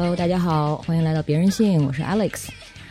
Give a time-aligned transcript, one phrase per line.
[0.00, 2.46] Hello，大家好，欢迎来到别人信，我是 Alex。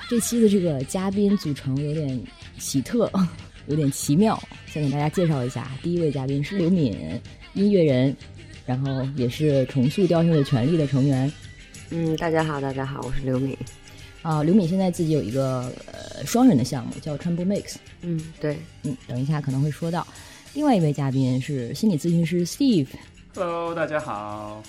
[0.09, 2.21] 这期的这个嘉宾组成有点
[2.59, 3.09] 奇特，
[3.67, 4.37] 有点奇妙。
[4.65, 6.99] 先给大家介绍一下，第一位嘉宾是刘敏，
[7.53, 8.13] 音乐人，
[8.65, 11.31] 然后也是重塑雕像的权利的成员。
[11.91, 13.57] 嗯，大家好，大家好，我是刘敏。
[14.21, 17.75] 啊，刘敏现在自己有一个呃双人的项目叫 Tremble Mix。
[18.01, 20.05] 嗯，对，嗯，等一下可能会说到。
[20.53, 22.87] 另外一位嘉宾是心理咨询师 Steve。
[23.33, 24.61] Hello，大家好，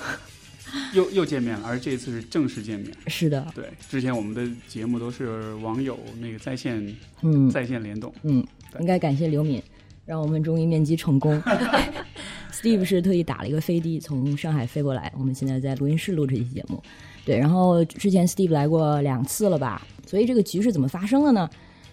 [0.94, 2.92] 又又见面了，而这一次是正式见面。
[3.06, 8.12] 是的，对，之前我们的节目都是网友那个在线，嗯在线联动。
[8.22, 8.46] 嗯，
[8.80, 9.62] 应该感谢刘敏，
[10.04, 11.40] 让我们终于面基成功。
[12.52, 16.82] Steve 是特意打了一个飞的从上海飞过来，我们现在在录音室录这期节目。
[17.24, 19.86] 对，然后之前 Steve 来过两次了吧？
[20.06, 21.48] 所以这个局是怎么发生的呢？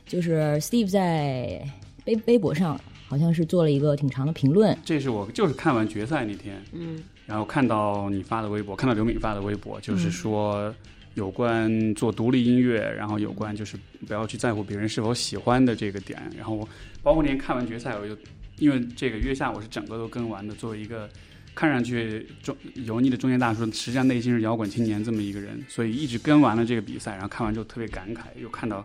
[0.08, 1.64] 就是 Steve 在
[2.06, 10.74] 微微博上好像是做了一个挺长的评论，这是我就是看完决赛那天，嗯然后看到你发的微博，看到刘敏发的微博，就是说
[11.16, 16.22] 有关做独立音乐，然后有关就是不要去在乎别人是否喜欢的这个点。
[16.38, 16.68] 然后
[17.02, 18.18] 包括那天看完决赛，我就
[18.60, 21.10] 因为这个月下我是整个都跟完的，作为一个
[21.54, 28.84] 看上去中油腻的中年大叔，实际上内心是摇滚青年这么一个人，所以一直跟完了这个比赛，然后看完之后特别感慨，又看到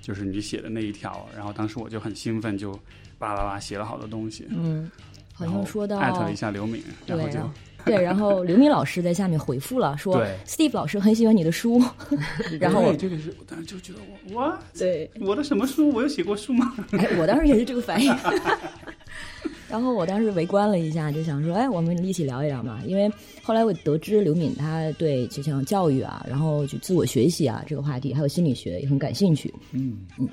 [0.00, 2.78] 就是你写的那一条，然后当时我就很兴奋，就
[3.18, 4.46] 巴拉巴拉写了好多东西。
[4.50, 4.90] 嗯，
[5.38, 7.38] 好像说到艾特了一下刘敏，然后就
[7.84, 11.80] 对然后刘敏老师在下面回复了，说对 Steve 老师很喜欢你的书，
[12.60, 15.90] 然后我这个是，我当时就觉得我我对，我的什么书？
[15.90, 16.74] 我有写过书吗？
[16.90, 18.14] 哎，我当时也是这个反应。
[19.70, 22.80] 然后我当时围观了一下，就想说，哎，我们一起聊一聊嘛。
[22.86, 23.10] 因为
[23.42, 29.52] 后来我得知刘敏她对就像教育啊，然后就自我学习啊这个话题，还有心理学也很感兴趣。
[29.72, 30.26] 嗯嗯，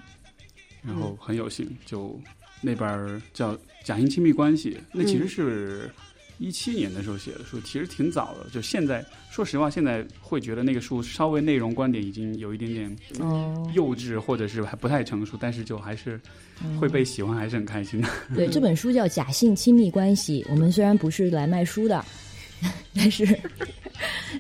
[0.82, 2.18] 然后很有幸，就
[2.66, 3.54] 那本儿叫
[3.84, 5.88] 《假性亲密关系》，那其实是
[6.40, 8.50] 一七年的时候写的书，其实挺早的。
[8.50, 16.20] 就现在，说实话，现在会觉得那个书稍微内容观点已经有一点点哦，幼稚，或者是还不太成熟，但是就还是
[16.80, 18.10] 会被喜欢，还是很开心的。
[18.34, 20.44] 对，这本书叫《假性亲密关系》。
[20.52, 22.04] 我们虽然不是来卖书的，
[22.96, 23.24] 但是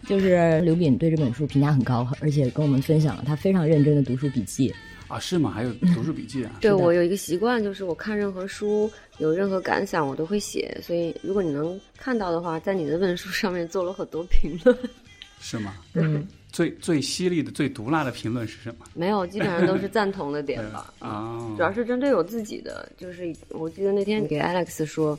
[0.07, 4.73] 就是刘敏对这本书评价很高，而且跟我们分享了他非常认真的读书笔记。
[5.07, 5.51] 啊，是吗？
[5.51, 6.57] 还有读书笔记啊？
[6.61, 10.77] 对我有一个习惯，就是我看任何书有任何感想，我都会写。
[10.81, 14.77] 所以如果你能看到的话，在你的问书上面做了很多评论。
[15.39, 15.75] 是吗？
[15.93, 18.85] 嗯，最最犀利的、最毒辣的评论是什么？
[18.95, 20.91] 没有，基本上都是赞同的点吧。
[20.97, 25.17] 啊，主要是针对我自己的，就是我记得那天给 Alex 说，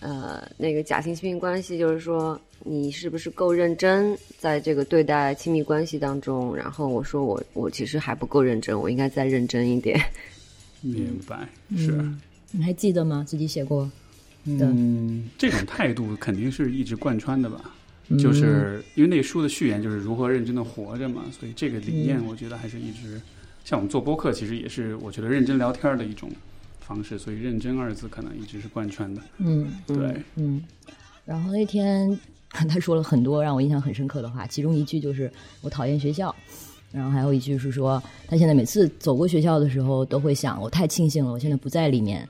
[0.00, 6.54] 呃，那个假性亲密关系，就是说你是不是够认真在这个对待亲密关系当中？
[6.56, 10.00] 然后我说我我其实还不够认真，我应该再认真一点。
[10.80, 11.92] 明白，是。
[11.92, 12.20] 嗯
[12.50, 13.22] 你还记得吗？
[13.28, 13.84] 自己写过
[14.58, 17.74] 的，嗯，这种态度肯定是一直贯穿的吧。
[18.18, 23.20] 就是因为那书的序言就是如何认真的活着嘛，所以这个理念我觉得还是一直，
[23.66, 26.30] 像我们做播客，其实也是我觉得认真聊天的一种
[26.88, 29.20] 方式，所以“认真”二字可能一直是贯穿的。
[29.36, 30.64] 嗯对，嗯。
[31.26, 32.18] 然后那天
[32.50, 36.34] 他说了很多让我印象很深刻的话，其中一句就是我讨厌学校，
[36.90, 42.26] 然后还有一句是说他现在每次走过学校的时候都会想，我太庆幸了，我现在不在里面。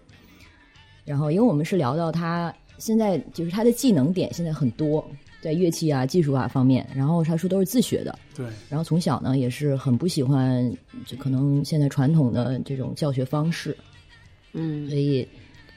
[1.04, 5.02] 然后因为我们是聊到他现在就是他的技能点现在很多，
[5.40, 10.70] 在乐器啊、技术啊方面，然后他说都是自学的，对，然后从小呢也是很不喜欢，
[11.06, 13.74] 就可能现在传统的这种教学方式，
[14.58, 15.26] 嗯所以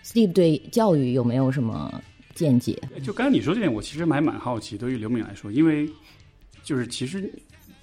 [0.03, 2.01] Steve 对教育有没有什么
[2.33, 2.77] 见解？
[3.03, 4.77] 就刚才你说这点，我其实还蛮好奇。
[4.77, 5.87] 对于刘敏来说，因为
[6.63, 7.31] 就是其实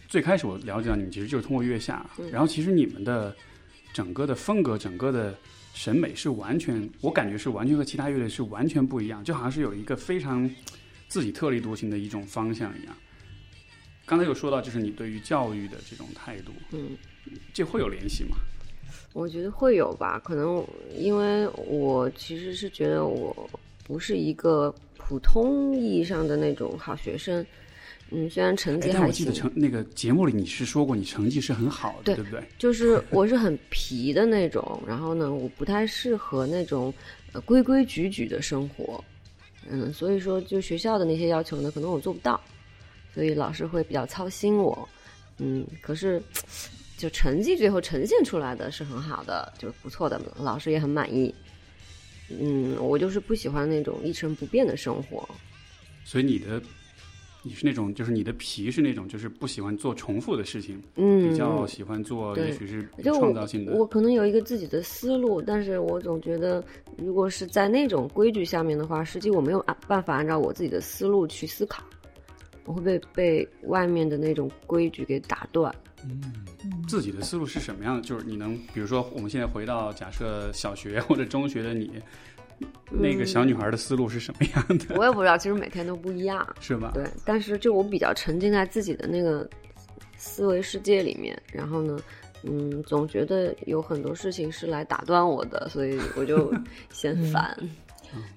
[0.09, 3.35] 最开始我了解到你们，其实就是通过月下，然后其实你们的
[3.93, 5.37] 整个的风格、整个的
[5.75, 10.51] 审美是完全，我感觉是完全和其他乐队是完全不一样，就好像是有一个非常
[11.07, 12.97] 自己特立独行的一种方向一样。
[14.07, 16.97] 刚才有说到，就是你对于教育的这种态度，嗯，
[17.53, 18.39] 这会有联系吗？
[19.13, 20.65] 我觉得会有吧，可能
[20.97, 23.49] 因为我其实是觉得我
[23.85, 27.45] 不是一个普通意义上的那种好学生，
[28.11, 32.43] 嗯，虽然成哎绩还行但我记得，成那个节目里你是说过你成绩是很好的，对对不对？
[32.59, 36.93] 就是 我是很皮的那种，然后呢，我不太适合那种
[37.33, 39.03] 呃规规矩矩的生活，
[39.69, 42.41] 嗯，所以说就学校的那些要求呢，可能我做不到，
[43.15, 44.89] 所以老师会比较操心我，
[45.39, 46.23] 嗯，可是
[46.99, 51.35] 就成绩最后呈现出来的是很好的，就是不错的，老师也很满意。
[52.29, 55.27] 嗯，我就是不喜欢那种一成不变的生活。
[56.05, 56.61] 所以你的
[57.43, 63.73] 你是那种，就是你的皮是那种，就是不喜欢做重复的事情，嗯，比较喜欢做也许是创造性的。
[63.73, 66.63] 我可能有一个自己的思路，但是我总觉得，
[66.97, 71.83] 如果是在那种规矩下面的话，实际我没有按办法按照我自己的思路去思考。
[72.65, 75.75] 我会被被外面的那种规矩给打断。
[76.87, 78.03] 自己的思路是什么样的？
[78.03, 81.91] 就是你能，比如说，我们现在回到假设小学或者中学的你，
[82.91, 84.97] 那个小女孩的思路是什么样的？
[84.97, 86.91] 我也不知道，其实每天都不一样，是吧？
[86.95, 89.49] 对，但是就我比较沉浸在自己的那个
[90.17, 91.99] 思维世界里面，然后呢，
[92.43, 96.53] 嗯，总觉得有很多事情是来打断我的，所以我就
[96.91, 97.57] 嫌烦。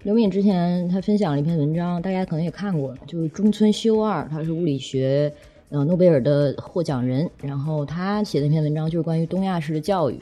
[0.03, 5.33] 刘敏之前他分享了一篇文章，大家可能也看过，就是中村修二，他是物理学
[5.71, 10.19] 呃诺贝尔的获奖人，然后他写的一篇文章就是关于东亚式的教育，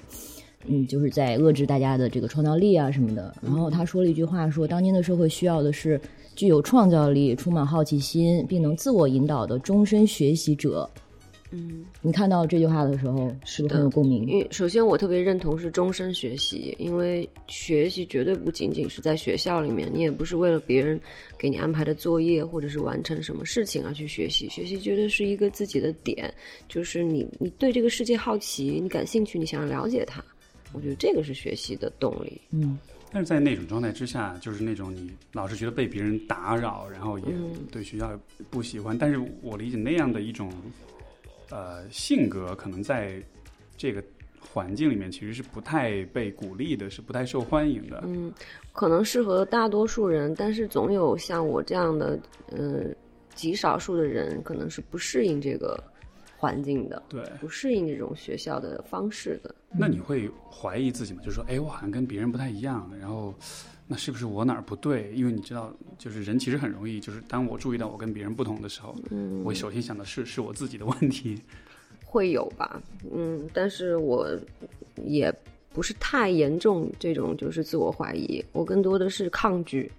[0.68, 3.34] 嗯，就是在遏制大家的这个创造力啊什么的。
[3.42, 6.00] 然后他说了一句话，说当今的社会需要的是
[6.36, 10.88] 具有创造力、充满好奇心，并能自我引导的终身学习者。
[11.52, 14.26] 嗯，你看到这句话的时候，是不是很有共鸣？
[14.28, 21.00] 因为首先我特别认同是终身学习，因为学习绝对不仅仅是在学校里面，你也不是为了别人
[21.38, 26.32] 给你安排的作业或者是完成什么事情而去学习，学习绝对是一个自己的点，
[26.68, 30.24] 就是你你对这个世界好奇，你感兴趣，你想要了解它，
[30.72, 32.40] 我觉得这个是学习的动力。
[32.52, 32.78] 嗯，
[33.12, 38.12] 但是在那种状态之下，就是那种你老是觉得被别人打扰，然后也嗯对学校
[38.52, 38.96] 不喜欢。
[38.96, 40.52] 但是我理解那样的一种
[41.52, 43.22] 呃性格，可能在
[43.78, 44.04] 这个
[44.40, 48.02] 环境里面其实是不太被鼓励的，是不太受欢迎的。
[48.06, 48.34] 嗯，
[48.74, 52.20] 可能适合大多数人，但是总有像我这样的，
[52.52, 52.86] 呃，
[53.36, 55.82] 极少数的人可能是不适应这个
[56.38, 59.54] 环境的，对，不适应这种学校的方式的。
[59.72, 61.22] 那你会怀疑自己吗？
[61.24, 63.34] 就是说，哎，我好像跟别人不太一样，然后
[63.92, 65.12] 那是不是我哪儿不对？
[65.16, 71.42] 因为你知道，就是人其实很容易，就是当我注意到我跟别人不同的时候，嗯，我首先想的是是我自己的问题。
[72.06, 72.82] 会有吧，
[73.12, 74.30] 嗯，但是我
[75.06, 75.34] 也
[75.74, 79.92] 不是太严重这种就是自我怀疑，我更多的是抗拒。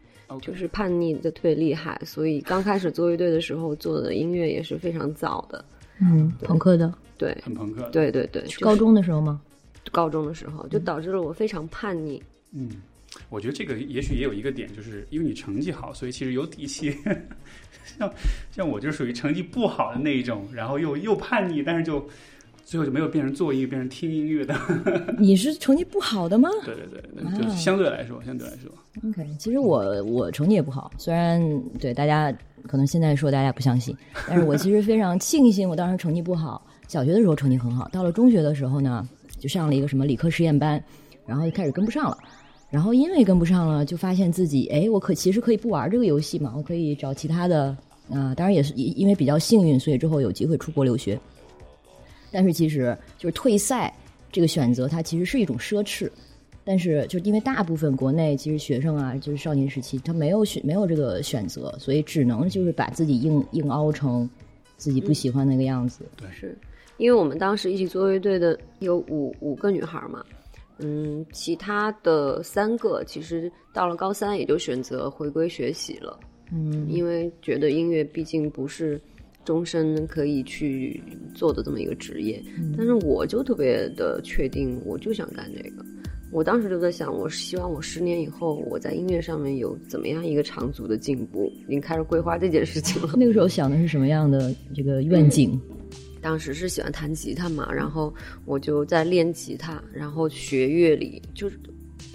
[0.42, 5.64] 就是叛逆的特别厉害，所以刚开始做乐队的时候做的音乐也是非常早的，
[6.00, 7.82] 嗯，朋克的，对，很朋克。
[7.90, 9.42] 对对对，就是高中的时候吗？
[9.90, 12.22] 高中的时候就导致了我非常叛逆，
[12.52, 12.70] 嗯，
[13.30, 16.94] 我觉得这个也许也有一个点，就是因为你成绩好，所以其实有底气。
[17.98, 18.12] 像
[18.50, 22.04] 像我就属于成绩不好的那一种，然后又又叛逆，但是就
[22.64, 24.54] 最后就没有变成做音乐，变成听音乐的。
[25.18, 28.70] 你是成绩不好的吗对对对，对就是相对来说，相对来说
[29.08, 31.40] ，？OK，其实我我成绩也不好，虽然
[31.78, 32.32] 对大家
[32.66, 33.96] 可能现在说大家不相信，
[34.28, 36.64] 但是我其实非常庆幸我当时成绩不好。
[36.86, 40.82] 小学的时候成绩很好，到了中学的时候呢，就上了一个什么理科实验班，
[41.24, 42.18] 然后就开始跟不上了。
[42.70, 47.76] 然后因为跟不上了，就发现自己，哎，我可其实可以不玩这个游戏嘛，我可以找其他的，
[48.08, 51.18] 啊、当然也是因为比较幸运，所以之后有机会出国留学。
[52.30, 53.92] 但是其实就是退赛
[54.30, 56.08] 这个选择，它其实是一种奢侈。
[56.62, 64.28] 但是就是因为大部分国内其实学生啊，就是少年时期他没有选没有这个选择，所以只能就是把自己硬硬凹成
[64.76, 66.04] 自己不喜欢那个样子。
[66.16, 66.56] 对是
[66.98, 70.22] 因为我们当时一起做乐队的有五五个女孩嘛，
[70.82, 76.18] 嗯，其他的三个其实到了高三也就选择回归学习了，
[76.52, 79.00] 嗯，因为觉得音乐毕竟不是
[79.44, 81.02] 终身可以去
[81.34, 82.42] 做的这么一个职业，
[82.76, 85.84] 但是我就特别的确定，我就想干这个。
[86.32, 93.14] 我当时就在想，我希望我十年以后我在音乐上面有怎么样一个长足的进步，已经开始规划这件事情了。
[93.18, 95.60] 那个时候想的是什么样的这个愿景？
[96.20, 98.12] 当时是喜欢弹吉他嘛，然后
[98.44, 101.58] 我就在练吉他，然后学乐理，就是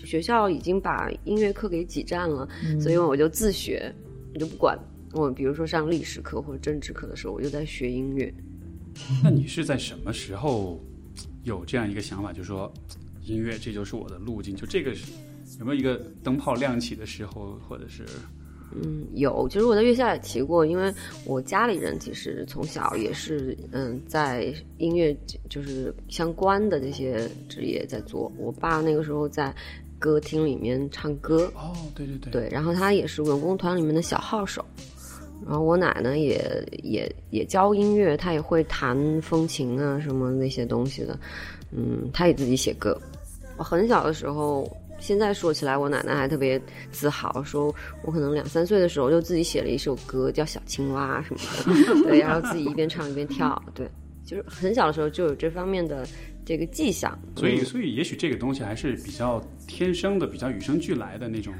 [0.04, 2.48] 学校已经把音乐课给挤占了，
[2.80, 3.94] 所以我就自学，
[4.34, 4.78] 我就不管
[5.14, 8.34] 我，比如说上历史课或者政治课的时候，我就在学音乐。
[9.24, 10.80] 那你是在什么时候
[11.44, 12.72] 有这样一个想法，就说
[13.24, 14.56] 音乐这就是我的路径？
[14.56, 15.12] 就这个是
[15.60, 18.06] 有没有一个灯泡亮起的时候，或者是
[18.76, 20.94] 嗯，有，其实我在月下也提过，因为
[21.26, 25.16] 我家里人其实从小也是嗯，在音乐
[25.50, 28.32] 就是相关的这些职业在做。
[28.38, 29.54] 我爸那个时候在
[29.98, 34.64] 歌厅里面唱歌，哦，对对对，对，然后他也是文工团里面的小号手，
[35.46, 41.18] 然后我奶奶也也也教音乐，她也会弹风琴啊什么那些东西的，
[41.72, 43.00] 嗯，她也自己写歌。
[43.58, 44.70] 我很小的时候，
[45.06, 46.60] 现在说起来，我奶奶还特别
[46.90, 53.88] 自豪，说我可能两三岁的时候就自己写了一首歌，叫《小青蛙》什么的， 对，然后自己一边唱一边跳，对，
[54.26, 56.08] 就是很小的时候就有这方面的
[56.44, 61.54] 这个迹象，所以嗯所以也许这个东西还是比较天生的，比较与生俱来的那种。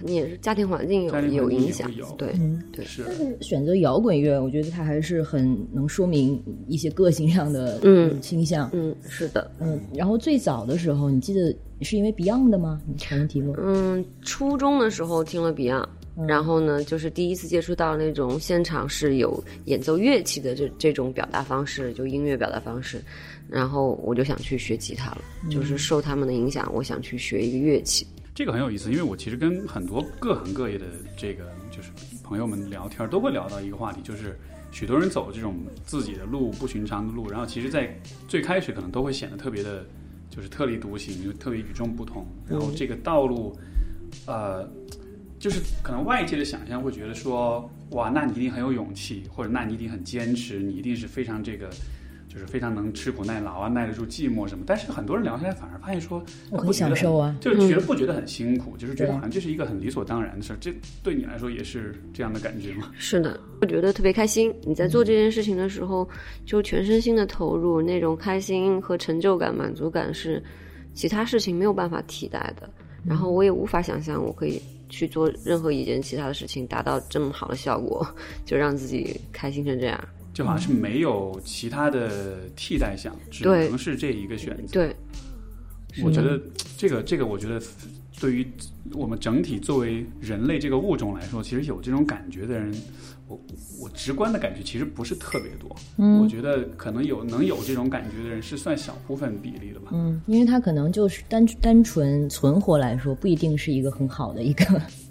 [0.00, 3.04] 肯定也是家庭环境有环境有影响对，嗯，对是
[3.42, 8.70] 选择摇滚乐，我觉得它还是很能说明一些个性上的嗯倾向。
[8.72, 9.50] 嗯，是的。
[9.60, 12.80] 嗯，然后最早的时候，你记得是因为 Beyond 的吗？
[12.86, 13.54] 你曾经提过。
[13.62, 15.86] 嗯，初中的时候听了 Beyond，
[16.26, 23.02] 然后呢，就是第一次接触到那种现场是有演奏乐器的这这种表达方式，就音乐表达方式。
[23.48, 28.06] 然后我就想去学吉他了，就是受他们的影响，我想去学一个乐器。
[28.40, 31.90] 这个很有意思，因为我其实跟很多各行各业的这个就是
[32.22, 34.34] 朋友们聊天，都会聊到一个话题，就是
[34.70, 37.94] 许多人走这种自己的路、不寻常的路，然后其实，在
[38.26, 39.86] 最开始可能都会显得特别的，
[40.30, 42.26] 就是特立独行，就特别与众不同。
[42.48, 43.54] 然后这个道路，
[44.24, 44.66] 呃，
[45.38, 51.68] 就是可能外界的想象会觉得说，哇，那你一定很有勇气，或者那你一定很坚持，你一定是非常这个。
[52.32, 54.62] 就是非常能吃苦耐劳啊，耐得住寂寞什么。
[54.64, 60.56] 但是很多人聊下来，反而发现说，我很享受啊，就是觉得不觉得很辛苦，就是觉得好像这是一个很理所当然的事儿。
[60.60, 60.72] 这
[61.02, 62.92] 对你来说也是这样的感觉吗？
[62.96, 64.54] 是的，我觉得特别开心。
[64.62, 66.08] 你在做这件事情的时候，
[66.46, 70.40] 就全身心的投入，那种开心和成就感、满足感是
[70.94, 72.70] 其他事情没有办法替代的。
[73.04, 78.06] 然后我也无法想象，我可以去做任何一件其他的事情，达到这么好的效果，
[78.46, 79.98] 就让自己开心成这样。
[80.40, 84.72] 就好像是没有其他的替代项，只能是这一个选择。
[84.72, 84.96] 对，
[86.02, 86.40] 我觉得
[86.78, 87.60] 这个这个，我觉得
[88.18, 88.46] 对于
[88.94, 92.74] 我们整体作为人类这个物种来说，其实有这种感觉的人。
[93.28, 93.40] 我
[93.80, 104.64] 我直观的感觉其实不是特别多，嗯，我觉得可能有能有这种感觉的人是算小部分比例的吧，嗯，因为他可能就是单单纯存活来说，不一定是一个很好的一个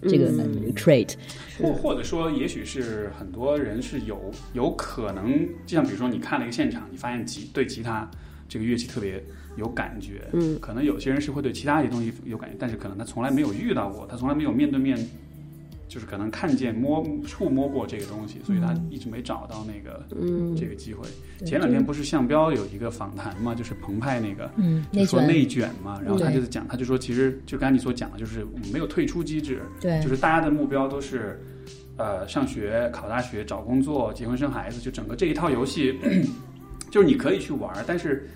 [0.04, 0.32] 这个
[0.74, 1.14] trait，
[1.62, 8.10] 或或者说，也许是很多人是有有可能，就像比如说你看了一个现场，你发现吉对吉他
[8.48, 9.24] 这个乐器特别
[9.58, 14.98] 有感觉，嗯，可能有些人是会对其他一些东西有感觉，但是可能他从来没有遇到过，他从来没有面对面。
[15.90, 20.06] 就是可能看见摸触摸过这个东西，所以他一直没找到那个
[20.56, 21.06] 这个机会。
[21.46, 24.50] 前两天不是向彪有一个访谈嘛，就是澎湃那个，
[24.94, 31.42] 就说内卷嘛，然后他就是讲，他就说其实就刚才你所讲的，就是没有退出机制，对，就是大家的目标都是
[31.98, 35.98] 呃上学、考大学、找工作、结婚生孩子，就整个这一套游戏，
[36.92, 38.30] 就是你可以去玩，但是。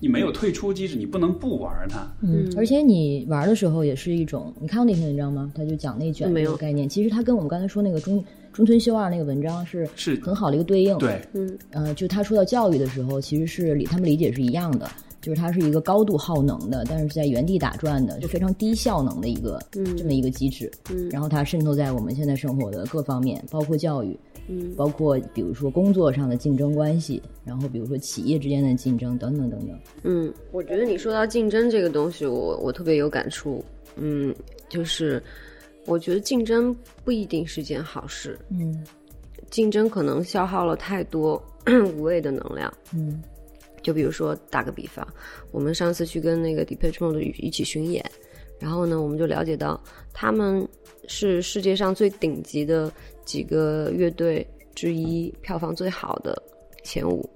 [0.00, 2.10] 你没有退出机制，你不能不玩它。
[2.22, 5.52] 嗯，而且你玩的时候也是一种，你看过那篇文章吗？
[5.54, 6.88] 他就讲内卷这个概念。
[6.88, 10.96] 其实它跟我们刚才说那个中中村修二那个文章是是很好的一个对应。
[10.98, 14.90] 对，嗯，呃，就他说到教育的时候，其实是理他们理解是一样的，
[15.20, 20.70] 就是它是一个高度耗能的，但是在原地打转的，就非常低效能的一个这么一个机制。
[20.90, 24.18] 嗯，然后它渗透在我们现在生活的各方面，包括教育。
[24.52, 29.78] 嗯，包括比如说工作上的竞争关系，然后比如说企业之间的竞争等等等等。
[30.02, 33.64] 嗯，我觉得你说到竞争这个东西，我我特别有感触。
[33.94, 34.34] 嗯，
[34.68, 35.22] 就是
[35.86, 38.36] 我觉得竞争不一定是件好事。
[38.48, 38.84] 嗯，
[39.50, 41.40] 竞争可能消耗了太多
[41.96, 42.72] 无谓的能量。
[42.92, 43.22] 嗯，
[43.82, 45.06] 就比如说打个比方，
[45.52, 48.04] 我们上次去跟那个 Depeche Mode 一起巡演，
[48.58, 49.80] 然后呢，我们就了解到
[50.12, 50.66] 他们
[51.06, 52.92] 是世界上最顶级的。
[53.30, 54.44] 几个乐队
[54.74, 56.36] 之一，票房最好的
[56.82, 57.30] 前五，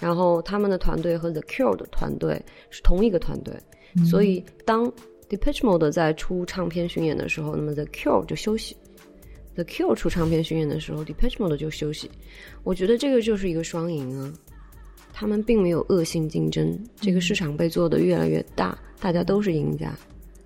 [0.00, 3.52] 然后他们的团队和 The Cure 的团队是同一个团队，
[4.08, 4.86] 所以当
[5.28, 8.76] Depeche Mode 在出唱片巡演的时候，那么 The Cure 就休息
[9.56, 12.08] ；The Cure 出唱片巡演的时候，Depeche Mode 就休息。
[12.62, 14.32] 我觉得这个就是一个双赢啊，
[15.12, 19.92] 他们并没有恶性竞争，这个市场被做得越来越大，大家都是赢家。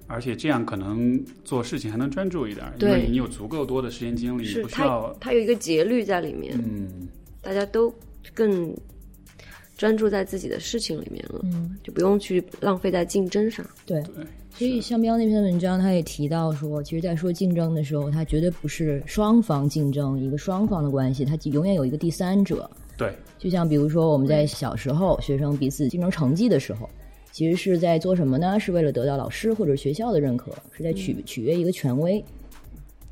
[0.09, 6.57] 而且这样可能做事情还能专注一点，因为你有足够多的时间精力，不需要它有一个节律在里面。
[6.59, 7.09] 嗯，
[7.43, 7.93] 大家都
[8.33, 8.73] 更
[9.77, 13.67] 专注在自己的事情里面了，嗯，就不用去浪费在竞争上。
[13.85, 22.71] 对对，所以向标那篇文章他也提到说，其实，在说竞争的时候，它绝对不是双方竞争一个双方的关系，它永远有一个第三者。
[22.97, 26.89] 对，就像比如说我们在小时候学生彼此竞争成绩的时候。
[27.37, 28.59] 其实是在做什么呢？
[28.59, 32.25] 是为了得到老师或者学校的认可，是在取取悦一个权威，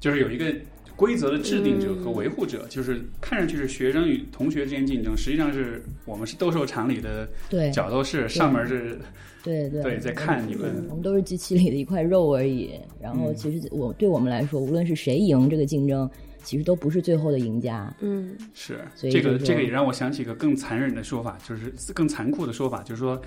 [0.01, 0.51] 就是有一个
[0.97, 7.29] 规则的制定者和维护者，就是看上去是学生与同学之间竞争，实际上是我们是斗兽场里的
[7.71, 8.99] 角斗士，上面是，
[9.43, 12.71] 对对对，在看你们，我们都是机器里的一块肉而已。
[12.99, 16.11] 然后其实我对我们来说，无论是谁赢这个竞争，
[16.43, 17.95] 其实都不是最后的赢家。
[18.01, 23.21] 嗯，是，所以这个这个也让我想起一个更残忍的说法，就是更残酷的说法，就是说。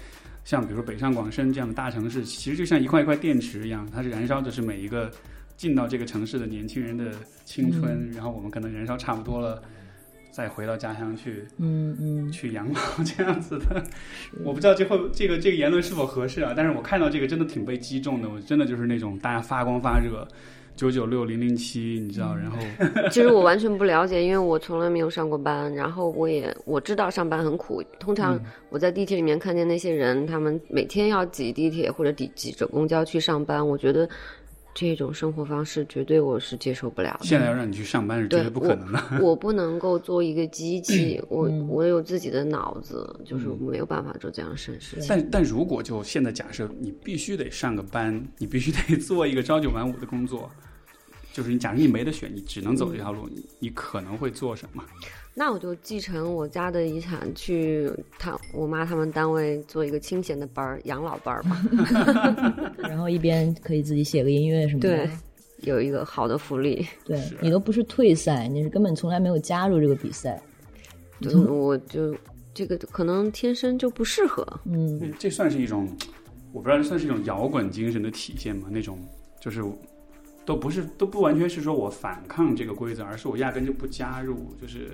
[0.48, 5.12] 像比如说北上广深这样的大城市，其实就像一块一块电池一样，它是燃烧的是每一个
[5.58, 7.12] 进到这个城市的年轻人的
[7.44, 9.62] 青春，然后我们可能燃烧差不多了，
[10.32, 13.84] 再回到家乡去，嗯嗯，去养老 这样子的。
[14.46, 20.26] 我不知道最后这个这个言论是否合适啊，但是我看到这个真的挺被击中的，我真的就是那种大家发光发热。
[20.78, 22.34] 九九六零零七，你知道？
[22.36, 22.58] 然后，
[23.12, 25.74] 其实我完全不了解，因为我从来没有上过班。
[25.74, 27.84] 然后我也 我知道上班很苦。
[28.00, 34.08] 通常我在地铁里面看见那些人，他们每天要挤地铁或者挤挤着公交去上班，我觉得
[34.76, 37.26] 这种生活方式绝对我是接受不了的。
[37.26, 39.02] 现在要让你去上班是绝对对不可能的。
[39.20, 45.06] 我不能够做一个机器，我嗯我有自己的脑子，就是嗯没有办法做这样的事事情。
[45.10, 50.48] 但但如果就现在假设你必须得上个班，你必须得做一个朝九晚五的工作，
[51.38, 54.84] 就是你假如你没得选，你只能走这条路，你你可能会做什么？
[55.36, 61.64] 那我就继承我家的遗产，去他我妈他们单位做一个清闲的班儿，养老班儿吧。
[62.90, 64.90] 然后一边可以自己写个音乐什么的。
[64.90, 65.10] 对，
[65.58, 66.84] 有一个好的福利。
[67.06, 70.42] 对你都不是退赛，你是根本从来没有加入这个比赛。
[71.22, 72.18] 对，我就
[72.52, 74.44] 这个可能天生就不适合。
[74.66, 75.88] 嗯，嗯这算是一种，
[76.52, 78.70] 我不知道这算是一种摇滚精神的体现吗？
[78.72, 78.98] 那种
[79.40, 79.64] 就是
[80.48, 84.92] 都不是都不完全是说我反抗这个规则，而是我压根就不加入，就是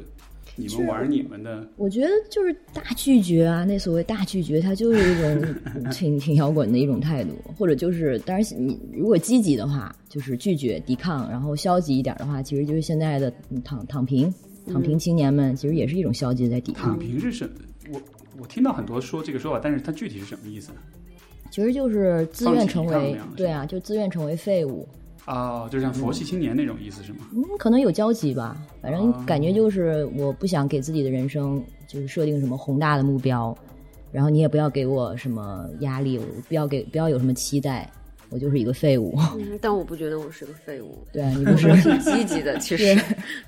[0.56, 1.64] 你们玩你们的。
[1.78, 5.56] 我觉得就是大拒绝啊，那所谓大拒绝，它就是一种
[5.94, 13.32] 挺挺摇滚的一种态度，或者就是，当然你如果积极的话，就是拒绝抵抗，然后消极一点的话，其实就是现在的
[13.64, 14.34] 躺躺平
[14.66, 17.54] 躺平青年们，其实也是一种消极在抵抗躺，平是什么？
[17.94, 18.02] 我
[18.42, 20.80] 我听到很多说这个说法，但是它具体是什么意思呢？
[21.52, 24.88] 其实就是自愿成为对啊，就自愿成为废物。
[25.26, 27.20] 哦，就像佛系青年那种意思是吗？
[27.34, 33.58] 嗯，可能有交集吧，反正哦感觉就是我不想给自己的人生就是设定什么宏大的目标，
[34.12, 37.90] 然后你也不要给我什么压力，我不要给不要有什么期待，
[38.30, 39.18] 我就是一个废物。
[39.38, 42.58] 嗯，但我不觉得我是个废物，对啊，你不是 我挺积极的。
[42.60, 42.94] 其实，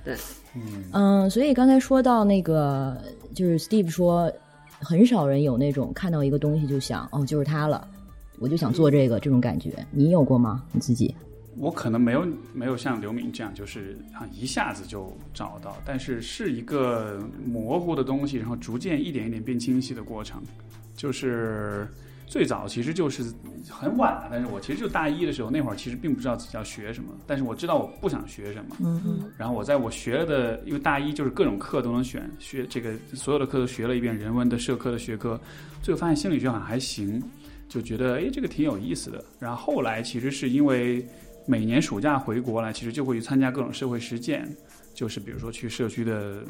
[0.04, 0.15] 对，
[0.93, 2.97] 嗯，所以刚才说到那个，
[3.34, 4.32] 就是 Steve 说，
[4.80, 7.86] 很少人有那种看到一个东西就想哦，就是它了，
[8.39, 10.63] 我就想做这个这种感觉，你有过吗？
[10.71, 11.13] 你自己？
[11.58, 20.41] 我可能没有没有像刘敏这样，就是啊一下子就找到，但是是一个模糊的东西，然后逐渐一点一点变清晰的过程。
[20.96, 21.86] 就是
[22.26, 23.22] 最早其实就是
[23.70, 28.78] 很晚了，但是我其实就大一的时候，那会儿其实并不知道自己要学什么，但是我知道我不想学什么。
[28.80, 35.39] 嗯嗯然后我在我学了的，因为大一就是各种课都能选，学这个所有的课都学了一遍，人文的、社科的学科，
[35.82, 37.22] 最后发现心理学好像还行，
[37.68, 39.22] 就觉得诶这个挺有意思的。
[39.38, 41.06] 然后后来其实是因为
[41.45, 44.47] 每年暑假回国来，其实就会去参加各种社会实践，
[44.93, 46.43] 就是比如说去社区的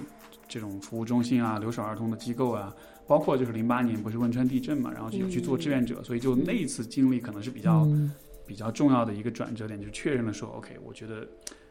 [0.47, 2.73] 这种服务中心啊、留守儿童的机构啊，
[3.08, 7.81] 包括就是零八年不是汶川地震嘛，然后就去做志愿者，所以就那一次经历可能是比较。
[7.86, 8.12] 嗯
[8.47, 11.27] 比较重要的一个转折点，就是确认了说，OK，我觉得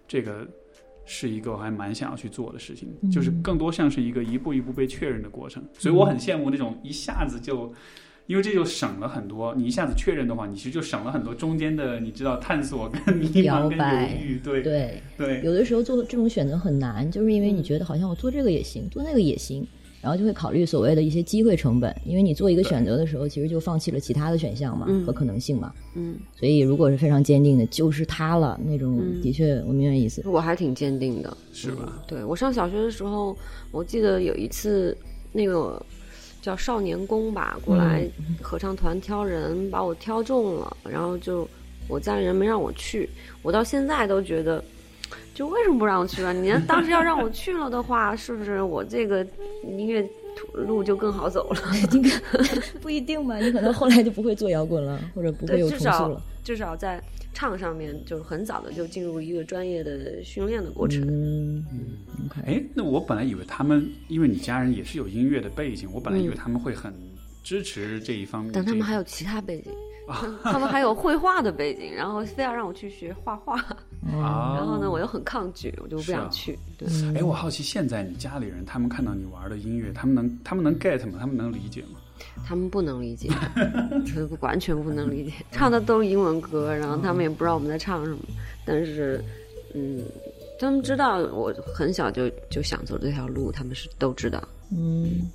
[0.08, 0.44] 这个
[1.04, 5.62] 是一个我还蛮想要去做的事情，嗯就是更多像是一个一步一步被确认的过程。
[5.78, 7.72] 所以我很羡慕那种一下子就，
[8.26, 9.54] 因为这就省了很多。
[9.54, 14.38] 你一下子确认的话，你其实就省了很多中间的，你知道探索跟迷茫跟摇摆犹豫。
[14.42, 19.66] 对 对，对有的时候做这种选择很难，就是因为嗯你觉得好像我做这个也行，做那个也行，
[20.00, 25.72] 然后就会考虑所谓的一些机会成本，因为你做一个选择的时候，其实就放弃了其他的选项嘛、嗯和可能性嘛。
[25.94, 30.22] 嗯，所以如果是非常坚定的，就是它了那种，嗯的确我明白意思。
[30.24, 31.37] 我还挺坚定的。
[31.52, 32.02] 是吧？
[32.08, 33.37] 对我上小学的时候，
[33.70, 34.96] 我记得有一次
[35.32, 35.84] 那个
[36.44, 38.07] 叫少年宫吧，过来
[38.42, 41.48] 合唱团挑人，把我挑中了，然后就
[41.88, 43.09] 我家里人没让我去，
[43.40, 44.62] 我到现在都觉得。
[45.35, 46.33] 就为什么不让我去啊？
[46.33, 49.26] 你要当时要让我去了的话，是不是我这个
[49.64, 50.07] 音乐
[50.52, 51.61] 路就更好走了？
[52.80, 56.22] 不一定吧，你可能后来就不会做摇滚了，或者不会，有重塑至少了。
[56.44, 57.02] 至少在
[57.35, 61.03] 唱上面，就是很早的就进入一个专业的训练的过程。
[61.07, 61.62] 嗯
[62.27, 66.94] ，OK，哎，那我本来以为他们，因为你家人也是有音乐的背景，我本来以为他们会很
[67.42, 68.53] 支持这一方面。
[68.55, 69.73] 但他们还有其他背景
[70.44, 73.59] 他们还有绘画的背景，然后非要让我去学画画，
[74.12, 76.59] 啊，然后呢，我又很抗拒，我就不想去。
[76.77, 81.16] 对，哎，我好奇现在你家里人他们看到你玩的音乐，他们能他们能 get 吗？
[81.18, 81.99] 他们能理解吗？
[82.47, 83.29] 他们不能理解，
[84.05, 88.18] 就是完全不能理解，唱的都是英文歌，然后他们也不知道我们在唱什么，
[88.64, 89.23] 但是，
[89.75, 90.03] 嗯，
[90.59, 94.42] 他们知道我很小就就想走这条路，他们是都知道。
[94.70, 95.31] 嗯，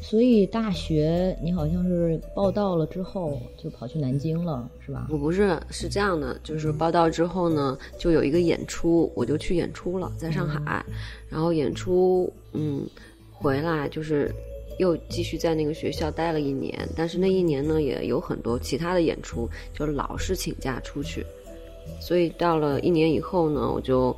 [0.00, 5.06] 所以大学你好像是报到了之后就跑去南京了，是吧？
[5.10, 10.84] 我不是是这样的，就是报到之后呢，就有一个演出，我就去演出了，在上海，
[11.28, 12.86] 然后演出，嗯，
[13.30, 14.34] 回来就是
[14.78, 21.24] 又继续在那个学校待了一年，但是那一年呢也有很多其他的演出，就老是请假出去，
[22.00, 24.16] 所以到了一年以后呢，我就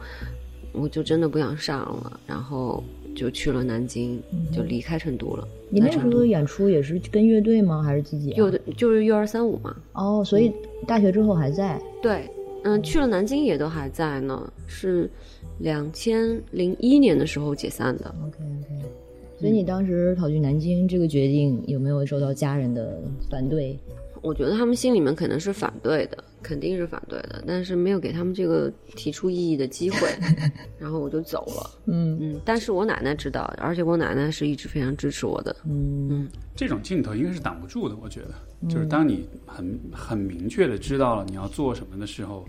[0.73, 2.83] 我就真的不想上了，然后
[3.15, 4.23] 就去了南京，
[4.55, 5.47] 就离开成都了。
[5.69, 7.83] 你那在成都时候的演出也是跟乐队吗？
[7.83, 8.37] 还是自己、啊？
[8.37, 10.53] 有的就是幼儿三五嘛，哦，所以
[10.87, 11.81] 大学之后还在。
[12.01, 12.31] 对，
[12.63, 15.11] 嗯，去了南京也都还在呢，是
[15.59, 18.15] 两千零一年的时候解散的。
[18.25, 19.06] OK OK。
[19.39, 23.79] 所以你当时跑去南京这个决定有没有受到家人的反对？
[24.23, 29.99] 我觉得他们心里面可能是反对的，肯定是反对的，但是没有给他们这个提出异议的机会，
[30.81, 31.71] 然后我就走了。
[31.87, 35.55] 嗯嗯，但是我奶奶知道，而且我奶奶是一直非常支持我的。
[35.65, 42.45] 嗯这种镜头应该是挡不住的，我觉得，就是当你很很明确的知道了你要做什么的时候，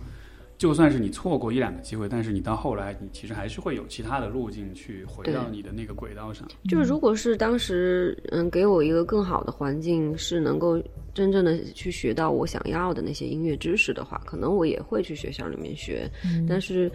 [0.57, 6.47] 就算是你错过一两个机会，但是你到后来，你其实还是会有其他的路径去回到你的那个轨道上。
[6.67, 10.81] 就是如果是当时嗯给我一个更好的环境，是能够
[11.13, 16.09] 真正的去学到我想要的那些音乐知识的话，可能我也会去学校里面学。
[16.49, 16.91] 但是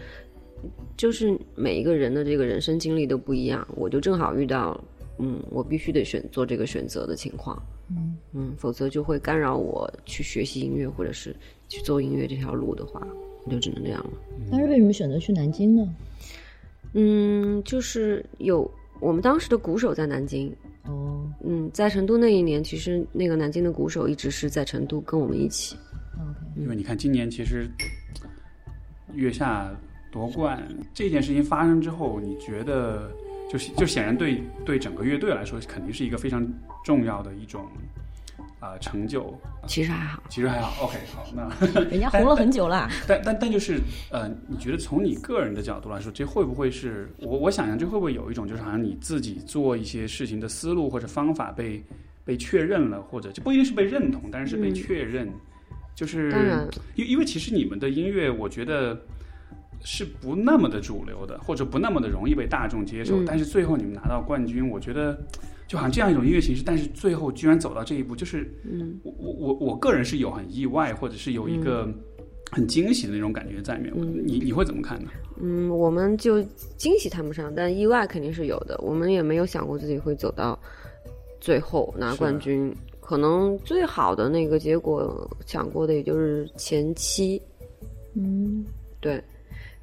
[0.97, 4.77] 就是每一个人的这个人生经历都不一样，我就正好遇到
[5.19, 7.61] 嗯我必须得选做这个选择的情况。
[7.89, 11.35] 嗯嗯，否则就会干扰我去学习音乐或者是
[11.69, 14.11] 去做音乐这条路的话，我就只能这样了。
[14.51, 15.95] 但是为什么选择去南京呢？
[16.93, 20.53] 嗯，就是有我们当时的鼓手在南京，
[20.85, 25.75] 哦嗯，在成都那一年，其实那个南京的鼓手一直是在成都跟我们一起。
[26.55, 27.67] 因为你看，今年其实
[29.13, 29.75] 月下
[30.11, 30.61] 夺冠
[30.93, 33.11] 这件事情发生之后，你觉得
[33.51, 36.47] 就是就显然对对整个乐队来说，肯定是一个非常
[36.85, 37.65] 重要的一种
[38.63, 39.37] 啊、成就。
[39.67, 42.89] 其实还好，其实还好，OK，好，那 人家红了很久了。
[43.05, 51.83] 但但但就是呃，你觉得从你个人的角度来说，这会不会是我我想象这会不会有一种就是好像你自己做一些事情的思路或者方法被
[52.23, 55.29] 被确认了，或者就不一定是被认同，但是是被嗯确认，
[55.93, 56.31] 就是
[56.95, 58.97] 因因为其实你们的音乐，我觉得
[59.83, 63.21] 是不那么的主流的，或者不那么的容易被大众接受。
[63.21, 65.21] 嗯但是最后你们拿到冠军，我觉得
[65.73, 68.99] 就好像这样一种音乐形式，但是最后居然走到这一步，就是嗯。
[69.03, 71.91] 我我我我个人是有很意外，或者是有一个
[72.51, 73.91] 很惊喜的那种感觉在里面。
[73.97, 74.21] 嗯。
[74.23, 75.09] 你你会怎么看呢？
[75.41, 76.43] 嗯，我们就
[76.77, 78.79] 惊喜谈不上，但意外肯定是有的。
[78.83, 80.59] 我们也没有想过自己会走到
[81.41, 87.41] 最后拿冠军，可能最好的那个结果想过的也就是前期，
[88.13, 88.63] 嗯。
[89.01, 89.19] 对，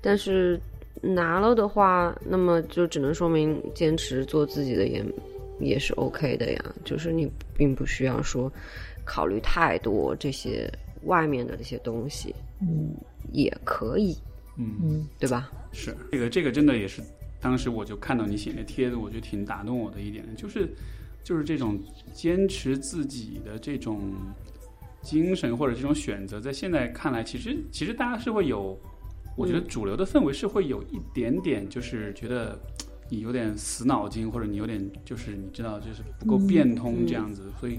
[0.00, 0.56] 但是
[1.02, 5.04] 拿了的话，那么就只能说明坚持做自己的也
[5.60, 6.74] 也是 OK 的呀。
[6.84, 8.52] 就是你并不需要说
[9.04, 10.70] 考虑太多这些
[11.04, 12.94] 外面的这些东西，嗯
[13.32, 14.16] 也可以，
[14.56, 15.50] 嗯，嗯对吧？
[15.72, 17.02] 是这个这个真的也是，
[17.40, 20.68] 当时我就看到你写那帖子，我觉得挺打动我的一点，就是
[21.22, 21.78] 就是这种
[22.12, 24.12] 坚持自己的这种
[25.00, 28.78] 精神或者这种选择，在现在看来，其实其实大家是会有，
[29.36, 32.58] 我觉得主流的氛围是会有一点点，就是觉得
[33.10, 37.78] 你有点死脑筋，或者你有点就是你知道就是不够变通这样子，所以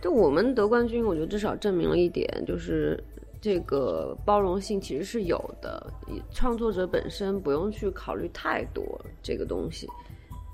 [0.00, 2.98] 就我们得冠军，我觉得至少证明了一点，就是
[3.40, 5.92] 这个包容性其实是有的。
[6.32, 8.82] 创作者本身不用去考虑太多
[9.22, 9.86] 这个东西，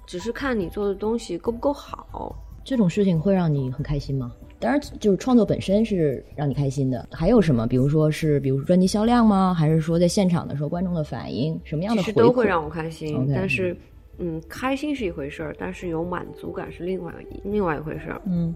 [0.07, 2.37] 只是看你做的东西够不够好。
[2.65, 4.35] 这种事情会让你很开心吗？
[4.61, 7.09] 当然，就是创作本身是让你开心的。
[7.13, 7.67] 还有什么？
[7.67, 9.55] 比如说是，比如说专辑销量吗？
[9.55, 12.17] 还是说在现场的时候观众的反应，什么样其的回馈？
[12.17, 13.75] 实都会让我开心但是，
[14.19, 18.21] 嗯，开心是一回事儿，但是有满足感是另外另外一回事儿。
[18.27, 18.55] 嗯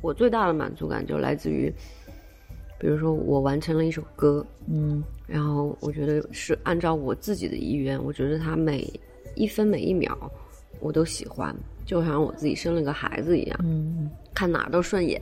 [0.00, 1.72] 我最大的满足感就来自于，
[2.78, 8.86] 比如说我完成了一首歌，嗯然后我觉得是按照我自己的意愿，我觉得它每
[9.34, 10.30] 一分每一秒
[10.80, 15.20] 我都喜欢，就好像我自己生了个孩子一样，嗯看哪儿都顺眼。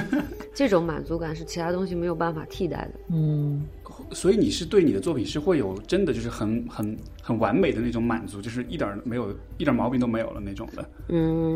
[0.54, 3.00] 这种满足感是其他东西没有办法替代的。
[3.10, 3.66] 嗯
[4.14, 10.88] 所以你是对你的作品是会有真的就是很很很完美的那种满足，就是一点儿没有一点儿毛病都没有了那种的。
[11.08, 11.54] 嗯，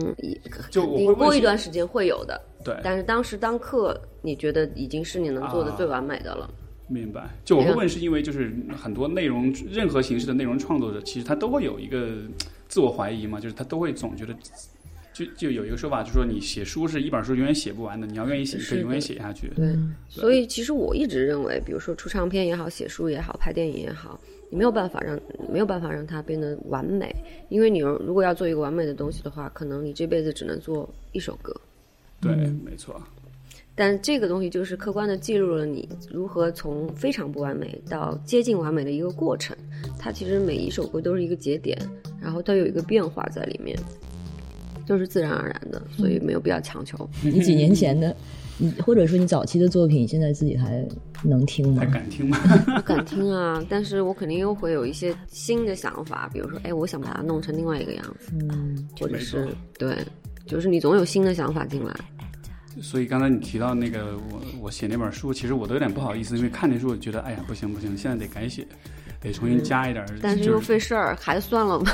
[0.70, 6.50] 就肯定过一段时间会有的，对，但是当时当刻你觉得已经是你能做的啊最完美的了。
[6.88, 7.30] 明白。
[7.44, 12.16] 就我会问，是因为就是很多内容，任何形式的内容创作者，其实他都会有一个
[12.66, 14.34] 自我怀疑嘛，就是他都会总觉得。
[15.18, 19.48] 就就有一个说法，就是说你写书是一本书永远写不完的，你要愿意写，你可以永远写下去。
[19.56, 19.74] 对，
[20.08, 25.18] 所以其实我一直认为，比如说出唱片也好，写书也好，拍电影也好，你没有办法让
[25.52, 27.12] 没有办法让它变得完美，
[27.48, 31.52] 因为你如果要做一个完美的东西的话，可能你这辈子只能做一首歌。
[32.20, 33.00] 对，嗯没错。
[33.74, 39.56] 但这个东西就是客观的记录了你如何从非常不完美到接近完美的一个过程。
[40.00, 41.78] 它其实每一首歌都是一个节点，
[42.20, 43.78] 然后它有一个变化在里面，
[44.88, 47.08] 都是自然而然的，所以没有必要强求。
[47.22, 48.16] 你几年前的，
[48.56, 50.82] 你或者说你早期的作品，现在自己还
[51.22, 51.86] 能听吗还？
[51.86, 52.38] 敢听吗？
[52.74, 59.46] 不敢听啊，但是我肯定又会有一些新的想法，比如说，哎，我想把它弄成另外一个样子，嗯或者是
[59.78, 59.94] 对，
[60.46, 61.94] 就是你总有新的想法进来。
[62.80, 68.66] 所以刚才你提到那个我我写那本书，其实我都有点不好意思，因为看那书我觉得哎呀不行不行，现在得改写。
[69.20, 71.90] 得重新加一点儿，但是又费事儿，还是算了吧，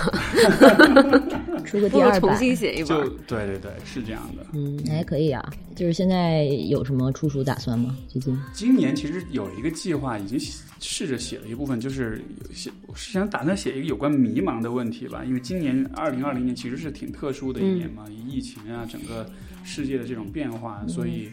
[1.65, 3.09] 出个第二版，新写一本就。
[3.27, 4.47] 对对对，是这样的。
[4.53, 5.43] 嗯，还可以啊。
[5.75, 7.97] 就是现在有什么出书打算吗？
[8.09, 8.39] 最近？
[8.53, 10.39] 今年其实有一个计划，已经
[10.79, 15.25] 试着写了一部分，就是有写，我是想打算写一个有关迷茫的问题吧。
[15.25, 19.27] 因为今年二零二零年其实是挺特殊的一年嘛，疫情啊，整个
[19.65, 21.31] 世界的这种变化，所以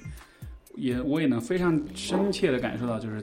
[0.76, 3.22] 也我也能非常深切的感受到，就是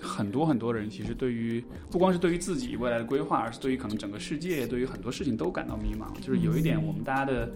[0.00, 6.06] 很多很多人其实对于不光是对于自己未来的规划，而是对于可能整个世界，对于很多事情都感到迷茫。
[6.20, 7.52] 就是有一点我们大家的。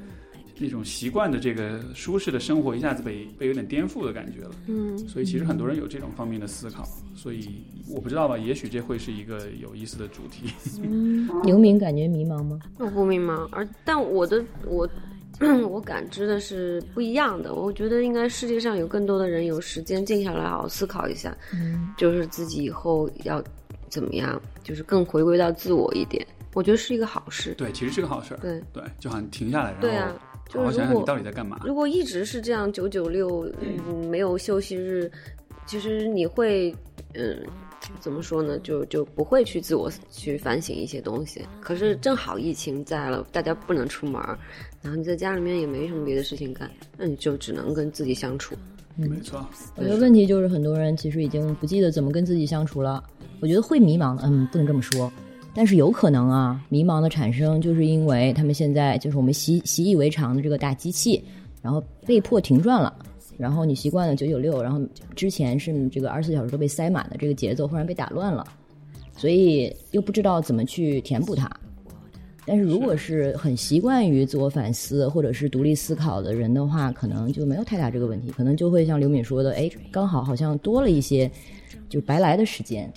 [0.58, 4.50] 那种习惯的这个舒适的生活，一下子被被有点颠覆的感觉了。
[4.68, 10.52] 嗯，所以其实很多人有这种方面的思考，所以我不知道吧，也许这会是一个有意思的主题。
[11.42, 12.60] 刘敏感觉迷茫吗？
[12.78, 14.88] 我不迷茫，而但我的我
[15.68, 17.54] 我感知的是不一样的。
[17.54, 23.42] 我觉得应该世界上有更多的人有时间静下来好好思考一下，嗯，就是自己以后要
[23.88, 26.26] 怎么样，就是更回归到自我一点。
[26.54, 27.54] 我觉得是一个好事。
[27.54, 28.36] 对，其实是个好事儿。
[28.38, 30.14] 对对，就好像停下来，对啊
[30.54, 31.58] 然后，好好想想你就是如果到底在干嘛。
[31.64, 35.10] 如果一直是这样九九六，嗯，没有休息日，
[35.64, 36.74] 其实你会，
[37.14, 37.42] 嗯，
[38.00, 38.58] 怎么说呢？
[38.60, 41.42] 就就不会去自我去反省一些东西。
[41.60, 44.38] 可是正好疫情在了，大家不能出门儿，
[44.80, 48.54] 然后你在家里面也没什么别的事情干，那你就只能跟自己相处。
[48.98, 53.02] 嗯没错，我觉得问题就是很多人其实已经不记得怎么跟自己相处了。
[53.40, 55.10] 我觉得会迷茫的，嗯，不能这么说，
[55.54, 61.24] 但是有可能啊，迷茫的产生就是因为他们现在就是我们习习以为常的这个大机器，
[61.62, 62.94] 然后被迫停转了。
[63.36, 64.80] 然后你习惯了九九六，然后
[65.14, 68.46] 之前是这个二十四小时都被塞满的这个节奏忽然被打乱了，
[69.16, 71.50] 所以又不知道怎么去填补它。
[72.44, 81.30] 但是如果是很习惯于自我反思或者是独立思考的人的话，可能就没有太大这个问题，可能就会像刘敏说的，哎，刚好好像多了一些
[81.88, 82.92] 就白来的时间，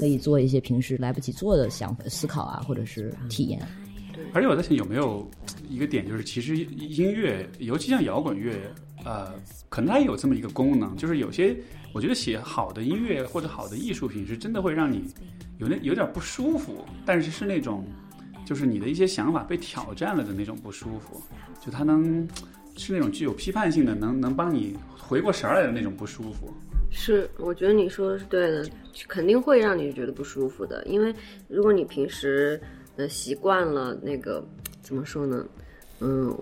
[0.00, 3.60] 可以做一些平时来不及做的想法、思考啊，或者是体验。
[4.32, 5.28] 而且我在想有没有
[5.68, 8.54] 一个点，就是其实音乐，尤其像摇滚乐，
[9.08, 9.32] 呃，
[9.70, 11.56] 可能它有这么一个功能，就是有些
[11.94, 15.02] 我觉得写好的音乐或者好的艺术品，是真的会让你
[15.56, 17.86] 有那有点不舒服，但是是那种
[18.44, 21.22] 就是你的一些想法被挑战了的那种不舒服，
[21.58, 22.28] 就它能
[22.76, 26.52] 是那种具有批判性的，能能帮你回过神儿来的那种不舒服。
[26.90, 28.68] 是，我觉得你说的是对的，
[29.08, 30.84] 肯定会让你觉得不舒服的。
[30.84, 31.14] 因为
[31.48, 32.60] 如果你平时
[32.96, 34.46] 呃习惯了那个
[34.82, 35.46] 怎么说呢，
[36.00, 36.36] 嗯，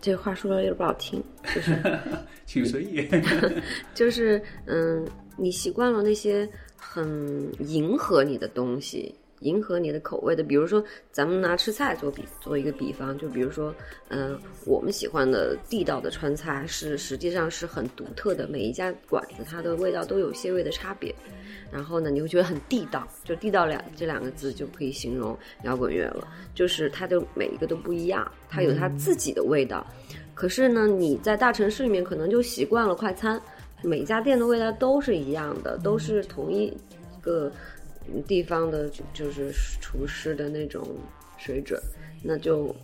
[0.00, 1.22] 这话说的有点不好听，
[1.54, 1.76] 就是
[2.46, 3.08] 请随意。
[3.94, 5.06] 就是嗯，
[5.36, 13.74] 你习惯了那些很迎合你的东西，迎合你的口味的，比如说咱们拿吃菜做比做一个比方，就比如说，
[14.08, 21.14] 嗯、我们喜欢的地道的川菜是实际上是很独特的，每一家馆子它的味道都有些微的差别。
[21.70, 29.86] 然后呢，你会觉得很地道，就地道两这两个字就可以形容摇滚乐了，就是它的每一个都不一样，它有它自己的味道。
[30.34, 33.40] 可是呢，你在大城市里面可能就习惯了快餐，
[33.82, 36.72] 每家店的味道都是一样的，都是同一
[37.20, 37.52] 个
[38.26, 40.82] 地方的，就是厨师的那种
[41.36, 41.80] 水准，
[42.22, 42.74] 那就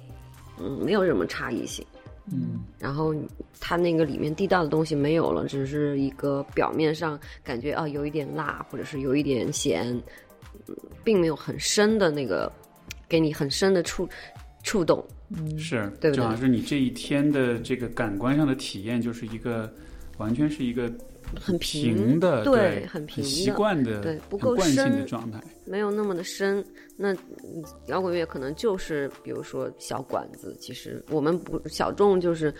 [0.58, 1.86] 嗯没有什么差异性。
[2.32, 3.14] 嗯，然后
[3.60, 9.86] 它那个里面地道的东西没有了，只是一个表面上感觉啊有一点辣，或者是有一点咸，
[10.66, 12.50] 嗯并没有很深的那个
[13.06, 14.08] 给你很深的触
[14.62, 15.04] 触动。
[15.28, 19.70] 嗯是，对不对就好像是你这一天的这个感官上的体验，就是一个
[20.16, 20.90] 完全是一个
[21.40, 25.40] 很平平的，对对，很平的习惯的，对不够很惯性的深状态。
[25.64, 26.64] 没有那么的深。
[26.96, 32.54] 那嗯摇滚乐可能就是，比如说小馆子，其实我们不小众，就是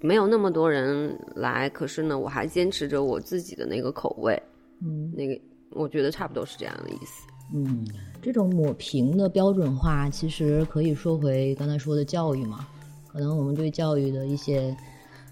[0.00, 4.40] 没有那么多人来，可是呢，我还坚持着我自己的那个口味，
[4.80, 5.38] 嗯那个
[5.70, 7.26] 我觉得差不多是这样的意思。
[7.54, 7.86] 嗯，
[8.22, 12.66] 这种抹平的标准化，其实可以说回刚才说的教育嘛。
[13.06, 14.76] 可能我们对教育的一些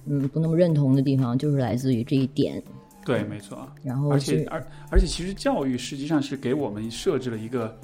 [0.07, 2.63] 嗯不那么认同的地方，就是来自于这一点。
[3.05, 3.69] 对，没错。
[3.85, 7.79] 然后而且而而且，其实教育实际上是给我们设置了一个，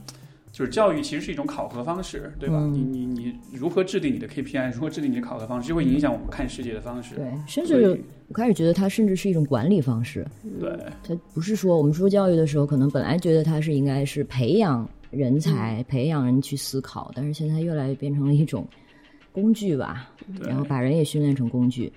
[0.51, 2.57] 就是教育其实是一种考核方式，对吧？
[2.59, 7.15] 嗯你你你如何制定你的 KPI，如何制定你的考核方式，就会影响我们看世界的方式。
[7.15, 10.27] 对，甚至我开始觉得它甚至是一种管理方式。
[10.61, 18.67] 对它不是说我们说教育的时候，可能本来觉得它是应该是培养人才、培养人去思考，但是现在越来越变成了一种
[19.31, 21.93] 工具吧，对然后把人也训练成工具。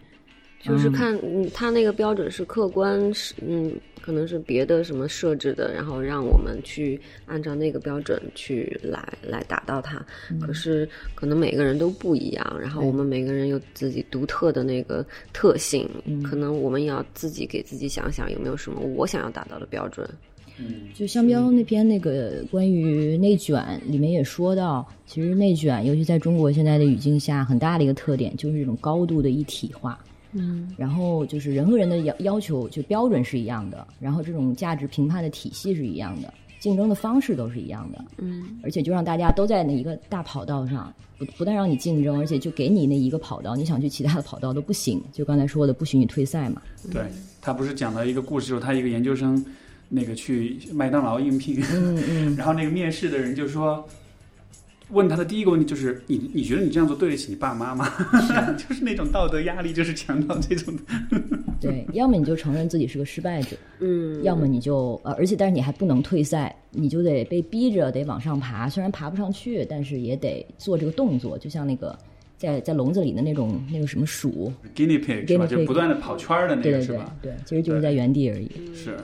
[0.65, 10.03] 就是看，嗯，他那个标准是客观，是嗯，可能是别的什么设置的，然后让我们去按照那个标准去来来达到它。
[10.41, 20.09] 可是可能每个人都不一样，然后我们每个人有自己独特的那个特性，嗯可能我们也要自己给自己想想有没有什么我想要达到的标准。
[20.57, 29.99] 嗯，就香标那篇那个关于内卷里面也说到，其实内卷，尤其在中国现在的语境下，很大的一个特点就是这种高度的一体化。
[30.37, 45.01] 嗯然后就是人和人的要要求就标准是一样的，然后这种价值评判的体系是一样的，竞争的方式都是一样的，嗯而且就让大家都在那一个大跑道上，不不但让你竞争，而且就给你那一个跑道，你想去其他的跑道都不行。
[45.13, 46.61] 就刚才说的，不许你退赛嘛。
[46.91, 47.03] 对
[47.41, 49.43] 他不是讲了一个故事，就是他一个研究生，
[49.87, 53.87] 那个去麦当劳应聘，嗯嗯， 然后那个面试的人就说，
[54.89, 57.91] 问他的第一个问题就是你你觉得你这样做对得起你爸妈吗？
[58.57, 60.73] 就是那种道德压力，就是强到这种。
[61.59, 71.97] 对，要么你就承认自己是个失败者，嗯，要么你就呃，而且但是你还不能退赛，你就得被逼着得往上爬，虽然爬不上去，但是也得做这个动作，就像那个
[72.37, 77.15] 在在笼子里的那种那个什么鼠，guinea pig 是吧就不断的跑圈的那个是吧？
[77.21, 78.51] 对，其实就是在原地而已。
[78.75, 78.97] 是。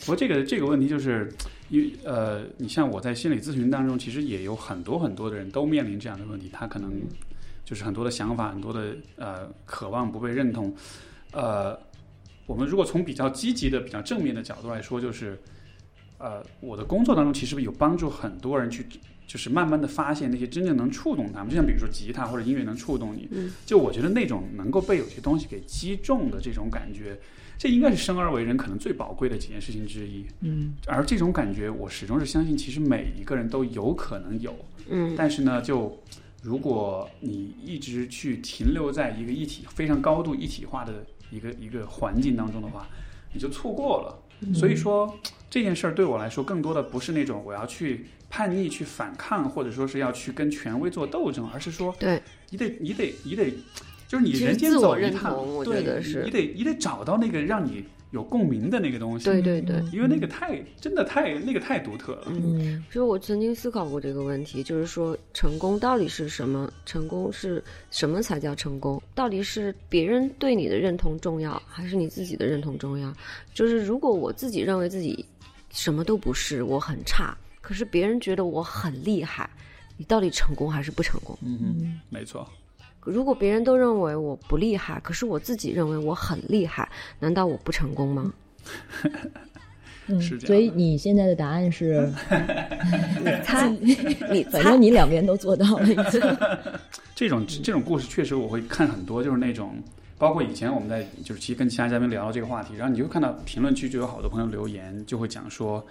[0.00, 1.32] 不过这个这个问题就是，
[1.68, 6.92] 因为呃，你像我在心理咨询当中，其实也有很多很多的人都面临这样的问题，他可能
[7.64, 10.74] 就是很多的想法，很多的呃渴望不被认同。
[11.32, 11.78] 呃，
[12.46, 15.38] 我们如果从比较积极的、比较正面的角度来说，就是
[16.18, 18.86] 呃，我的工作当中其实有帮助很多人去，
[19.26, 27.18] 就是慢慢的发现那些真正能触动他们，就像比如说吉他或者音乐能触动你，嗯就我觉得那种能够被有些东西给击中的这种感觉，
[27.58, 30.24] 这应该是生而为人可能最宝贵的几件事情之一。
[30.40, 34.54] 嗯而这种感觉，我始终是相信，其实每一个人都有可能有。
[34.88, 35.98] 嗯但是呢，就
[36.42, 42.86] 如果你一直去停留在一个一体非常高度一体化的一个一个环境当中的话，
[43.32, 44.22] 你就错过了。
[44.54, 53.50] 所以说这件事儿对我来说，更多的不是那种我要去叛逆、去反抗，或者说是要去跟权威做斗争，而是说对，你得你得你得，
[54.08, 59.24] 就是你人间自我认走一趟，同我对觉得是你得你得找到那个让你有共鸣的那个东西。
[59.24, 62.26] 对对对，因为那个太真的太那个太独特了。
[62.28, 66.70] 嗯其实我曾经思考过这个问题，就是说成功到底是什么？
[66.86, 69.02] 成功是什么才叫成功？
[69.14, 73.12] 到底是别人对你的认同重要，还是你自己的认同重要？
[73.52, 75.24] 就是如果我自己认为自己
[75.72, 79.50] 什么都不是，我很差，可是别人觉得我很厉害，
[79.96, 81.36] 你到底成功还是不成功？
[81.42, 82.48] 嗯嗯，没错。
[83.06, 86.88] 如果别人都认为我不厉害，可是我自己认为我很厉害，
[87.18, 88.32] 难道我不成功吗？
[90.08, 92.08] 嗯，是这样所以你现在的答案是，
[93.24, 93.68] 你猜，
[94.30, 95.84] 你反，正你两边都做到了。
[95.88, 96.20] 已经
[97.14, 99.74] 这种这种故事确实我会看很多，就是那种，
[100.16, 105.84] 包括以前我们在就是其实跟其他嘉宾聊到这个话题，然后你就看到评论区就有好多朋友留言，就会讲说，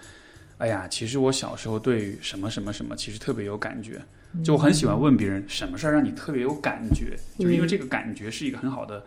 [0.60, 4.02] 哎呀，其实我小时候对于什么什么什么其实特别有感觉，
[4.44, 9.04] 就我很喜欢问别人什么事儿让你特别有感觉，就是因为这个感觉是一个很好的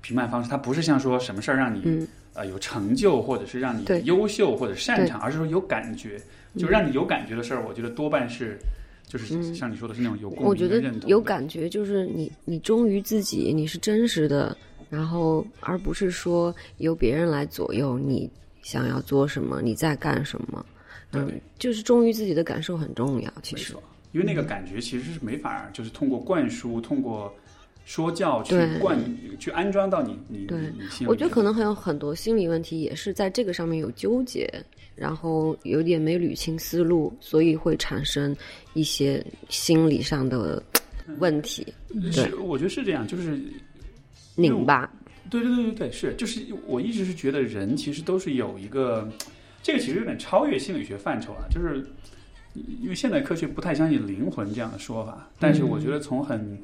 [0.00, 2.08] 评判方式，它不是像说什么事儿让你、嗯。
[2.32, 6.18] 呃有成就或者是让你优秀或者擅长，而是说有感觉，
[6.56, 8.56] 就让你有感觉的事儿，我觉得多半是。
[9.04, 14.56] 就是嗯像你说的是那种有共我觉得有感觉，就是你你忠于自己，你是真实的，
[14.88, 18.30] 然后而不是说由别人来左右你
[18.62, 20.64] 想要做什么，你在干什么。
[21.12, 21.28] 嗯，
[21.58, 23.32] 就是忠于自己的感受很重要。
[23.42, 23.74] 其实，
[24.12, 27.32] 因为那个感觉其实是没法，就是通过灌输、通过
[27.84, 28.98] 说教去对灌、
[29.38, 31.10] 去安装到你你对你你心里。
[31.10, 34.48] 我觉得可能还有很多心理问题也是在这个上面有纠结，
[34.94, 38.36] 然后有点没捋清思路，所以会产生
[38.74, 40.62] 一些心理上的
[41.18, 41.66] 问题，
[42.12, 43.40] 是，我觉得是这样，就是
[44.36, 44.88] 拧巴。
[45.28, 49.08] 对对对对对，是，就是我一直是觉得人其实都是有一个，
[49.62, 51.84] 这个其实有点超越心理学范畴了，就是
[52.54, 56.58] 因为现代科学不太相信灵魂这样的说法，但是我觉得从很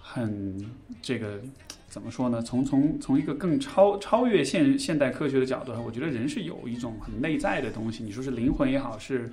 [0.00, 0.56] 很
[1.00, 1.40] 这个
[1.88, 2.42] 怎么说呢？
[2.42, 9.30] 从从从一个更超超越现现代科学的角度上，我觉得人是有一种很内在的东西，你说是灵魂也好，是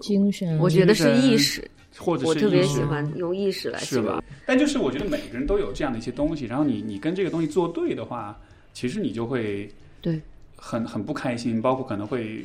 [0.00, 4.24] 精神，我觉得是意识，或者是我特别喜欢用意识来是吧。？
[4.46, 8.40] 但就是我觉得每个人都有这样的一些东西，然后你你跟这个东西做对的话，
[8.72, 9.70] 其实你就会
[10.00, 10.20] 对
[10.56, 12.42] 很很不开心，包括可能会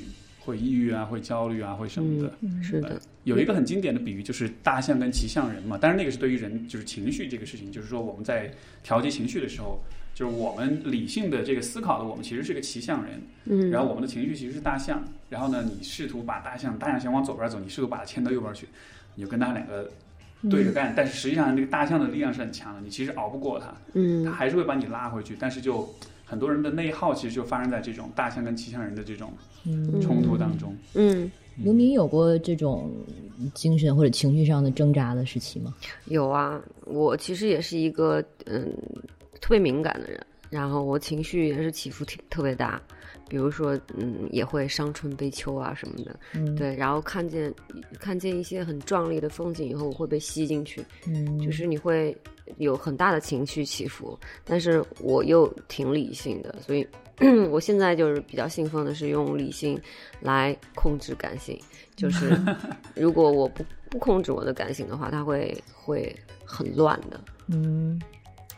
[0.47, 2.33] 会抑郁啊，会焦虑啊，会什么的。
[2.63, 8.49] 是的，有一个很经典的比喻就是大象跟骑象人嘛，但是那个是对于人就是情绪这个事情，就是说我们在
[8.81, 9.77] 调节情绪的时候，
[10.15, 18.65] 就是我们理性的这个思考的我们其实是个骑象人，嗯，然后我们的情绪其实是大象，然后呢，你试图把大象大象想往左边走，你试图把它牵到右边去，
[19.15, 19.91] 你就跟它两个
[20.49, 24.23] 对着干，但是实际上那个大象的力量是很强的，你其实熬不过它，嗯。
[24.23, 25.93] 它嗯，还是会把你拉回去，但是就
[26.29, 29.31] 很多人的内耗其实就发生在这种大象跟骑象人的这种
[29.65, 30.75] 嗯，冲突当中。
[30.93, 32.91] 嗯，刘明有过这种
[33.53, 35.73] 精神或者情绪上的挣扎的时期吗？
[36.05, 38.71] 有啊，我其实也是一个嗯
[39.39, 40.19] 特别敏感的人，
[40.49, 42.81] 然后我情绪也是起伏挺特别大，
[43.29, 47.53] 比如说嗯也会伤春悲秋啊什么的，嗯，对，然后看见
[47.99, 52.15] 看见一些很壮丽的风景以后，我会被吸进去，嗯，就是你会
[52.57, 56.87] 有很大的情绪起伏，但是我又挺理性的，所以
[57.49, 59.79] 我现在就是比较信奉的是用理性
[60.21, 61.59] 来控制感性，
[61.95, 62.37] 就是
[62.95, 67.19] 如果我不不控制我的感性的话，它会会很乱的。
[67.47, 67.99] 嗯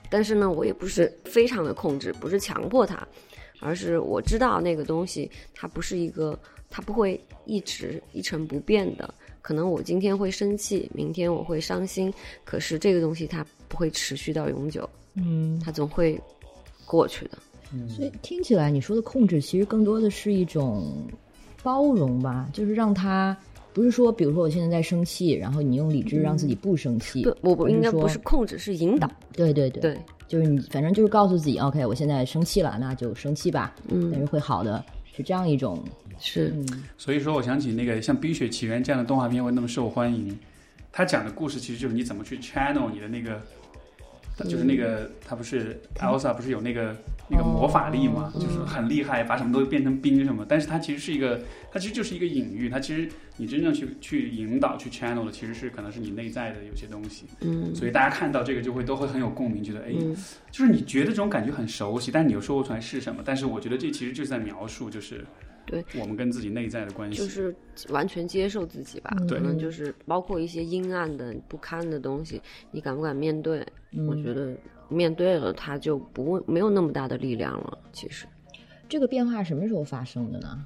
[0.10, 3.08] 但是呢，我也不是非常的控制，不是强迫它，
[3.60, 6.38] 而是我知道那个东西它不是一个，
[6.68, 9.14] 它不会一直一成不变的。
[9.50, 12.14] 可能我今天会生气，明天我会伤心，
[12.46, 16.22] 可是这个东西它不会持续到永久，嗯，它总会
[16.86, 17.38] 过去的。
[17.88, 21.04] 所以听起来你说的控制，其实更多的是一种
[21.64, 23.36] 包容吧，就是让他
[23.74, 29.10] 不是说，比如说我现在在生气，然后你用理智让自己不生气，不，我不应该不是控制，是引导。
[29.34, 29.98] 对对对，对，
[30.28, 35.84] 就是你反正就是告诉自己，OK，我现在生气了，那就生气吧，嗯但是会好的，是这样一种，
[36.20, 36.84] 是，嗯。
[36.98, 40.38] 所以说，我想起那个像《冰雪奇缘》这样的动画片会那么受欢迎，
[40.92, 43.42] 它讲的故事其实就是你怎么去 channel 你的那个，
[44.48, 46.96] 就是那个他不是 Elsa 不是有那个
[47.30, 51.42] 那个魔法力嘛，哦就是很厉害，把什么都变成冰什么，但是它其实是一个，
[51.72, 53.08] 它其实就是一个隐喻，它其实
[53.38, 57.74] 你真正去去引导去 channel 的，其实是可能是你内在的有些东西，嗯。
[57.76, 60.16] 所以大家看到这个就会都会很有共鸣，觉得哎，嗯。
[60.52, 65.24] 就是你觉得这种感觉很熟悉，但你又说不出来是什么，但是我觉得这其实就是在描述就是
[65.70, 67.56] 对我们跟自己内在的关系，就是
[67.90, 69.16] 完全接受自己吧。
[69.20, 72.42] 嗯可能就是包括一些阴暗的、不堪的东西，
[72.72, 73.60] 你敢不敢面对？
[74.08, 74.56] 我嗯觉得
[74.88, 77.78] 面对了，它就不会没有那么大的力量了。
[77.94, 78.26] 其实
[78.88, 80.66] 这个变化什么时候发生的呢？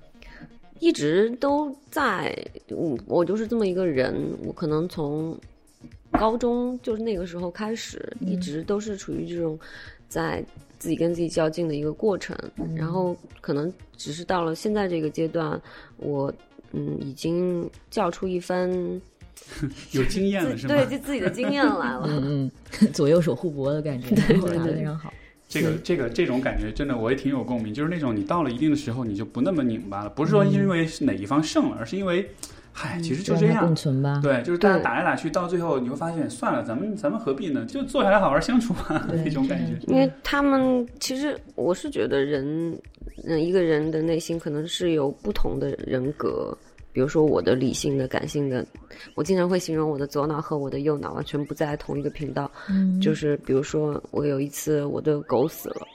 [0.79, 2.35] 一直都在，
[2.69, 5.39] 我我就是这么一个人，我可能从
[6.11, 9.57] 高中就是那个时候开始，一直都是处于这种
[10.09, 10.43] 在
[10.83, 12.37] 自己跟自己较劲的一个过程，
[12.75, 15.57] 然后可能只是到了现在这个阶段，
[15.95, 16.29] 我
[16.73, 18.69] 嗯已经较出一番
[19.93, 20.75] 有经验了是吗？
[20.75, 22.03] 对就自己的经验来了。
[22.07, 25.13] 嗯嗯， 左右手互搏的感觉， 对我打得对非常好。
[25.47, 32.29] 这个这个这种感觉真的我也挺有共鸣，就是那种你到了一定的时候，你就不那么拧巴了，不是说因为是哪一方胜了，而是因为，
[32.73, 33.75] 嗨，其实就这样共。
[33.75, 34.19] 存吧。
[34.23, 37.63] 对，就是大家对打来打去，到最后你会发现，算了，咱们咱们何必呢？
[37.65, 39.77] 就坐下来好好相处吧，对 那种感觉。
[39.87, 42.77] 因为他们其实我是觉得人，
[43.25, 46.57] 嗯，一个人的内心可能是有不同的人格。
[46.91, 48.63] 比如说我的理性的、感性的，
[49.15, 52.51] 我经常会形容我的左脑和我的右脑完全不在同一个频道。
[52.69, 55.87] 嗯，就是比如说我有一次我的狗死了，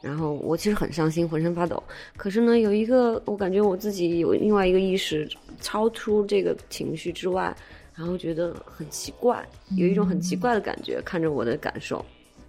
[0.00, 1.82] 然后我其实很伤心，浑身发抖。
[2.16, 5.28] 可是呢，有一个我感觉我自己有另外一个意识
[5.60, 7.54] 超出这个情绪之外，
[7.94, 9.44] 然后觉得很奇怪，
[9.76, 12.04] 有一种很奇怪的感觉，看着我的感受。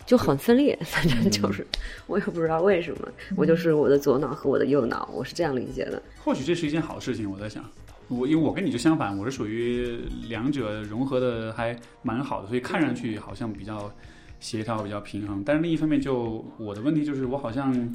[0.06, 1.64] 就很分裂，反正就是
[2.08, 6.02] 我也不知道为什么，我就是我的左脑和我的右脑，我是这样理解的。
[6.24, 7.64] 或许这是一件好事情，我在想，
[8.08, 13.94] 我因为我跟你就相反，我是属于两者融合的还蛮好的，所以看上去好像比较
[14.40, 15.44] 协调、比较平衡。
[15.46, 17.94] 但是另一方面就，我的问题就是我好像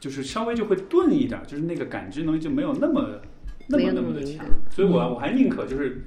[0.00, 3.20] 就是稍微就会钝一点，就是那个感知能力就没有那么
[3.68, 4.44] 那么那么的强。
[4.70, 6.04] 所以我我还宁可就是。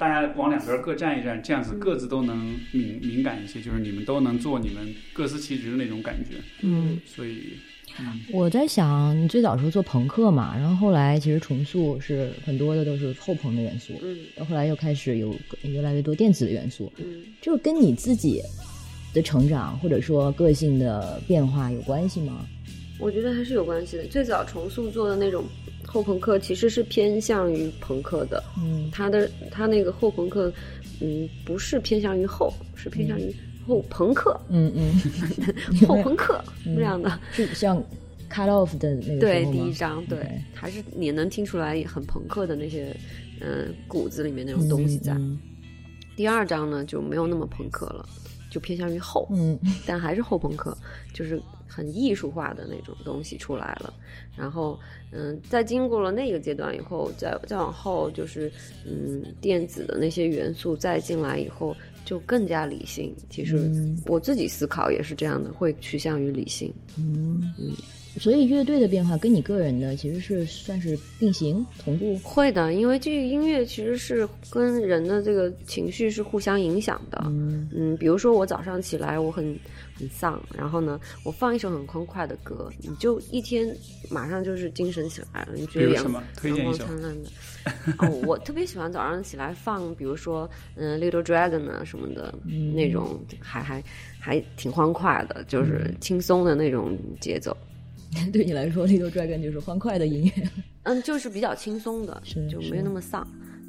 [0.00, 6.36] 大家往两边各站一站，这样子各自都能敏敏感一些，就是你们都能做你们各司其职的那种感觉。
[6.62, 7.52] 嗯，所以，
[7.98, 14.16] 嗯，我在想，你最早时候做朋克嘛，然后后来其实重塑是很多的都是后朋的元素，嗯。
[14.34, 18.40] 到后来又开始有越来越多电子的元素，嗯，就跟你自己
[19.12, 22.46] 的成长或者说个性的变化有关系吗？
[22.98, 24.04] 我觉得还是有关系的。
[24.08, 25.44] 最早重塑做的那种
[25.86, 30.52] 后朋克其实是偏向于朋克的，嗯他的他那个后朋克，
[31.00, 33.34] 嗯，不是偏向于后，是偏向于
[33.66, 36.42] 后朋克、嗯嗯，后朋克
[36.76, 37.18] 这样的。
[37.32, 37.82] 是像
[38.30, 40.18] cut off 的那个对第一章对
[40.54, 42.94] 还是你能听出来很朋克的那些，
[43.40, 45.14] 嗯、骨子里面那种东西在。
[45.14, 45.38] 嗯
[46.16, 48.06] 第二章呢就没有那么朋克了，
[48.50, 50.76] 就偏向于后，嗯但还是后朋克，
[51.14, 53.94] 就是很艺术化的那种东西出来了。
[54.36, 54.78] 然后，
[55.12, 58.50] 嗯，在经过了那个阶段以后，再再往后就是，
[58.84, 63.14] 嗯，电子的那些元素再进来以后，就更加理性。
[63.28, 66.72] 其实嗯我自己思考也是这样的，会趋向于理性。
[66.98, 67.52] 嗯，
[68.18, 72.18] 所以乐队的变化跟你个人的其实是算是并行同步。
[72.18, 77.22] 会的，因为这个音乐其实是跟人的这个情绪是互相影响的。
[77.26, 79.56] 嗯嗯，比如说我早上起来我很
[79.94, 83.74] 很丧，然后呢，我放一首很欢快的歌，你就一天
[84.10, 86.22] 马上就是精神起来了，你觉得阳比如什么？
[86.36, 86.88] 推荐一首阳光。
[86.88, 87.30] 灿烂的。
[87.98, 92.34] 哦，我特别喜欢早上起来放，比如说嗯、Little Dragon 啊什么的、
[92.74, 93.84] 那种，还还
[94.18, 97.56] 还挺欢快的，就是轻松的那种节奏。
[98.32, 100.32] 对你来说，Little Dragon 就是欢快的音乐。
[100.84, 103.26] 嗯，就是比较轻松的，是就没有那么丧。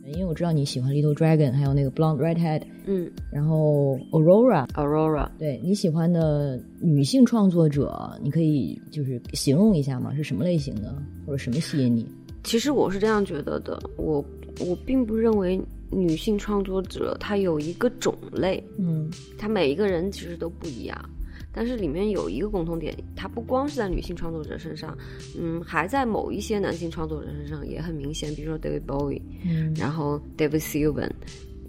[0.08, 5.30] 因为我知道你喜欢 Little Dragon，还有那个 Blonde Redhead，嗯然后 Aurora，，Aurora。
[5.38, 10.14] 对你喜欢的女性创作者，你可以就是形容一下吗？
[10.16, 10.94] 是什么类型的，
[11.26, 12.08] 或者什么吸引你？
[12.44, 14.26] 其实我是这样觉得的，我
[14.60, 15.62] 我并不认为
[15.92, 21.10] 女性创作者她有一个种类，嗯她每一个人其实都不一样。
[21.54, 24.97] 但是里面有一个共同点，它不光是在女性创作者身上，
[25.38, 29.74] 嗯，还在某一些男性创作者身上也很明显，比如说 David Bowie，嗯。
[29.76, 31.12] 然后 David Sylvian，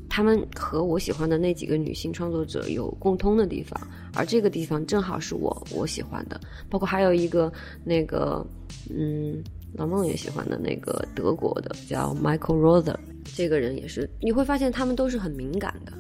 [0.08, 3.80] 他们和我喜欢的那几个女性创作者有共通的地方，
[4.14, 7.52] 而这个地方正好是我我喜欢的，包括还有一个
[7.82, 8.46] 那个
[8.90, 15.92] 嗯，老孟也喜欢的那个德国的叫 Michael Rother，这个人也是，你会发现他们都是很敏感的，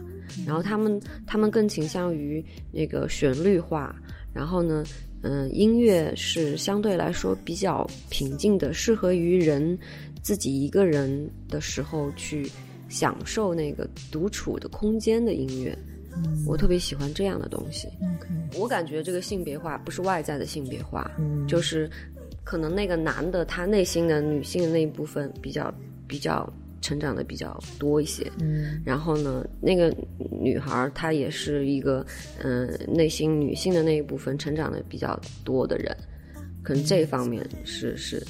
[0.46, 3.94] 然后他们他们更倾向于那个旋律化，
[4.32, 4.84] 然后呢。
[5.24, 9.78] 嗯，音乐是相对来说比较平静的，适合于人
[10.20, 12.50] 自己一个人的时候去
[12.88, 15.78] 享受那个独处的空间的音乐。
[16.16, 17.86] 嗯我特别喜欢这样的东西。
[18.58, 21.88] 我感觉这个性别化不是外在的性别化，嗯就是
[22.42, 25.72] 可能那个男的他内心的女性的那一部分比较
[26.08, 26.52] 比较
[26.82, 29.94] 成长的比较多一些，嗯然后呢，那个
[30.30, 32.04] 女孩她也是一个
[32.42, 35.96] 嗯、呃内心女性的那一部分成长的比较多的人，
[36.62, 38.22] 可能这方面是是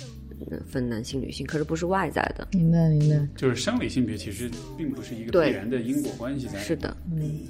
[0.51, 2.47] 嗯分男性女性，可是不是外在的。
[2.53, 3.27] 明白明白。
[3.37, 6.59] 就是生理性别其实并不是一个必然的因果关系在。
[6.59, 7.41] 是的，嗯，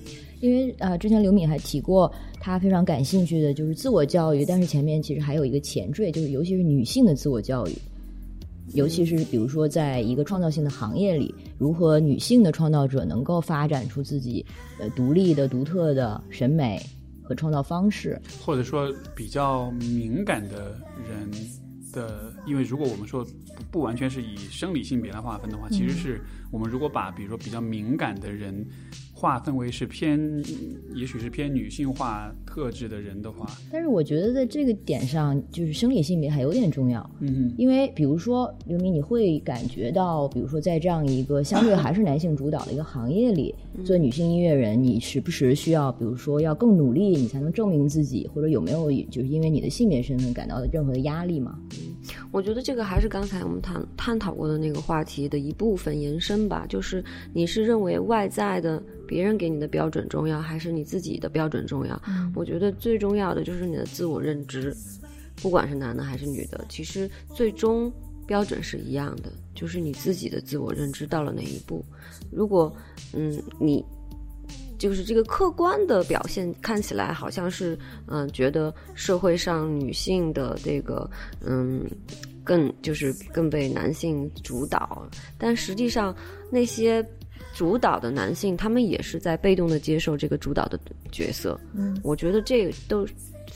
[0.40, 7.72] 因为啊、呃之前刘敏还提过，她非常感兴趣的就是自我教育，但是前面其实还有一个前缀，就是尤其是女性的自我教育，
[8.74, 14.44] 尤其是比如说在一个创造性的行业里，如何女性的创造者能够发展出自己
[14.78, 16.80] 呃独立的、独特的审美
[17.22, 18.20] 和创造方式。
[18.44, 21.30] 或者说比较敏感的人
[21.92, 23.24] 的，因为如果我们说
[23.56, 28.66] 不不完全是以生理性别来划分的话，其实是我们如果把比如说比较敏感的人
[29.22, 30.18] 划分为是偏，
[30.96, 37.08] 也许是偏女性化特质的人的话，但是我觉得在这个点上，就是生理性别还有点重要。
[37.20, 43.54] 嗯因为比如说刘明，你会感觉到，比如说在这样一个相对还是男性主导的一个行业里，
[43.84, 51.56] 做女性音乐人，你时不时需要，比如说要更努力，你才能证明自己，或者有没有就是因为你的性别身份感到任何的压力吗？
[52.30, 62.00] 我觉得这个还是刚才我们探探讨过的那个话题的一部分延伸吧，就是你是认为外在的别人给你的标准重要，还是你自己的标准重要？
[62.34, 64.74] 我觉得最重要的就是你的自我认知，
[65.36, 67.92] 不管是男的还是女的，其实最终
[68.26, 71.84] 标准是一样的，就是你自己的自我认知到了哪一步。
[72.30, 72.74] 如果
[73.12, 73.84] 嗯你
[74.82, 77.78] 就是这个客观的表现看起来好像是，
[78.08, 81.08] 嗯、觉得社会上女性的这个，
[81.40, 81.88] 嗯，
[82.42, 85.08] 更就是更被男性主导，
[85.38, 86.12] 但实际上
[86.50, 87.06] 那些
[87.54, 90.76] 主导的男性，他们也是在被动的接受这个主导的
[91.12, 91.56] 角色。
[91.74, 93.06] 嗯，我觉得这个都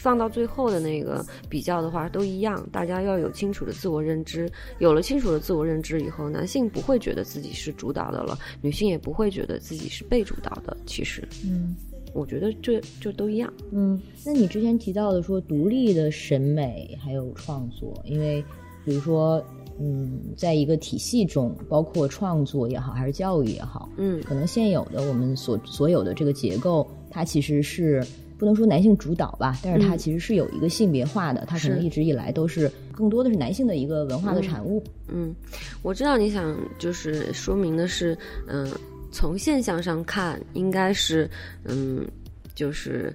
[0.06, 4.48] 放到最后的那个比较的话，都一样，大家要有清楚的自我认知。
[4.78, 10.76] 有了清楚的自我认知以后，男性不会觉得自己是主导的了，女性也不会觉得自己是被主导的。
[10.86, 11.74] 其实，嗯
[12.14, 13.52] 我觉得这就都一样。
[13.72, 18.40] 嗯，那你之前提到的说独立的审美还有创作，因为
[18.84, 19.44] 比如说，
[19.80, 28.06] 嗯，在一个体系中，包括创作也好，还是教育也好，嗯可能现有的我们所所有的这个结构，它其实是
[28.38, 29.98] 不能说男性主导吧，但是它嗯。
[29.98, 31.84] 其实是有一个性别化的，它可能是。
[31.84, 34.82] 一直以来都是更多的是男性的一个文化的产物。
[35.08, 35.34] 嗯，
[35.82, 38.16] 我知道你想就是说明的是，
[38.46, 38.70] 嗯、
[39.10, 41.28] 从现象上看，应该是，
[41.64, 42.06] 嗯，
[42.54, 43.14] 就是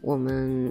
[0.00, 0.70] 我们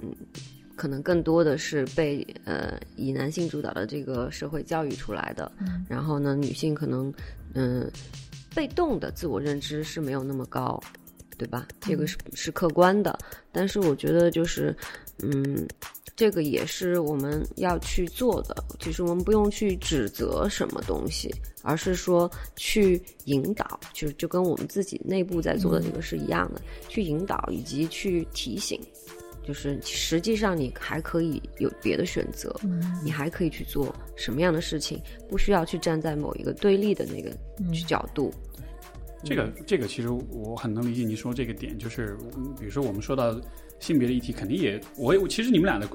[0.76, 5.50] 可能更多的是被呃以男性主导的这个社会教育出来的，
[5.88, 7.12] 然后呢，女性可能
[7.54, 7.90] 嗯、
[8.54, 10.80] 被动的自我认知是没有那么高，
[11.38, 11.66] 对吧？
[11.80, 13.18] 这个是是客观的，
[13.52, 14.76] 但是我觉得就是
[15.22, 15.66] 嗯。
[16.16, 18.64] 这个也是我们要去做的。
[18.80, 21.32] 其实我们不用去指责什么东西，
[21.62, 28.80] 而是说去引导，就就跟我们自己内部在做的这个是一样的，去引导以及去提醒，
[29.46, 32.52] 就是实际上你还可以有别的选择，
[33.04, 37.30] 你还可以去做什么样的事情，不需要去站在某一个对立的那个
[37.86, 38.34] 角度。
[39.24, 42.16] 这个这个其实我很能理解你说这个点，就是
[42.58, 43.38] 比如说我们说到
[43.80, 45.88] 性别的议题，肯定也我也其实你们俩的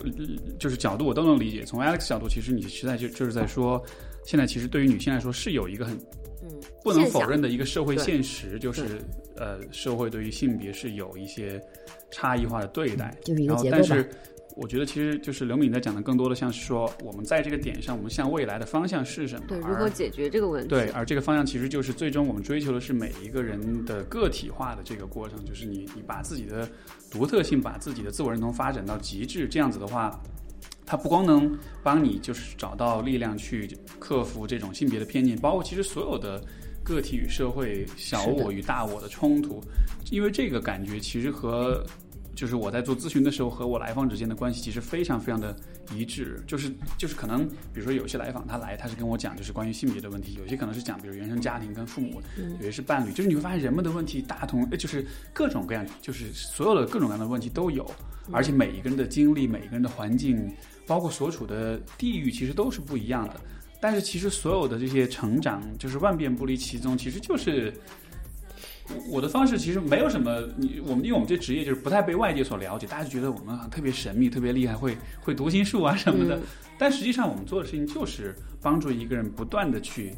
[0.59, 1.63] 就是角度我都能理解。
[1.63, 3.81] 从 Alex 角度，其实你实在就就是在说，
[4.25, 5.95] 现在其实对于女性来说是有一个很
[6.43, 6.49] 嗯
[6.83, 8.99] 不能否认的一个社会现实，就是
[9.35, 11.61] 呃，社会对于性别是有一些
[12.11, 14.09] 差异化的对待，就是一个然后结构但是
[14.55, 19.45] 我觉得其实就是刘敏在讲的更多的像是说，我们在这个点上，我们向未来的方向是什么？
[19.47, 20.69] 对，如何解决这个问题？
[20.69, 26.69] 对，而这个方向其实就是最终我们追求的是每一个人的个体化的这个过程，就是你你把自己的
[27.09, 30.21] 独特性，把自己的自我认同发展到极致，这样子的话，
[30.85, 36.39] 它不光能帮你就是找到力量去克服这种性别的偏见，包括其实所有的
[36.83, 39.59] 个体与社会、小我与大我的冲突，
[40.11, 41.83] 因为这个感觉其实和
[42.35, 45.55] 就是我在做咨询的时候和我来访之间的关系其实非常非常的
[45.95, 52.21] 一致，就是就是可能比如说有些来访他来他是跟我讲就是关于性别的问题，有些可能是讲比如原生家庭跟父母，
[52.57, 57.89] 有些是伴侣，就是你会发现人们的问题大同，呃就是各种各样，就是所有的各种各样的问题都有，
[58.31, 60.51] 而且每一个人的经历、每一个人的环境，
[60.87, 63.39] 包括所处的地域，其实都是不一样的。
[63.79, 67.73] 但是其实所有的这些成长，就是万变不离其宗，其实就是
[69.09, 76.39] 我的方式其实没有什么，你我们因为我们这职业就是不太被外界所了解，大家就觉得我们很特别神秘、特别厉害，会会读心术啊什么的。
[76.77, 80.13] 但实际上我们做的事情就是帮助一个人不断的去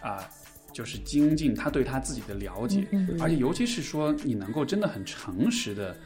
[0.00, 0.22] 啊、
[0.72, 2.86] 就是精进他对他自己的了解，
[3.20, 5.96] 而且尤其是说你能够真的很诚实的。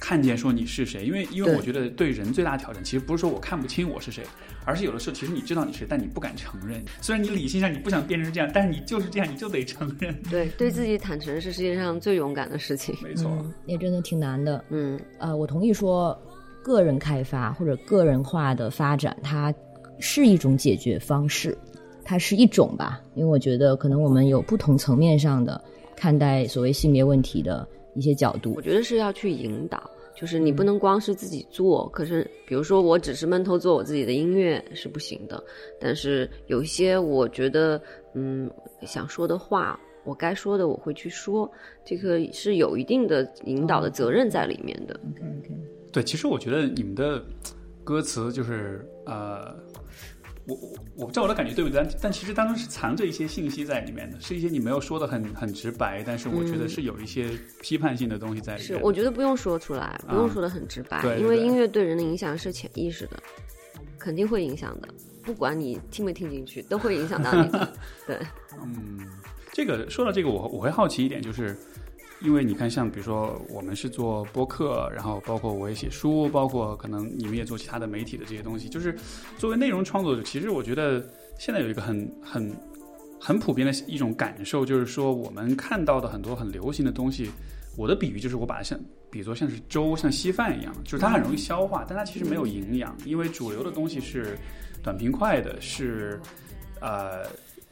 [0.00, 4.24] 看见说你是谁，因为因为我觉得对人最大的挑战，其实不是说我看不清我是谁，
[4.64, 6.82] 而是有的时候其实你知道你是谁，但你不敢承认。
[7.02, 10.14] 虽然你理性上你不想变成这样，但是你就是这样，你就得承认。
[10.30, 12.94] 对，对自己坦诚是世界上最勇敢的事情。
[13.02, 14.64] 没错，嗯，也真的挺难的。
[14.70, 16.18] 嗯，呃，我同意说，
[16.62, 19.52] 个人开发或者个人化的发展，它
[19.98, 21.56] 是一种解决方式，
[22.02, 23.00] 它是一种吧。
[23.14, 25.62] 因为我觉得，可能我们有不同层面上的
[25.94, 27.68] 看待所谓性别问题的
[28.00, 28.62] 一些角度我。
[28.62, 35.42] 觉得是要去引导，就是你不能光是自己做，可是比如说我只是闷头做我自己的音乐是不行的，
[35.78, 37.80] 但是有一些我觉得
[38.14, 38.50] 嗯
[38.86, 39.78] 想说的话。
[40.02, 41.48] 我该说的我会去说，
[41.84, 44.98] 这个是有一定的引导的责任在里面的。
[45.10, 45.50] OK OK，
[45.92, 47.22] 对，其实我觉得你们的
[47.84, 49.54] 歌词就是呃，
[50.46, 57.30] 我我我不知道我的感觉对不对，但但其实当中是藏着一些信息在里面的，是一些你没有说的很很直白，但是我觉得是有一些
[57.60, 58.82] 批判性的东西在里是，面。
[58.82, 63.22] 我觉得不用说出来，不用说的很直白，对对对因为音乐对人的影响是潜意识的，
[63.98, 64.88] 肯定会影响的，
[65.22, 67.72] 不管你听没听进去，都会影响到你的。
[68.06, 68.18] 对，
[68.62, 68.98] 嗯，
[69.52, 71.56] 这个说到这个，我我会好奇一点，就是
[72.22, 78.94] 因为你看，像比如说我们是做播客，然后包括我也写书，包括可能你们也做其他的媒体的这些东西，就是
[79.38, 81.02] 作为内容创作者，其实我觉得
[81.38, 82.54] 现在有一个很很
[83.18, 87.30] 很普遍的一种感受，就是说我们看到的很多很流行的东西，
[87.76, 88.78] 我的比喻就是我把它像
[89.10, 94.36] 比作像是粥，像稀饭一样，就是它很容易消化，但它其实没有营养，因为主流的东西是
[94.82, 96.20] 短平快的，是
[96.80, 97.24] 呃。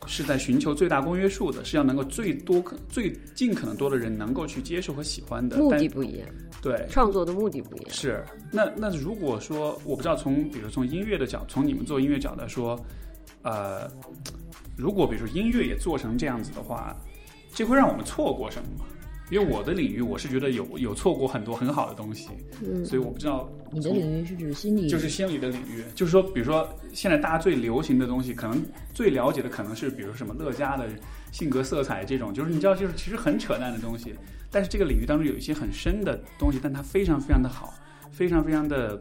[0.06, 5.58] 是在寻求最大公约数的，是要能够最多可最尽可能多的人能够去接受和喜欢的。
[5.58, 6.28] 目但的不一样，
[6.62, 7.90] 对创作的目的不一样。
[7.90, 12.78] 是那那如果说我不知道从比如从音乐的角，从你们做音乐角来说，
[13.42, 13.90] 呃，
[14.76, 16.96] 如果比如说音乐也做成这样子的话，
[17.52, 18.84] 这会让我们错过什么吗？
[19.30, 22.28] 因为我的领域，我是觉得有有错过很多很好的东西，
[22.62, 28.62] 嗯，所以我不知道你的领域是指心理，就是心理的领域，就是说，比如说现在大家最流行的东西，可能
[28.94, 30.88] 最了解的可能是，比如什么乐嘉的
[31.32, 34.14] 性格色彩这种，就是你知道，就是其实很扯淡的东西，
[34.50, 37.74] 但是这个领域当中有一些很深的东西，但它非常非常的好，
[38.10, 39.00] 非常非常的。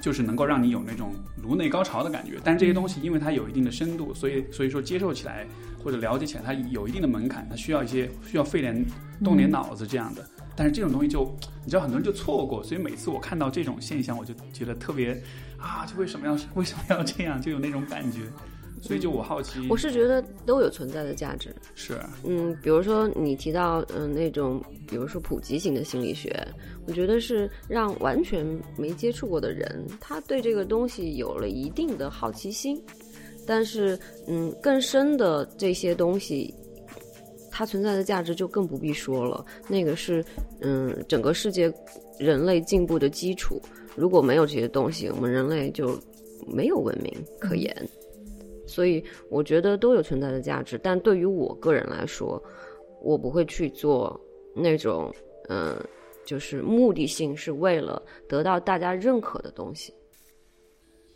[0.00, 5.46] 就是能够让你有那种颅内高潮的感觉，但是这些东西因为它有一定的深度，所以所以说接受起来
[5.84, 8.84] 或者了解起来，它有一定的门槛，它需要一些需要费点
[9.22, 10.24] 动点脑子这样的。
[10.56, 11.24] 但是这种东西就
[11.64, 15.20] 你知道很多人就错过，所以每次我看到这种现象，我就觉得特别
[15.58, 18.20] 啊，就为什么要 为什么要这样，就有那种感觉。
[18.82, 21.54] 所以就我好奇，我是觉得都有存在的价值。
[21.74, 26.30] 是嗯，比如说你提到嗯、呃那种，比如说普及型的心理学，
[26.86, 28.44] 我觉得是让完全
[28.76, 32.78] 没接触过的人，他对这个东西有了一定的好奇心，
[33.46, 36.54] 但是嗯，更深的这些东西。
[37.56, 40.24] 它存在的价值就更不必说了，那个是
[40.60, 41.72] 嗯整个世界
[42.18, 43.62] 人类进步的基础。
[43.94, 45.96] 如果没有这些东西，我们人类就
[46.48, 47.72] 没有文明可言。
[48.66, 52.42] 所以我觉得都有存在的价值，但对于我个人来说，
[53.00, 54.20] 我不会去做
[54.52, 55.14] 那种
[55.48, 55.76] 嗯、
[56.24, 59.94] 就是目的性是为了得到大家认可的东西。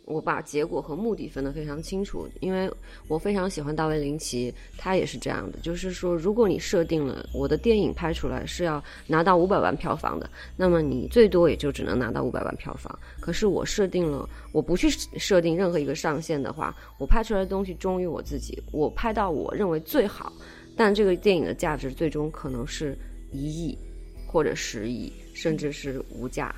[0.09, 2.69] 我把结果和目的分得非常清楚，因为
[3.07, 12.97] 我非常喜欢大卫林奇，他也是这样的，就是说，如果你设定了我的电影拍出来是要拿到五百万票房的，那么你最多也就只能拿到五百万票房。
[13.19, 20.33] 可是我设定了，我不去设定任何一个上限的话，我拍出来的东西忠于我自己，我拍到我认为最好，
[20.75, 22.97] 但这个电影的价值最终可能是
[23.31, 23.77] 一亿，
[24.25, 26.55] 或者十亿，甚至是无价，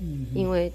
[0.00, 0.72] 嗯，因为。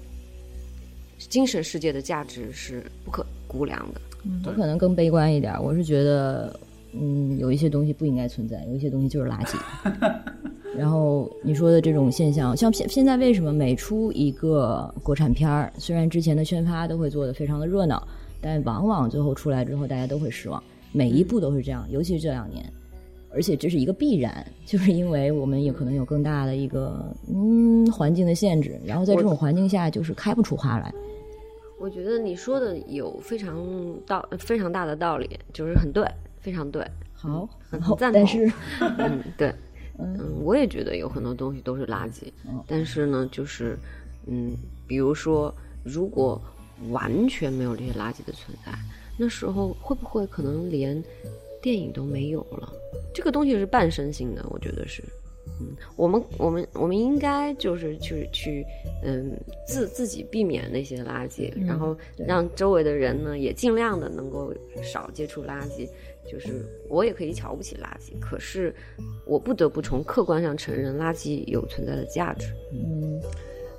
[1.28, 4.00] 精神世界的价值是不可估量的。
[4.46, 6.58] 我可能更悲观一点，我是觉得，
[6.92, 9.56] 嗯，有一些东西不应该存在，有一些东西就是垃圾。
[10.76, 18.02] 然后你说的这种现象，像现现在为什么每出一个国产片儿，虽然之前的宣发都会做的非常的热闹，
[18.40, 20.62] 但往往最后出来之后，大家都会失望。
[20.90, 22.64] 每一步都是这样，尤其是这两年，
[23.32, 30.92] 而且这是一个必然，就是因为我们也可能有更大的一个嗯环境的限制，然后在这种环境下，就是开不出花来。
[31.84, 33.62] 我觉得你说的有非常
[34.06, 36.02] 道非常大的道理，就是很对，
[36.40, 36.82] 非常对。
[37.12, 38.10] 好，很赞同。
[38.14, 38.50] 但是，
[38.96, 39.54] 嗯，对，
[40.00, 42.32] 嗯，我也觉得有很多东西都是垃圾。
[42.66, 43.76] 但是呢，就是，
[44.26, 44.56] 嗯，
[44.86, 46.40] 比如说，如果
[46.88, 48.72] 完全没有这些垃圾的存在，
[49.18, 51.04] 那时候会不会可能连
[51.60, 52.72] 电影都没有了？
[53.14, 55.04] 这个东西是半身性的，我觉得是。
[55.60, 58.64] 嗯，我们我们我们应该就是去去，
[59.04, 59.32] 嗯，
[59.66, 65.88] 自自己避免那些垃圾，然后让周围的人呢也尽量的能够少接触垃圾。
[66.26, 68.74] 就是我也可以瞧不起垃圾，可是
[69.26, 72.46] 我不得不从客观上承认垃圾有存在的价值。
[72.72, 73.20] 嗯，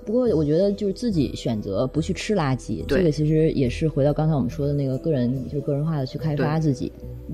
[0.06, 6.92] 不过我觉得就是自己选择不去吃垃圾，这个其实也是回到刚才我们说的那个个人，就是个人化的去开发自己，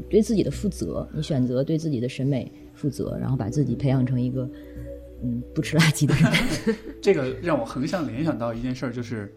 [0.10, 1.06] 对自己的负责。
[1.14, 2.50] 你选择对自己的审美。
[2.82, 4.50] 负责，然后把自己培养成一个
[5.22, 6.76] 嗯不吃垃圾的人。
[7.00, 9.32] 这个让我横向联想到一件事儿，就是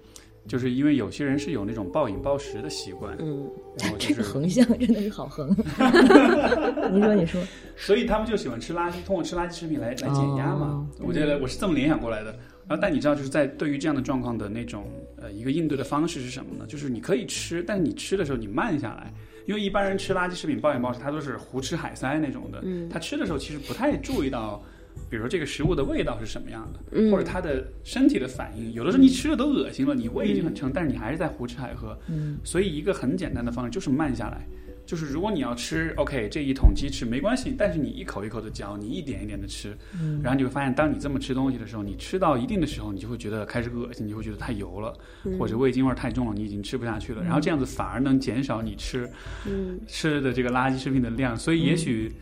[0.49, 3.47] 就是因为有些人是有那种暴饮暴食的习惯，嗯，
[3.99, 5.51] 这个横向真的是好横。
[6.91, 7.43] 你说，你说，
[7.77, 10.89] 所以他们就喜欢吃垃圾，通过吃垃圾食品来来减压嘛。
[11.01, 12.31] 我觉得我是这么联想过来的。
[12.67, 14.87] 然后，但你知道，就是在对于这样的状况的那种
[15.17, 16.65] 呃一个应对的方式是什么呢？
[16.67, 19.13] 就是你可以吃，但是你吃的时候你慢下来。
[19.47, 22.61] 因为一般人吃垃圾食品暴饮暴食，他都是胡吃海塞那种的。
[22.63, 24.63] 嗯，他吃的时候其实不太注意到，
[25.11, 28.73] 比如说这个食物的味道是什么样的，或者他的身体的反应。
[28.73, 31.99] 有的时候你吃了都恶心了，你胃已经很撑，但是你还是在胡吃海喝。
[32.09, 34.47] 嗯，所以一个很简单的方式就是慢下来。
[34.87, 44.95] 就是如果你要吃，OK，这一桶鸡翅没关系，但是你一口一口的嚼，你一点一点的吃，嗯然后你会发现，当你这么吃东西的时候，你吃到一定的时候，你就会觉得开始恶心，你会觉得太油了，
[45.39, 47.23] 或者味精味太重了，你已经吃不下去了。
[47.23, 49.11] 然后这样子反而能减少你吃
[49.47, 51.35] 嗯吃的这个垃圾食品的量。
[51.37, 52.13] 所以也许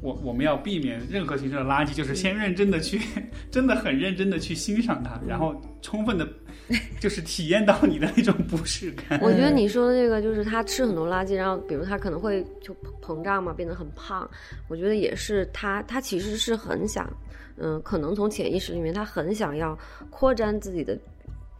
[0.00, 3.00] 我我们要避免任何形式的垃圾，就是先认真的去，
[3.50, 6.28] 真的很认真的去欣赏它，然后充分的。
[7.00, 9.20] 就是体验到你的那种不适感。
[9.20, 14.28] 我觉得你说的这个，就是他吃很多垃圾，然后比如他可能会就膨胀嘛，变得很胖。
[14.68, 17.08] 我觉得也是他，他其实是很想，
[17.56, 19.78] 嗯，可能从潜意识里面，他很想要
[20.10, 20.98] 扩展自己的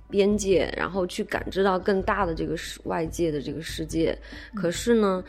[0.09, 4.19] 边界，然后去感知到更大的这个世外界的这个世界。
[4.55, 5.23] 可是呢。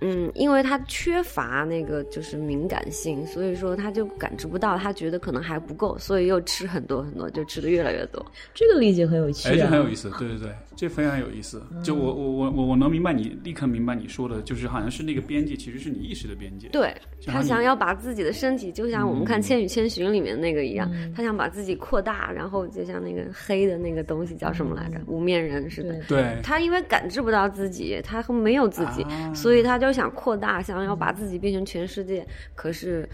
[0.00, 8.24] 嗯，因为他缺乏那个就是敏感性，所以说他就感知不到，他觉得可能还不够，所以又吃很多很多，就吃的越来越多。
[8.54, 11.62] 这个理解很有趣，哎，这很有意思，对对对，这非常有意思。
[11.82, 16.68] 就我我我我我能明白你，立刻明白你说的，就是好像是那个边界其实是你意识的边界。
[16.68, 25.00] 对他想要把自己的身体，就像我们看《千与千寻》里面那个一样，他想把自己扩大，然后就像那个黑的那个东西叫什么来着？
[25.06, 25.98] 无面人似的。
[26.06, 29.02] 对，他因为感知不到自己，他没有自己，
[29.34, 29.86] 所以他就。
[29.86, 33.08] 都想扩大，想要把自己变成全世界，可是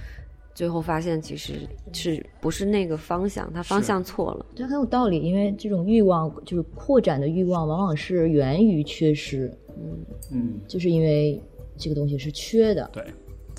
[0.55, 1.55] 最后发现其实
[1.93, 3.53] 是不是那个方向？
[3.53, 4.47] 他方向错了。
[4.55, 9.51] 这很有道理，因为这种欲望就是扩展的欲望，往往是源于缺失。
[9.69, 11.41] 嗯嗯，就是因为
[11.77, 12.89] 这个东西是缺的。
[12.93, 13.03] 对，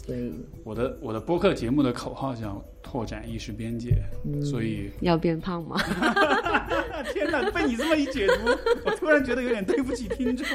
[0.05, 0.31] 所以
[0.63, 3.95] 我的我的播客节目的口号叫拓展意识边界。
[4.43, 5.77] 所以要变胖吗？
[7.13, 8.33] 天哪，被你这么一解读，
[8.85, 10.45] 我突然觉得有点对不起听众。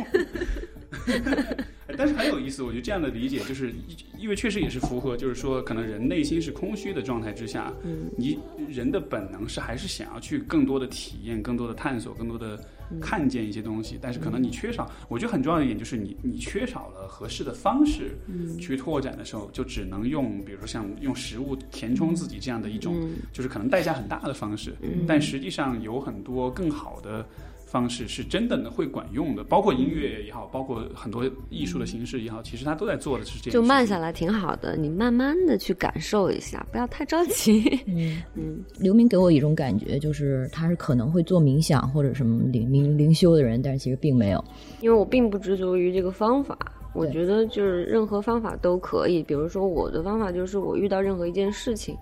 [1.97, 3.73] 但是很有意思，我觉得这样的理解就是，
[4.19, 8.39] 因为确实也是符合，就是说，可能人内心是空虚的状态之下，嗯，你
[8.69, 12.59] 人的本能是还是想要去更多的体验、更多的探索、更多的
[13.01, 18.19] 看见一些东西，但是可能你缺少，我觉得很重要的一点就是你你缺少了合适的方式，
[18.59, 22.95] 去拓展的时候，就只能用，比如说像用食物填充自己这样的一种，
[23.33, 24.75] 就是可能代价很大的方式，
[25.07, 27.27] 但实际上有很多更好的。
[27.71, 33.53] 方式是真的呢会管用的，包括音乐也好，包括很多艺术的形式也好，其实他都在做的是这样。
[33.53, 37.63] 就慢下来挺好的，你慢慢的去感受一下，不要太着急。
[37.87, 44.43] 嗯嗯，刘明给我一种感觉，就是他是可能会做冥想或者什么灵灵灵修的人，但是其实并没有。
[44.81, 46.57] 因为我并不执着于这个方法，
[46.95, 49.23] 我觉得就是任何方法都可以。
[49.23, 51.95] 比如说我的方法就是我遇到任何一件事情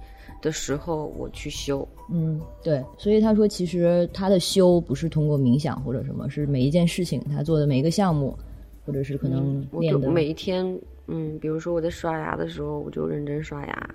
[0.46, 1.86] 的时候，我去修。
[2.08, 8.38] 嗯，对，所以他说，其实他的修不是通过冥想或者什么，是每一件事情他做的每一个项目，
[8.84, 10.64] 或者是可能我就练的，每一天，
[11.08, 13.90] 嗯，比如说我在刷牙的时候，我就认真刷牙，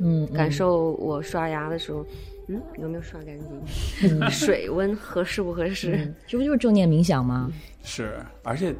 [0.00, 2.04] 嗯，感嗯受我刷牙的时候，
[2.48, 5.94] 嗯，有没有刷干净， 水温合适不合适。
[5.96, 7.52] 嗯这不就是正念冥想吗？
[7.84, 8.74] 是，而且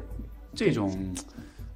[0.55, 0.91] 这种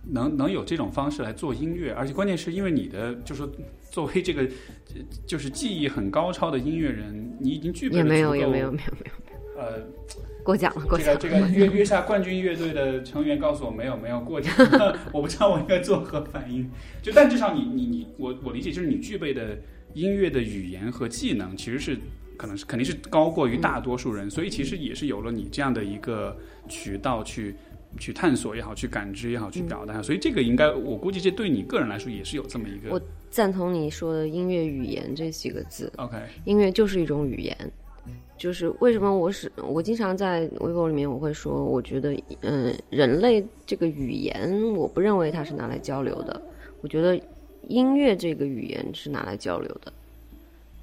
[0.03, 3.47] 能能有这种方式来做音乐，而且关键是因为你的，就是说
[3.89, 9.81] 作为这个呃 就是技艺很高超的音乐人，你已经具备了也没有，也没有，没有，没有，呃，
[10.43, 11.15] 过奖了，过奖了。
[11.15, 14.53] 个这个月月下冠军乐队的成员告诉我没有没有过奖，
[15.11, 16.69] 我不知道我应该作何反应。
[17.01, 19.57] 就但至少你你你我我理解就是你具备的
[19.93, 21.97] 音乐的语言和技能其实是
[22.37, 26.37] 可能是肯定是高过于大多数人，所以其实也是有了你这样的一个
[26.67, 27.55] 渠道去。
[27.97, 37.55] 去探索也好，去感知也好，去表达，所以这个应该，我估计这对你个人来说也是有这么一个我赞同你说的音乐语言这几个字，OK，音乐就是一种语言。
[38.37, 46.41] 就是为什么我是我经常在微博里面我会说，我觉得嗯，人类这个语言，我不认为它是拿来交流的，
[46.79, 47.19] 我觉得
[47.67, 49.91] 音乐这个语言是拿来交流的，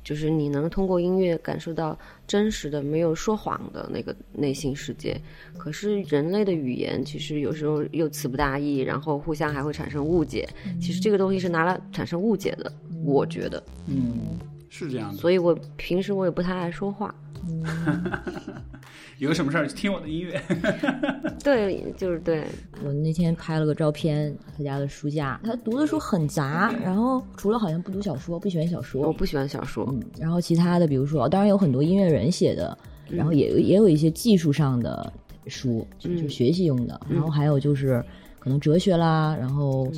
[0.06, 1.98] 就是你能通过音乐感受到
[2.28, 5.20] 真实的、没有说谎的那个内心世界。
[5.58, 10.48] 可是人类的语言其实有时候又词不达意，然后互相还会产生误解。
[10.80, 12.72] 其实这个东西是拿来产生误解的，
[13.04, 13.60] 我觉得。
[13.88, 14.38] 嗯，
[14.68, 15.18] 是这样的。
[15.18, 17.12] 所以我平时我也不太爱说话。
[19.18, 19.66] 有什么事儿？
[19.66, 20.40] 听我的音乐，
[21.42, 22.44] 对，就是对，
[22.84, 29.02] 我那天拍了个照片，他家的书架，他读的书很杂，然后除了好像不读小说，不喜欢小说。
[29.02, 29.86] 我，不喜欢小说。
[29.90, 32.76] 嗯，然后其他的，比如说，当然有很多音乐人写的，
[33.08, 35.10] 然后也有也有一些技术上的
[35.46, 38.04] 书，就是学习用的，然后还有就是
[38.38, 39.90] 可能哲学啦，然后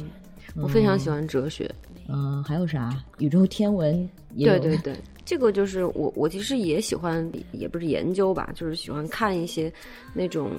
[0.54, 1.68] 我非常喜欢哲学。
[2.10, 3.04] 嗯、还有啥？
[3.18, 4.94] 宇宙天文也有，对对对，
[5.28, 9.70] 这个就是我我其实也喜欢，也不是研究吧，就是喜欢看一些
[10.14, 10.50] 那种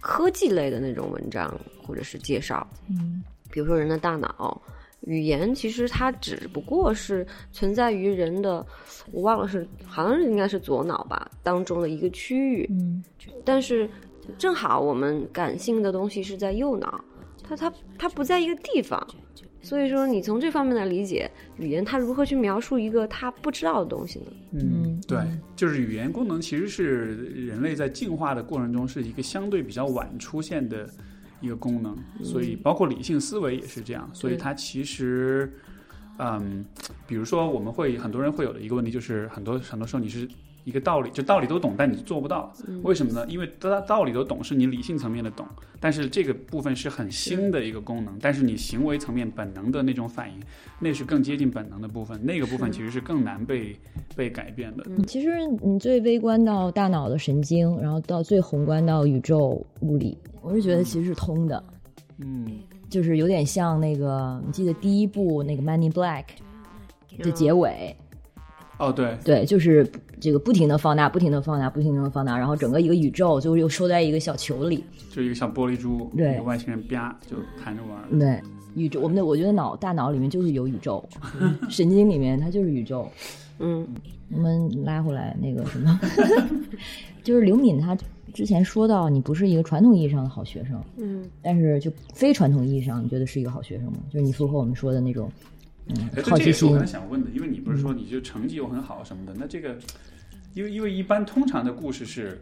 [0.00, 1.52] 科技类的那种文章
[1.84, 2.64] 或者是介绍。
[2.88, 4.62] 嗯比如说人的大脑。
[5.02, 8.66] 语言其实它只不过是存在于人的，
[9.12, 13.02] 我忘了是好像是应该是左脑吧当中的一个区域，嗯
[13.44, 13.88] 但是
[14.36, 17.02] 正好我们感性的东西是在右脑，
[17.44, 19.00] 它它它不在一个地方，
[19.68, 24.26] 所以说你从这方面来理解语言，它如何去描述一个他不知道的东西呢？
[24.52, 25.18] 嗯对，
[25.54, 27.16] 就是语言功能其实是
[27.46, 30.88] 人类在进化的过程中是一个相对比较晚出现的
[31.42, 31.94] 一个功能，
[32.24, 35.52] 所以包括理性思维也是这样，所以它其实，
[36.16, 36.64] 嗯，
[37.06, 40.26] 比如说我们会很多人会有的一个问题就是很多很多时候你是。
[40.68, 42.52] 一个道理，就道理都懂，但你做不到，
[42.82, 43.24] 为什么呢？
[43.26, 45.46] 因为道道理都懂是你理性层面的懂，
[45.80, 50.38] 但是这个部分是很新的一个功能，但是你行为层面本能的那种反应，
[50.78, 53.74] 那是更接近本能的部分，那个部分其实是更难被
[54.14, 54.84] 被改变的。
[54.88, 61.64] 嗯其实你最微观到大脑的神经，然后到最宏观到宇宙物理，我是觉得其实是通的，
[62.18, 62.46] 嗯，
[62.90, 66.24] 就是有点像那个，你记得第一部那个《Money Black》
[67.24, 67.96] 的结尾，
[68.78, 69.86] 哦，对，对，就是
[70.20, 74.84] 这个不停的放大，不停的放大，不停的放大，然后整个一个宇宙就又收在一个小球里。
[75.10, 78.04] 就一个小玻璃珠，对一个外星人啪就弹着玩儿。
[78.18, 78.40] 对，
[78.74, 81.04] 宇宙，我们的我觉得脑大脑里面就是有宇宙，
[81.68, 83.08] 神经里面它就是宇宙。
[83.58, 83.84] 嗯，
[84.32, 86.00] 我们拉回来那个什么，
[87.24, 87.98] 就是刘敏她
[88.32, 93.98] 之前说到，你不是一个传统意义上的好学生，嗯，但是就非传统意义上，你觉得是一个好学生吗？
[94.08, 95.28] 就是你符合我们说的那种，
[95.88, 96.86] 嗯这也是我刚才。
[96.86, 99.76] 想问的，因为你不是说你就成绩又很好什么的，那这个，
[100.54, 102.40] 因为因为一般通常的故事是，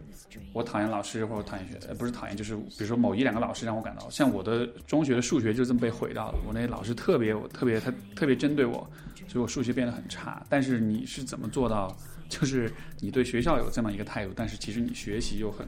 [0.53, 8.89] 我讨厌老师或者讨厌学，呃，不是讨厌，就是比如说某一两个老师让我感到，像我的中学的数学就这么被毁掉了，我那老师特别我特别他特别针对我，
[9.29, 10.45] 所以我数学变得很差。
[10.49, 11.97] 但是你是怎么做到，
[12.29, 15.67] 就是你对学校有这么一个态度，但是其实你学习又很，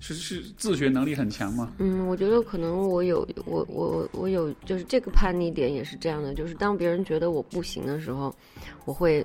[0.00, 1.72] 是是自学能力很强吗？
[1.78, 8.34] 嗯，我觉得可能我有我我我有就是这个叛逆点也是这样的，就是当别人觉得我不行的时候，
[8.84, 9.24] 我会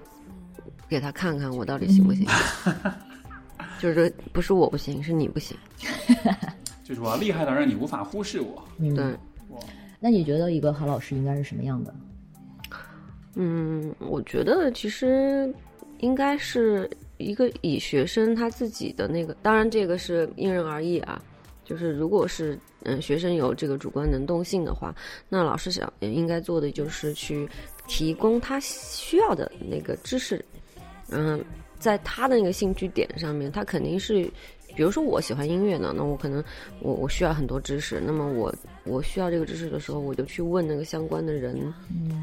[0.87, 2.25] 给他看看我到底行不行。
[3.79, 5.57] 就是说不是我不行，是你不行。
[6.83, 8.63] 就是我要厉害到让你无法忽视我。
[8.77, 9.15] 嗯，对，
[9.99, 11.93] 那你觉得一个好老师应该是什么样的？
[13.35, 15.51] 嗯，我觉得其实
[15.99, 16.89] 应该是
[17.21, 21.21] 一个以学生他自己的那个，当然这个是因人而异啊。
[21.63, 24.93] 就是如果是嗯学生有这个主观能动性的话，
[25.29, 27.47] 那老师想应该做的就是去
[27.87, 30.43] 提供他需要的那个知识，
[31.11, 31.41] 嗯，
[31.79, 34.29] 在他的那个兴趣点上面，他肯定是，
[34.75, 36.43] 比如说我喜欢音乐呢，那我可能
[36.79, 38.53] 我我需要很多知识，那么我
[38.85, 41.73] 我需要这个知识的时候，我就去问那个相关的人，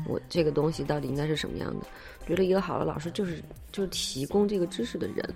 [0.07, 1.87] 我这个东西到底应该是什么样的？
[2.27, 3.43] 觉得一个好的老师就是
[3.73, 5.35] 就是提供这个知识的人。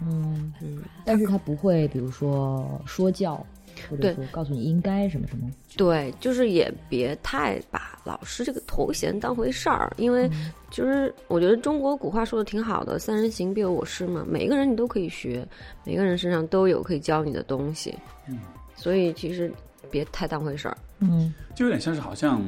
[0.00, 3.44] 嗯嗯，但是他不会，比如说说教，
[3.90, 5.50] 或者说告诉你应该什么什么。
[5.76, 10.28] 对，就是也别太把老师这个头衔当回事儿，因为
[10.70, 15.46] 就是我觉得中国古话说的挺好的，“三人行必有我师”嘛，每一个人你都可以学，
[15.84, 17.94] 每个人身上都有可以教你的东西。
[18.28, 18.38] 嗯，
[18.74, 19.52] 所以其实
[19.90, 20.76] 别太当回事儿。
[21.00, 22.42] 嗯，就有点像是好像。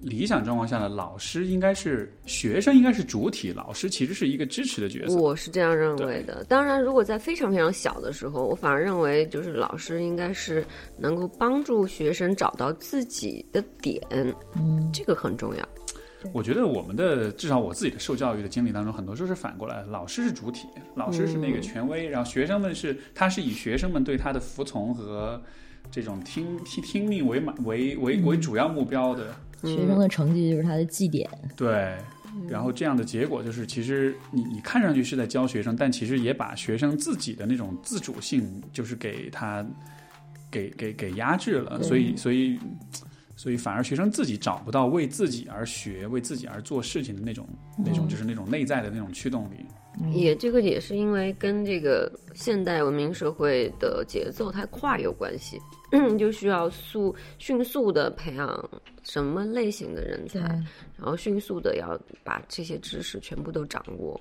[0.00, 5.16] 理想状况下的老师应该是学生，应该是主体，老师其实是一个支持的角色。
[5.16, 6.44] 我是这样认为的。
[6.48, 10.64] 当然，如果在非常非常小的时候，我反而认为就是老师应该是
[10.96, 14.00] 能够帮助学生找到自己的点，
[14.54, 15.68] 嗯，这个很重要。
[16.32, 25.40] 我觉得我们的至少我自己的受教育的经历当中，很多时候是反过来，老师是主体，老师是那个权威，然后学生们是他是以学生们对他的服从和
[25.90, 29.34] 这种听听听命为满为为为主要目标的。
[29.62, 31.96] 学生的成绩就是他的绩点，对，
[32.48, 39.66] 然后这样的结果就是，其实你你看上去是在教学生，但其实也把学生自己的那种自主性，就是给他
[40.50, 42.58] 给给给压制了，所以所以
[43.34, 47.46] 所以反而学生自己找不到为自己而学、为自己而做事情的那种
[47.76, 49.64] 那种就是那种内在的那种驱动力。
[50.12, 55.60] 也这个也是因为跟这个现代文明社会的节奏太快有关系。
[56.18, 58.70] 就需要速迅速的培养
[59.02, 60.38] 什么类型的人才，
[60.98, 64.20] 然后迅速的要把这些知识全部都掌握。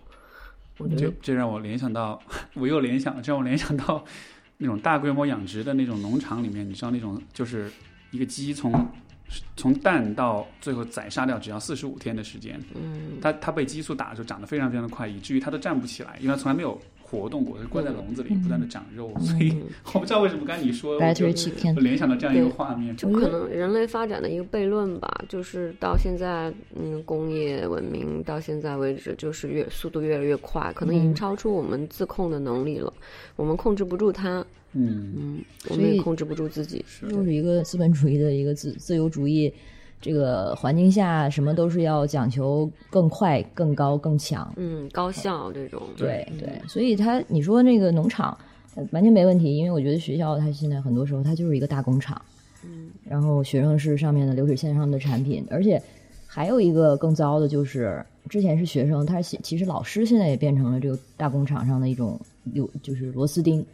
[0.77, 2.17] 我觉得这让我联想到，
[2.53, 4.01] 我又联想，这让我联想到
[4.57, 7.69] 那种大规模养殖的那种农场里面，你知道那种就是
[8.11, 8.71] 一个鸡从
[9.55, 12.59] 从蛋到最后宰杀掉只要四十五天的时间。
[12.75, 16.79] 嗯，它它被激素打的时候长得非常非常的快，以至于它都站不起来，因为它从来没有。
[17.09, 19.63] 活动过，就关在笼子里，不断的长肉，所以
[19.95, 32.91] 我不知道为什么刚才你说，我联想到这样一个画面，就可能人类发展的一个悖论吧，就是到现在，嗯，工业文明到现在为止，就是越速度越来越快，可能已经超出我们自控的能力了，
[33.37, 35.13] 我们控制不住它，嗯。
[35.15, 39.53] 嗯，我们也控制不住自己，就是一个资本主义的一个自自由主义。
[39.99, 45.81] 这个环境下，什么都是要讲求更快、更高、更强，嗯，高效这种。
[45.97, 48.37] 对对，所以他你说那个农场
[48.91, 52.21] 完全没问题，因为我觉得学校它现在很多时候它就是一个大工厂，
[52.63, 55.81] 嗯，然后学生是上面的流水线上的产品，而且
[56.27, 62.19] 还有一个更糟的就是，之前是学生，他其实老师现在也变成了这个大工厂上的一种
[62.53, 63.65] 有就是螺丝钉，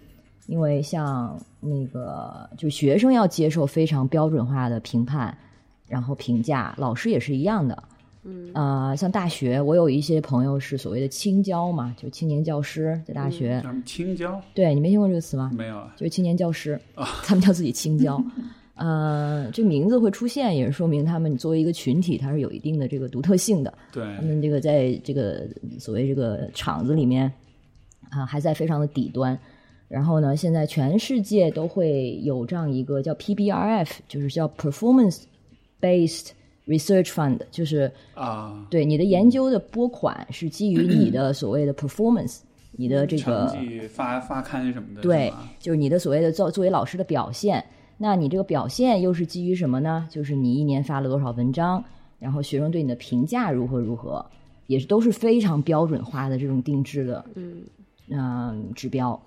[0.47, 5.37] 因为像那个就学生要接受非常标准化的评判。
[5.85, 7.83] 然后评价老师也是一样的，
[8.23, 13.63] 嗯，呃，像大学，我有一些朋友是所谓的青教嘛，就青年教师在大学。
[13.85, 14.41] 青教？
[14.55, 15.51] 对你没听过这个词吗？
[15.53, 16.79] 没有啊，就是青年教师，
[17.23, 18.23] 他们叫自己青教。
[18.73, 23.71] 呃，这名字会出现，也是说明他们作为一个群体，它是有一定的这个独特性的。
[23.91, 27.31] 对，他们这个在这个所谓这个厂子里面
[28.09, 29.37] 啊，还在非常的底端。
[29.93, 35.25] 然后呢，现在全世界都会有这样一个叫 PBRF，就是叫 Performance。
[35.83, 36.29] Based
[36.65, 42.39] Research Fund 就是啊，对你的研究的拨款是基于你的所谓的 performance，
[42.71, 45.29] 你的这个成绩发发刊什么的，对，
[45.59, 47.61] 就是你的所谓的作作为老师的表现。
[47.97, 50.07] 那你这个表现又是基于什么呢？
[50.09, 51.83] 就是你一年发了多少文章，
[52.17, 54.25] 然后学生对你的评价如何如何，
[54.67, 57.63] 也是都是非常标准化的这种定制的，嗯
[58.07, 59.21] 嗯指标。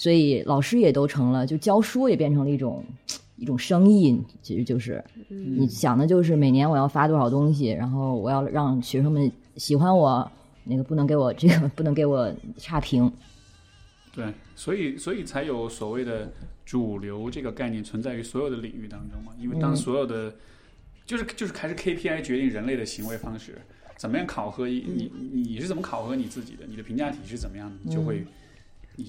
[0.00, 2.82] 所以老师也都成了，就教书也变成了一种。
[3.36, 10.30] 一种生意，其实就是你想的，就是每年我要发多少东西，然后我要让学生们喜欢我，
[10.64, 13.10] 那个不能给我这个不能给我差评。
[14.14, 16.30] 对，所以所以才有所谓的
[16.66, 19.32] 主流这个概念存在于所有的领域当中嘛。
[19.38, 20.34] 因为当所有的
[21.06, 23.56] 就是就是还是 KPI 决定人类的行为方式，
[23.96, 26.66] 怎么样考核你你你是怎么考核你自己的？
[26.68, 27.76] 你的评价体系是怎么样的？
[27.82, 28.16] 你就会。
[28.16, 28.26] 对，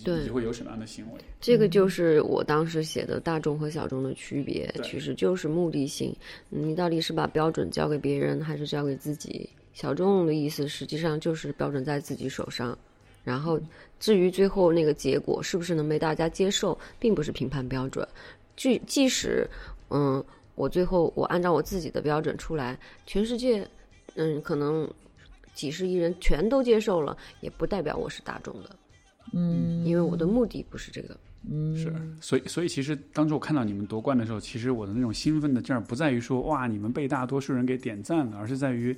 [0.06, 1.20] 你会有什么样的行为？
[1.40, 6.16] 这个就是我当时写的大众和小众的区别，其实就是目的性。
[6.50, 9.50] 你到底是把标准交给别人，还是交给自己？
[9.74, 12.78] 小众的意思实际上就是标准在自己手上，
[13.24, 13.60] 然后
[14.00, 18.06] 至于最后那个结果是不是能被大家接受，并不是评判标准。
[18.58, 19.50] 即即使，
[19.90, 20.24] 嗯，
[20.56, 23.66] 我最后我按照我自己的标准出来，全世界，
[24.16, 24.88] 嗯，可能
[25.54, 28.76] 几十亿人全都接受了，也不代表我是大众的，
[29.34, 31.18] 嗯，因为我的目的不是这个。
[31.50, 31.92] 嗯是，
[32.22, 38.96] 所以所以其实当初我看到你们夺冠的时候，其实我的那种兴奋的劲儿不在于说哇你们被大多数人给点赞了，而是在于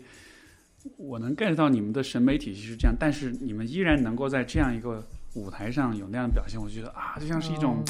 [0.98, 7.78] 我能 get 到你们的审美体系是这样，但是你们依然能够在这样一个舞台上有那样的表现，我觉得啊，就像是一种。
[7.78, 7.84] 哦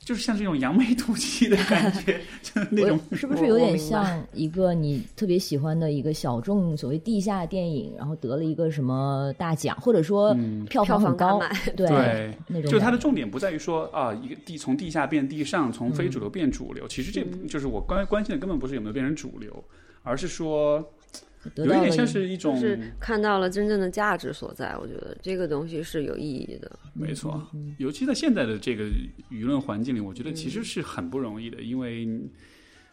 [0.00, 10.64] 就是像这种扬眉吐气的感觉， 就是那种是不是有点像一个你特别喜欢的一个小众所谓地下电影，然后得了一个什么大奖，或者说嗯。
[10.66, 11.40] 票房很高，
[11.76, 16.86] 对对，那种就它的重点不在于说啊，一个地从地下变地上，从非主流变主流。
[16.86, 19.64] 其实这就是我关关心的根本不是有没有变成主流，
[20.02, 20.84] 而是说
[21.54, 26.70] 得到了一是一种就是看到了真正的价值所在，我觉得这个东西是有意义的。
[26.94, 28.84] 没错，嗯尤其在现在的这个
[29.30, 32.08] 舆论环境里，我觉得其实是很不容易的，因为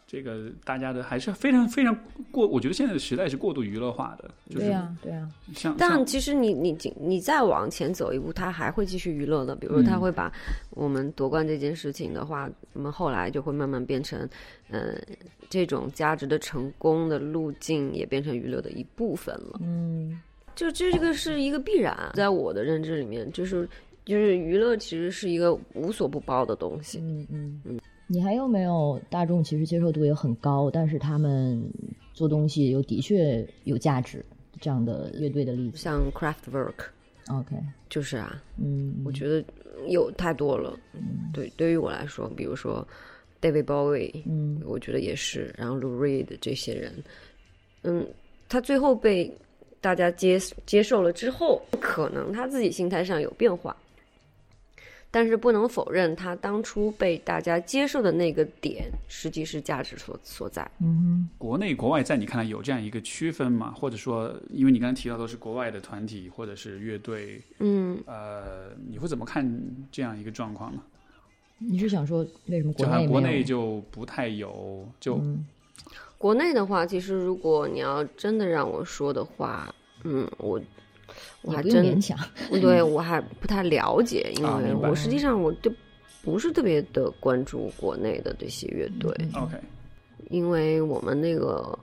[0.08, 1.98] 这个大家的还是非常非常
[2.32, 9.56] 过，我觉得现在的时代是过度娱乐化的，就是对呀、对呀、像但其实你你你再往前走一步，他还会继续娱乐的。
[9.56, 10.32] 比如说，他嗯会把
[10.70, 14.30] 我们夺冠这件事情的话，我们后来就会慢慢变成，
[14.70, 14.96] 呃，
[15.50, 19.60] 这种价值的成功的路径也变成娱乐的一部分了。
[19.62, 20.22] 嗯
[20.56, 23.68] 就这个是一个必然，在我的认知里面，就是
[24.06, 27.00] 就是娱乐其实是一个无所不包的东西。
[27.00, 27.80] 嗯嗯嗯。
[28.08, 31.62] 你还有没有大众其实接受度也很高，但是他们
[32.14, 34.24] 做东西又的确有价值
[34.60, 35.78] 这样的乐队的例子。
[35.78, 37.56] 像 Craftwork，OK，
[37.90, 39.44] 就是啊，嗯，我觉得
[39.88, 40.78] 有太多了。
[41.34, 42.88] 对，对于我来说，比如说
[43.42, 44.62] David Bowie，嗯。
[44.66, 46.92] 我觉得也是，然后 Lou Reed 这些人，
[47.84, 48.06] 嗯，
[48.50, 49.32] 他最后被
[49.80, 53.76] 大家接接受了之后，可能他自己心态上有变化，
[55.16, 60.70] 但是不能否认他当初被大家接受的那个点，实际是价值所所在。
[60.82, 63.72] 嗯国内国外在你看来有这样一个区分吗？
[63.74, 69.50] 或者说，因为你刚才提到都是国外的团体或者是乐队，嗯，呃，你会怎么看
[69.90, 70.82] 这样一个状况呢？
[71.60, 75.48] 你是想说为什么就好像国内国内就不太有，就、嗯
[76.18, 80.60] 国内的话，其实如果你要真的让我说的话，嗯，我
[81.46, 82.00] 我还真
[82.60, 85.72] 对我还不太了解，因为我实际上我就
[86.24, 89.44] 不是特别的关注国内的这些乐队，嗯。
[89.44, 89.58] OK，
[90.30, 91.78] 因为我们那个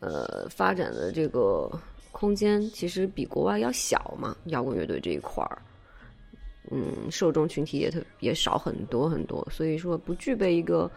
[0.00, 1.70] 呃发展的这个
[2.10, 5.58] 空间其实比国外要小嘛，摇滚乐队这一块儿，
[6.72, 10.90] 嗯，受众群体也特也少很多很多，所以说不具备一个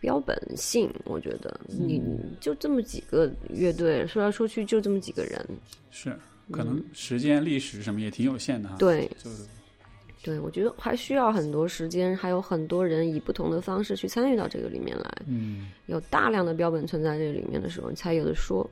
[0.00, 0.92] 标本性。
[1.04, 1.60] 我觉得。
[1.68, 2.02] 你
[2.40, 5.46] 就这么几个乐队，说来说去就这么几个人，
[5.90, 6.16] 是
[6.50, 9.44] 可能时间、历史什么也挺有限的哈。，对，就是
[10.22, 15.10] 对，我觉得还需要很多时间，还有很多人以不同的方式去参与到这个里面来。
[15.26, 18.68] 嗯，有大量的标本存在这个里面的时候，你才有的说。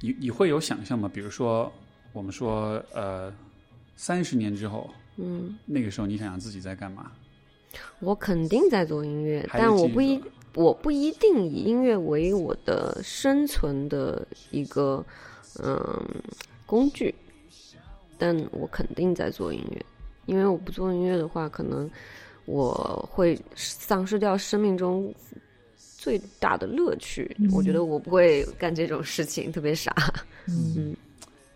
[0.00, 1.10] 你你会有想象吗？
[1.12, 1.72] 比如说，
[2.12, 3.32] 我们说呃，
[3.96, 7.10] 三十年之后，嗯，那个时候你想想自己在干嘛？
[8.00, 10.22] 我肯定在做音乐，但我不一
[10.54, 15.04] 我不一定以音乐为我的生存的一个
[15.62, 16.06] 嗯
[16.66, 17.14] 工具，
[18.18, 19.86] 但我肯定在做音乐，
[20.26, 21.88] 因为我不做音乐的话，可能
[22.44, 25.14] 我会丧失掉生命中
[25.78, 27.34] 最大的乐趣。
[27.52, 29.94] 我觉得我不会干这种事情，特别傻。
[30.48, 30.94] 嗯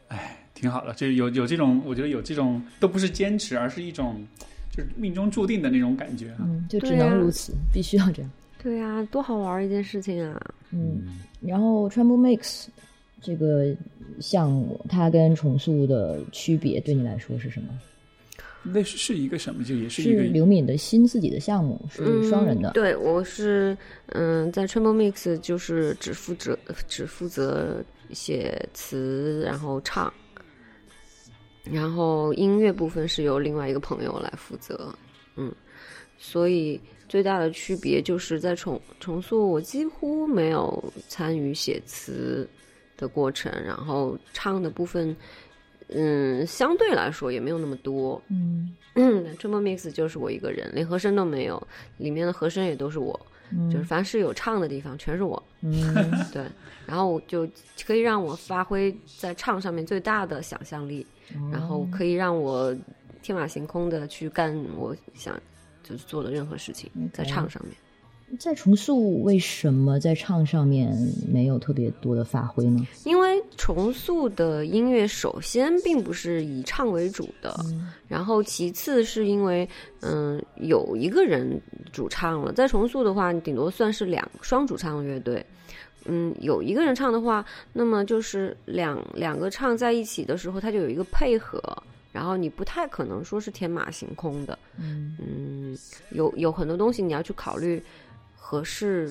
[0.09, 4.23] 哎挺好的，这有有这种，我觉得有这种都不是坚持，而是一种
[4.71, 6.41] 就是命中注定的那种感觉哈。
[6.41, 8.31] 嗯，就只能如此，必须要这样。
[8.63, 10.53] 对啊，多好玩一件事情啊！
[10.71, 12.67] 嗯，然后 Tremble Mix
[13.21, 13.75] 这个
[14.21, 17.69] 项目，它跟重塑的区别对你来说是什么？
[18.63, 19.65] 那是是一个什么？
[19.65, 22.73] 就也是一个是刘敏的新自己的项目，是双人的嗯。。
[22.75, 23.77] 对，我是
[24.09, 27.83] 嗯，在 Triple Mix 就是只负责只负责
[28.13, 30.13] 写词，然后唱，
[31.65, 34.95] 然后音乐部分是由另外一个朋友来负责。
[35.37, 35.51] 嗯，
[36.19, 36.79] 所以
[37.09, 42.47] 最大的区别就是在重重塑，我几乎没有参与写词
[43.01, 45.17] 的过程，然后唱的部分，
[45.89, 48.21] 嗯，相对来说也没有那么多。
[48.29, 51.61] 嗯嗯 t r e m Mix 就是我一个人，连和声都没有，
[51.97, 53.19] 里面的和声也都是我，
[53.51, 55.43] 嗯就是凡是有唱的地方全是我。
[55.63, 55.73] 嗯
[56.33, 56.45] 对，
[56.87, 57.49] 然后就
[57.87, 61.07] 可以让我发挥在唱上面最大的想象力，
[61.51, 62.77] 然后可以让我
[63.23, 65.41] 天马行空的去干我想
[65.83, 67.75] 就是做的任何事情，在唱上面。
[68.39, 70.97] 在重塑为什么在唱上面
[71.29, 72.87] 没有特别多的发挥呢？
[73.05, 77.55] 因为重塑的音乐首先并不是以唱为主的，
[78.07, 79.69] 然后其次是因为
[80.01, 81.61] 嗯有一个人
[81.93, 85.45] 主唱了，在重塑的话，你顶多算是两双主唱乐队。
[86.07, 87.45] 嗯，有一个人唱的话，
[87.75, 91.63] 那么就是两两个唱在一起的时候，它就有一个配合，
[92.11, 94.59] 然后你不太可能说是天马行空的。
[94.79, 95.79] 嗯嗯，
[96.13, 97.83] 有有很多东西你要去考虑
[98.51, 99.09] 合适，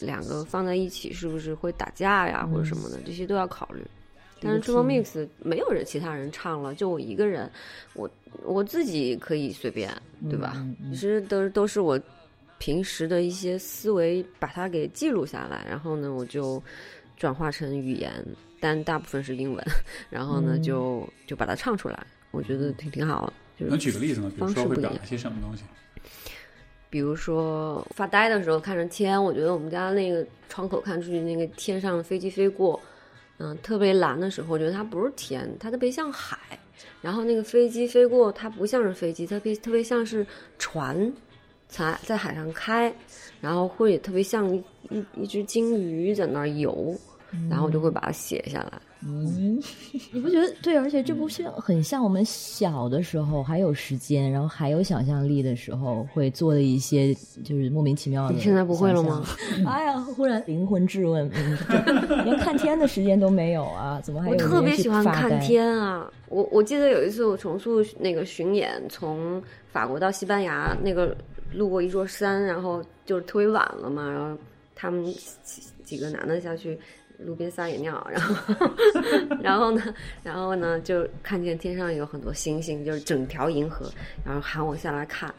[0.00, 3.82] 两个放在一起是不是会打架呀，或者什么的，这些都要考虑。
[4.40, 7.50] 但是 Triple Mix 没有人其他人唱了，就我一个人，
[7.92, 8.10] 我
[8.42, 9.94] 我自己可以随便，
[10.30, 10.54] 对吧？
[10.56, 12.00] 嗯嗯其实都都是我
[12.56, 16.62] 平时的一些思维，把它给记录下来，然后呢，我就
[17.18, 18.10] 转化成语言，
[18.58, 19.62] 但大部分是英文，
[20.08, 23.32] 然后呢，嗯就就把它唱出来，我觉得挺挺好的。
[23.58, 24.30] 就是能举个例子吗？
[24.34, 25.64] 比如方式不一样说会表达些什么东西？
[26.90, 32.78] 比如说发呆的时候看着天，我觉得我们家那个窗口看出去那个天上飞机飞过，
[33.38, 36.36] 嗯，特别蓝的时候，我觉得它不是天，它特别像海。
[37.00, 40.26] 然后那个飞机飞过，它不像是飞机，它特别特别像是
[40.58, 41.10] 船，
[41.68, 42.92] 在在海上开，
[43.40, 46.94] 然后会特别像一一一只金鱼在那儿游，
[47.48, 48.72] 然后我就会把它写下来。
[49.02, 49.58] 嗯，
[50.12, 50.76] 你不觉得对？
[50.76, 58.34] 而且这不是很像我们小的时候还有时间，然后还有想象力的时候会做的一些就是莫名其妙的。
[58.34, 59.24] 你现在不会了吗？
[59.66, 63.98] 哎呀，忽然灵魂质问，嗯连看天的时间都没有啊？
[64.02, 66.12] 怎么还有我特别喜欢看天啊！
[66.28, 69.42] 我我记得有一次我重塑那个巡演，从
[69.72, 71.16] 法国到西班牙，那个
[71.54, 74.38] 路过一座山，然后就是特别晚了嘛，然后
[74.74, 75.02] 他们
[75.42, 76.78] 几几个男的下去
[77.24, 78.70] 路边撒野尿，然后
[79.42, 79.82] 然后呢，
[80.22, 83.90] 然后呢就看见天上有很多星星，就是整条银河，
[84.24, 85.32] 然后喊我下来看。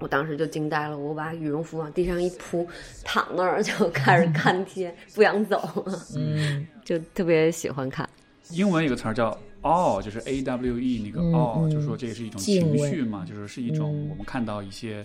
[0.00, 2.64] 我当时就惊呆了，我把羽绒服往地上一铺，
[3.04, 5.84] 躺那儿就开始 看天，不想走，
[6.16, 8.08] 嗯就特别喜欢看。
[8.50, 15.04] 英文有个词儿叫 awe，就是 A W E 那个嗯 awe，、嗯就是说这也是一种情绪嘛，就是是一种嗯我们看到一些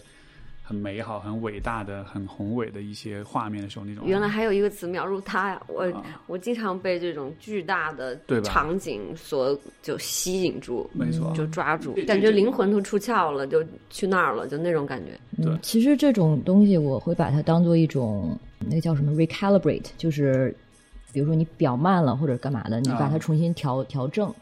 [0.73, 4.03] 很美好、很伟大的、很宏伟的一些画面的时候那种。
[4.07, 15.11] 原来还有一个词描述它呀，我、啊我经常被这种巨大的场景所就吸引住，没错，就抓住，感觉灵魂都出窍了，就去那儿了，就那种感觉。
[15.37, 20.55] 嗯对其实这种东西我会把它当做一种那个叫什么 recalibrate，就是
[21.11, 24.33] 比如说你表慢了或者干嘛的，你把它啊重新调调正，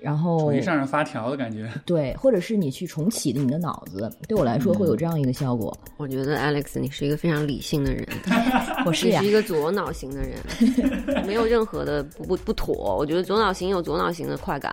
[0.00, 1.70] 然后重新上任发条的感觉。
[1.84, 5.76] 对，或者是你去重启你的脑子，对我来说会有这样一个效果。
[5.96, 8.06] 我觉得 Alex 你是一个非常理性的人，
[8.86, 12.96] 我是呀是一，个左脑型的人，没有任何的不不不妥。
[12.96, 14.72] 我觉得左脑型有左脑型的快感。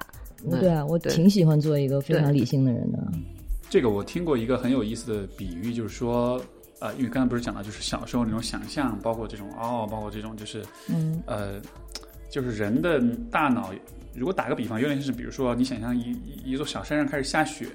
[0.49, 2.99] 对啊，我挺喜欢做一个非常理性的人的。
[3.69, 6.39] 这个我听过一个很有意思的比喻，就是说，
[6.79, 11.59] 呃，因为刚才不是讲到，就是小时候那种想象，包括这种哦，包括这种就是嗯呃，
[12.29, 13.73] 就是人的大脑，
[14.17, 17.67] 如果打个比方，有点是，比如说你想象一一一座小山上开始下雪，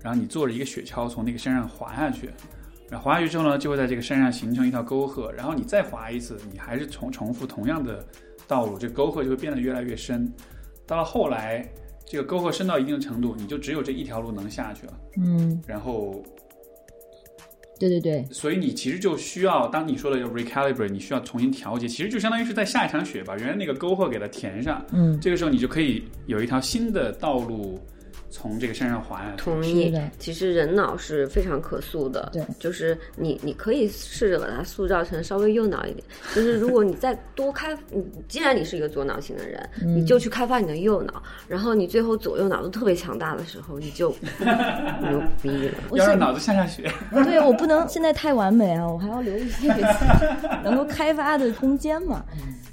[0.00, 2.30] 然后你坐着一个雪橇从那个山上滑下去，
[2.88, 8.04] 然后滑下去之后呢，就会在这个山上形成一条沟壑，然后你再滑一次，你还是重重复同样的
[8.48, 10.32] 道路，这个沟壑就会变得越来越深，
[10.86, 11.66] 到了后来，
[12.06, 16.22] 这个沟壑深到一定的程度，你就只有这一条路能下去了，嗯，然后
[17.88, 27.80] 对对对，所以你其实就需要，当你说的要 recalibrate，你需要重新调节，其实就相当于是在下一场雪把原来那个沟壑给它填上，嗯，这个时候你就可以有一条新的道路
[28.32, 29.36] 从这个身上滑下去。
[29.36, 30.02] 同意的。
[30.18, 36.02] 其实人脑是非常可塑的，对，就是你你可以试着把它塑造成稍微右脑一点。
[36.34, 44.08] 就是如果你再多开，你既然你是一个左脑型的人，嗯你就去开发你的右脑，然后你最后左右脑都特别强大的时候，你就
[45.02, 45.74] 牛逼了。
[45.90, 46.90] 我 现要让脑子下下雪，
[47.24, 52.24] 对我不能现在太完美啊，我还要留一些给自己能够开发的空间嘛。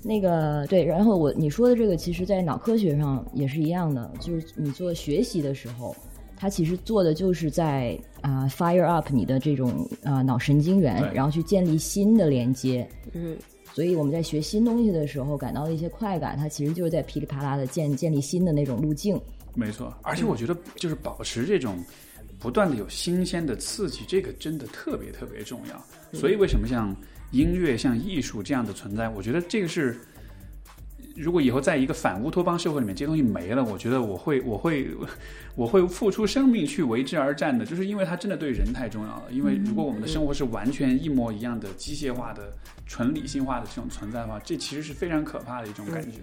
[0.02, 5.96] 那个对，然后我你说的这个，其实在脑科学上也是一样的，就是你做学习的时候，
[6.38, 12.88] 它其实做的就是在啊、fire up 你的这种啊、脑神经元，然后去建立新的连接。
[13.14, 13.38] 嗯，
[13.74, 19.20] 所以我们在学新东西的时候感到的一些快感，它其实就是在噼里啪啦的建建立新的那种路径。
[19.54, 19.94] 没错。
[20.02, 21.78] 而且我觉得就是保持这种
[22.40, 26.18] 不断的有新鲜的刺激，这个真的特别特别重要。
[26.18, 26.96] 所以为什么像
[27.32, 30.00] 音乐、像艺术这样的存在，我觉得这个是。
[31.20, 34.88] 如果以后在一个反乌托邦社会里面，这些东西没了，我觉得我会，我会，
[35.56, 39.24] 我会付出生命去为之而战的，就是因为它真的对人太重要了。
[39.32, 42.52] 因为如果我们的生活是完全一模一样的、机械化的、
[42.86, 46.18] 纯理性化的这种存在的话，这其实是非常可怕的一种感觉。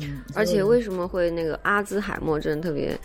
[0.00, 2.98] 嗯而且为什么会那个阿兹海默症特别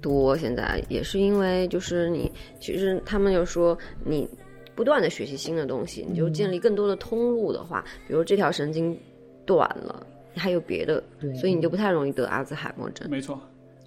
[0.00, 0.36] 多？
[0.36, 4.28] 现在也是因为就是你，其实他们就说你
[4.76, 8.96] 不断的学习新的东西，你就建立更多的通路的话，比如这条神经
[9.44, 10.07] 断了，你
[10.38, 13.08] 还有别的，对所以你就不太容易得阿兹海默症。
[13.10, 13.40] 没错。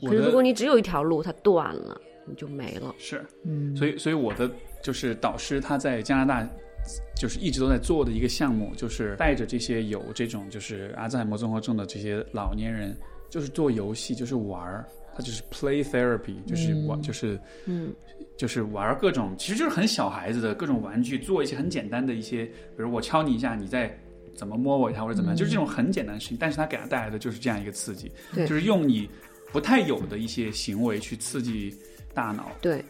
[0.03, 2.93] 可是如果你只有一条路，它断了，你就没了。
[2.97, 4.49] 是，嗯，所以所以我的
[4.81, 6.47] 就是导师他在加拿大。
[7.15, 12.97] 就是一直都在做的一个项目，就是带着这些有这种就是阿兹海默综合症的这些老年人，
[13.29, 14.83] 就是做游戏，就是玩儿，
[15.15, 17.93] 他就是 play therapy，就是玩，就是嗯，
[18.35, 23.95] 就是玩各种，其实就是很小孩子的各种玩具，做一些很简单的一些，比如我敲你一下，你再
[24.35, 28.47] 怎么摸我一下或者怎么样，就是这种很简单的事情，但是它给他带来的就是这样一个刺激，对。
[28.47, 29.09] 就是用你
[29.51, 31.75] 不太有的一些行为去刺激
[32.13, 32.83] 大脑，对，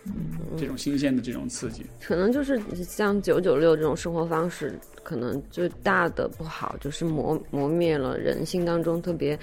[0.58, 9.38] 这种新鲜的这种刺激，可能就是像九九六这种生活方式，可能最大的不好就是磨磨灭了人性当中特别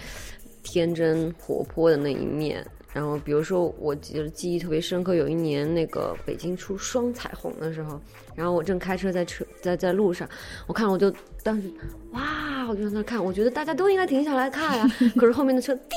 [0.62, 2.66] 天真活泼的那一面。
[2.92, 8.00] 然后，比如说，我记得记忆特别深刻，有一年那个北京出双彩虹的时候，
[8.34, 10.28] 然后我正开车在车在在路上，
[10.66, 11.12] 我看我就
[11.42, 11.70] 当时
[12.12, 15.96] 哇，我就在那看，我觉得大家都应该停下来看呀、 可是后面的车滴，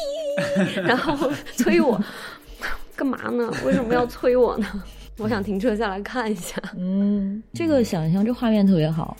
[0.82, 2.00] 然后催我，
[2.96, 3.52] 干嘛呢？
[3.66, 4.68] 为什么要催我呢？
[5.18, 6.62] 我想停车下来看一下。
[6.78, 9.16] 嗯，这个想象这画面特别好。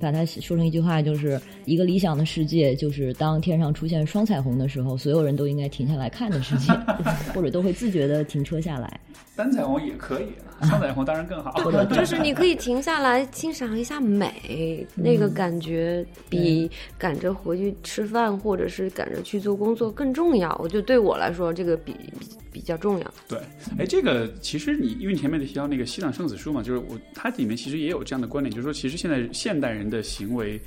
[0.00, 6.72] 把它说成一句话，就是一个理想的世界，就是当天上出现双彩虹的时候，所有人都应该停下来看的世界，
[7.34, 9.00] 或者都会自觉的停车下来。
[9.38, 10.26] 单彩虹也可以，
[10.62, 11.54] 双彩虹当然更好。
[11.94, 20.52] 就是你可以停下来欣赏一下美，那个感觉比赶着回去吃饭或者是赶着去做工作更重要。
[20.60, 23.14] 我觉得对我来说，这个比比比较重要。
[23.28, 23.38] 对，
[23.78, 30.60] 哎，这个其实你因为你前面提到那个西藏圣子书嘛，就是我它里面其实也有这样的观点，就是说其实现在现代人的行为，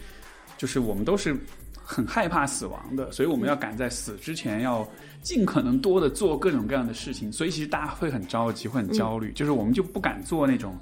[0.57, 1.35] 就是我们都是
[1.91, 4.87] 很害怕死亡的，所以我们要赶在死之前要
[5.21, 10.75] 尽可能多的做各种各样的事情，所以其实大家会很着急，会很焦虑，就是我们就不敢做那种。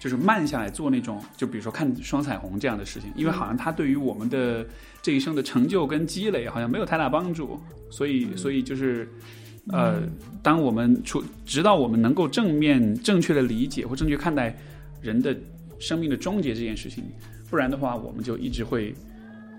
[0.00, 4.66] 就是慢下来做那种，就比如说看双彩虹这样的事情，因为好像它对于我们的
[5.00, 7.58] 这一生的成就跟积累好像没有太大帮助，
[7.88, 9.08] 所以所以就是
[9.68, 10.02] 呃，
[10.42, 14.54] 当我们出直到我们能够正面正确的理解或正确看待
[15.00, 15.34] 人的
[15.78, 17.02] 生命的终结这件事情，
[17.48, 18.94] 不然的话，我们就一直会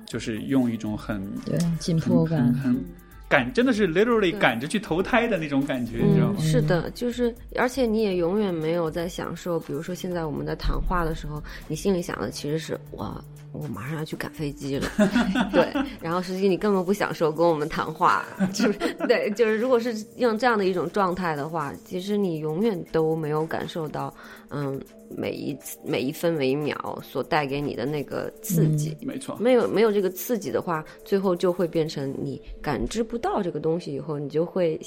[0.06, 2.86] 就是用一种很对紧迫很感，很
[3.28, 6.36] 赶，真的是 literally 赶着去投胎的那种感觉，你知道吗？
[6.40, 6.42] 嗯，？
[6.42, 13.20] 是的，就是，而且你也永远没有在享受，比如说现在我们在谈话的时候，你心里想的其实是哇，
[13.52, 14.88] 我马上要去赶飞机了，
[15.52, 18.78] 对，然后实际你根本不享受跟我们谈话，就是
[19.08, 24.14] 对，就是如果是用这样的一种状态的话，其实你永远都没有感受到，
[24.50, 28.96] 嗯，每一次每一分每一秒所带给你的那个刺激。
[29.02, 34.80] 没错，没有没有这个刺激的话，最后就会变成你感知不到这个东西以后，你就会，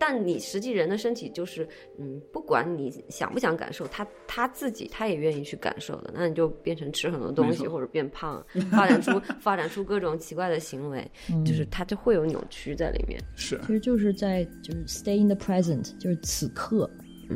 [0.00, 1.68] 但你实际人的身体就是，
[1.98, 11.06] 嗯，不管你想不想感受，他他自己他也愿意去感受的，那你就变成吃很多东西或者变胖， 发展出发展出各种奇怪的行为，
[11.44, 13.20] 就是它就会有扭曲在里面。
[13.36, 16.90] 是其实就是在就是 stay in the present，就是此刻。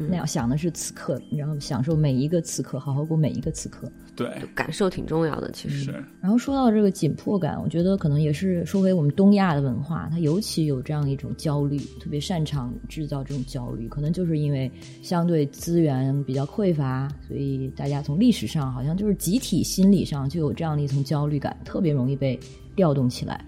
[0.09, 3.91] 那样想的是此刻，然后享受每一个此刻，好好过每一个此刻。
[4.16, 5.85] 对，感受挺重要的，其实。
[5.85, 13.89] 是然后说到这个紧迫感，我觉得可能也是说回我们东亚的文化，它尤其有这样一种焦虑，特别擅长制造这种焦虑。
[13.89, 14.71] 可能就是因为
[15.03, 22.39] 相对资源比较匮乏，所以大家从历史上好像就是集体心理上就有这样的一层焦虑感，特别容易被
[22.77, 23.45] 调动起来。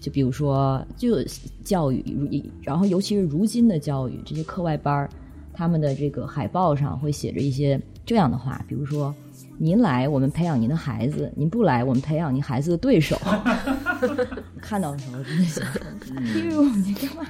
[0.00, 1.22] 就比如说，就
[1.62, 2.26] 教育，如
[2.62, 5.10] 然后尤其是如今的教育，这些课外班儿，
[5.60, 9.14] 他们的这个海报上会写着一些这样的话，比如说。
[9.58, 13.14] 您来，我们培养您的孩子；您不来，我们培养您孩子的对手。
[14.58, 15.82] 看到的时候真的想说
[16.16, 17.22] ：“哎呦，你干嘛？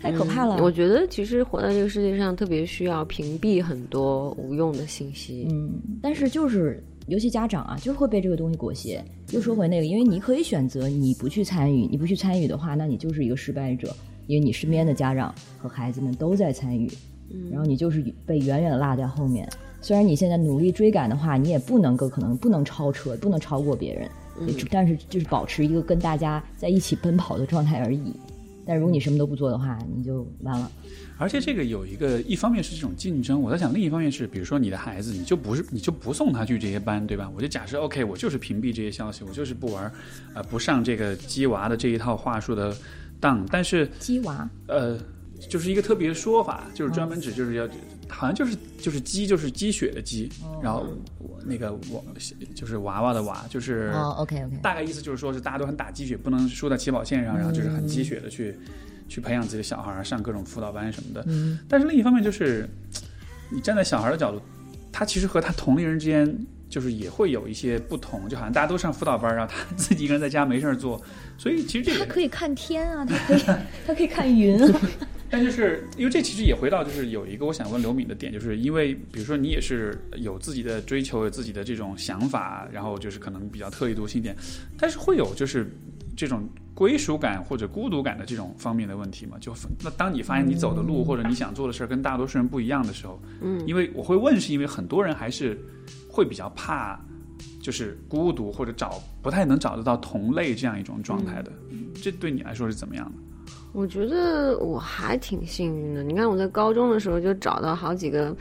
[0.00, 5.46] 太可怕了！”我觉得其实活在这个世界上，特别需要屏蔽很多无用的信息。
[5.50, 5.70] 嗯，
[6.00, 9.04] 但是就是尤其家长啊，就会被这个东西裹挟。
[9.32, 13.94] 又说回那个，因为你可以选择你不去参与，你不去参与的话，那你就是一个失败者，
[14.28, 16.90] 因为你身边的家长和孩子们都在参与，
[17.50, 19.48] 然后你就是被远远的落在后面。
[19.80, 24.10] 虽然你现在努力追赶的话，你也不能够可能不能超车，不能超过别人，
[24.70, 28.12] 但是就是保持一个跟大家在一起奔跑的状态而已。
[28.66, 30.68] 但如果你什么都不做的话，你就完了。
[31.18, 37.30] 而且这个有一个，一方面是这种竞争，我在想，另一方面是，比如说你的孩子，你就不是，你就不送他去这些班，对吧？
[37.36, 39.90] 我就假设，OK，我就是屏蔽这些消息，我就是不玩，
[40.34, 42.76] 呃，不上这个鸡娃的这一套话术的
[43.20, 43.46] 当。
[43.50, 44.98] 但是，鸡娃，呃，
[45.48, 47.68] 就是一个特别说法，就是专门指就是要，
[48.08, 50.30] 好像就是就是鸡就是鸡血的鸡，
[50.62, 50.86] 然后
[51.18, 52.04] 我那个我
[52.54, 58.58] 就是娃娃的娃，就是哦，OK OK，大概意思就是说是大家都很打鸡血，不能输在起跑线上，然后就是很鸡血的去、
[59.08, 61.24] 去培养自己的小孩，上各种辅导班什么的。
[61.26, 61.58] 嗯。
[61.68, 62.68] 但是另一方面就是，
[63.50, 64.40] 你站在小孩的角度，
[64.90, 66.26] 他其实和他同龄人之间
[66.68, 71.00] 就是也会有一些不同，就好像大家都上辅导班，然后他自己一个人在家没事儿做，
[71.38, 73.42] 所以其实这个他可以看天啊， 他可以
[73.86, 74.80] 他可以看云啊。
[75.28, 84.36] 但就是因为这其实也回到就是有一个我想问刘敏的点，就是因为比如说你也是有自己的追求，有自己的这种想法，然后就是可能比较特立独行一点，
[84.78, 85.68] 但是会有就是
[86.16, 89.36] 这种归属感或者孤独感的这种方面的问题嘛？
[89.40, 89.52] 就
[89.82, 95.58] 那当你发现你走的路或者你想做的事儿跟大多数人不一样的时候，嗯，因为我会问，是因为很多人还是
[96.16, 96.98] 会比较怕。
[97.60, 101.50] 就是孤独或者找不太能找得到同类这样一种状态的，
[102.00, 103.52] 这对你来说是怎么样的？
[103.72, 106.04] 我觉得我还挺幸运的。
[106.04, 108.34] 你看我在高中的时候就找到好几个，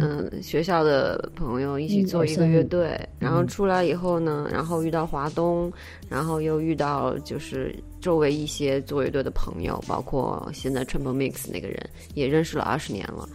[0.00, 5.72] 嗯，学校的朋友一起做一个乐队，然后出来以后呢，然后遇到华东，
[6.08, 11.78] 然后又遇到就是周围一些做乐队的朋友，包括现在 Triple Mix 那个人
[12.14, 13.28] 也认识了二十年了。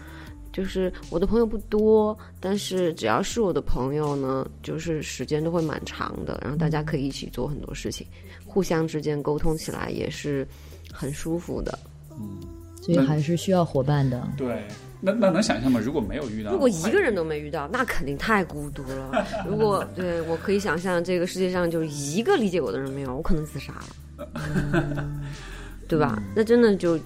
[0.58, 8.08] 就是我的朋友不多，但是只要是我的朋友呢，就是时间都会蛮长的，然后大家可以一起做很多事情，
[8.44, 10.48] 互相之间沟通起来也是
[10.92, 11.78] 很舒服的。
[12.20, 12.40] 嗯，
[12.82, 14.28] 所以还是需要伙伴的。
[14.36, 14.64] 对，
[15.00, 15.80] 那那能想象吗？
[15.80, 19.28] 如果没有遇到，如果一个人都没遇到，那肯定太孤独了。
[19.48, 23.74] 如果 对我可以想象，这个世界上就一个理解我的人没有，我可能自杀
[24.18, 25.06] 了，
[25.88, 26.20] 对吧？
[26.36, 27.00] 那真的就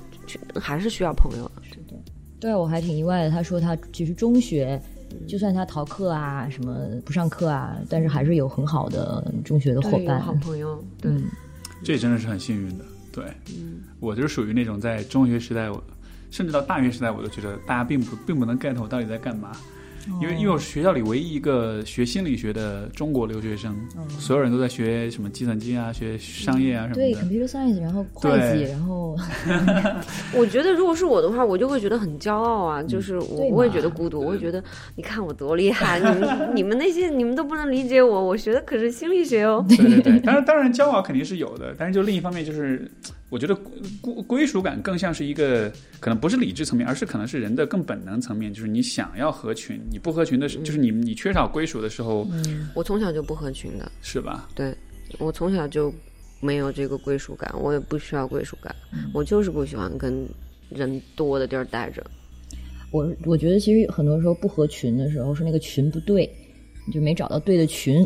[0.55, 1.51] 还是需要朋友。
[2.41, 3.29] 对，我还挺意外的。
[3.29, 4.81] 他说他其实中学，
[5.27, 10.83] 就算他逃课啊，什么不上课啊，但是还是有很好的中学的伙伴、好朋友。
[10.99, 11.13] 对，
[11.83, 12.85] 这真的是很幸运的。
[13.11, 13.25] 对，
[13.99, 15.69] 我就是属于那种在中学时代，
[16.31, 19.51] 甚至到大学时代，我都觉得大家并不并不能 get 我到底在干嘛。
[20.21, 23.75] 因为因为我是学校里唯一一个学心理学的中国留学生，
[24.19, 27.01] 所有人都在学什么计算机啊，学商业啊什么的。
[27.01, 29.15] 对，computer science，然后会计，然后。
[30.33, 34.63] 我觉得如果是我的话，我就会觉得很骄傲啊，就是我不会觉得孤独，我会觉得
[34.95, 39.65] 你看我多厉害，你们 你们那些你们都不能理解我，我学的可是心理学哦。
[39.67, 42.89] 对对对，当然当然骄傲肯定是有的，但是就另一方面就是。
[43.31, 43.55] 我觉得
[44.01, 45.71] 归归属感更像是一个，
[46.01, 52.27] 可能不是理智层面，而是可能是人的更本能层面，就是你想要合群，你不合群的时，就是你你缺少归属的时候。
[52.75, 54.49] 我从小就不合群的，是吧？
[54.53, 54.75] 对，
[55.17, 55.93] 我从小就
[56.41, 58.75] 没有这个归属感，我也不需要归属感，
[59.13, 60.27] 我就是不喜欢跟
[60.67, 62.05] 人多的地儿待着。
[62.91, 66.29] 我我觉得其实很多时候不合群的时候是那个群不对，
[66.93, 68.05] 就没找到对的群。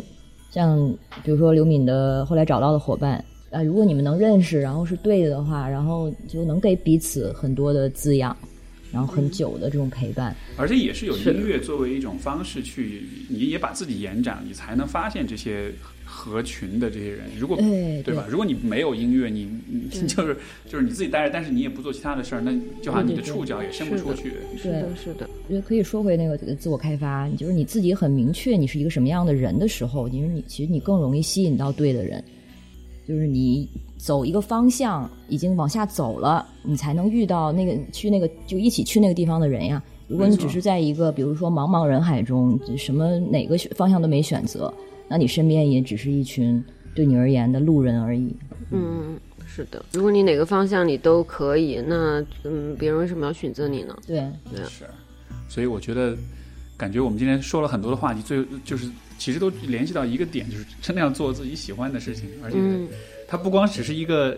[0.52, 0.78] 像
[1.24, 3.26] 比如说刘敏的后来找到的伙伴。
[3.56, 8.36] 啊，如果你们能认识，然后是对的的话，然后就能给彼此很多的滋养，
[8.92, 10.36] 然后很久的这种陪伴。
[10.58, 15.72] 而且也是有音乐作为一种方式去，你也把自己延展，你才能发现这些
[16.04, 17.22] 合群的这些人。
[17.40, 18.26] 如果对吧？
[18.30, 20.36] 如果你没有音乐，你你 就是
[20.70, 22.52] 就是你自己待着，但是你也不做其他的事儿，那
[22.82, 24.34] 就好像你的触角也伸不出去。
[24.62, 25.30] 是的，是的。
[25.48, 32.22] 我觉得可以说回那个自我开发，你就是你自己很明确你是一个什么样的人的时候，因为你其实你更容易吸引到对的人。
[33.08, 39.82] 就是你走一个方向，已经往下走了，你才能遇到那个去那个就一起去那个地方的人呀。
[40.08, 44.74] 如果你只是在一个比如说茫茫人海中，什么哪个方向都没选择，
[45.08, 46.64] 那你身边也只是一群
[46.94, 48.36] 对你而言的路人而已。
[48.72, 49.84] 嗯，是的。
[49.92, 53.98] 如果你哪个方向你都可以，那嗯，别人为什么要选择你呢？
[54.06, 54.18] 对，
[54.52, 54.86] 对，是。
[55.48, 56.16] 所以我觉得，
[56.76, 58.90] 感觉我们今天说了很多的话题，最就是。
[59.18, 62.58] 其实都联系到一个点，就是真的要做自己喜欢的事情，而且
[63.28, 64.38] 它不光只是一个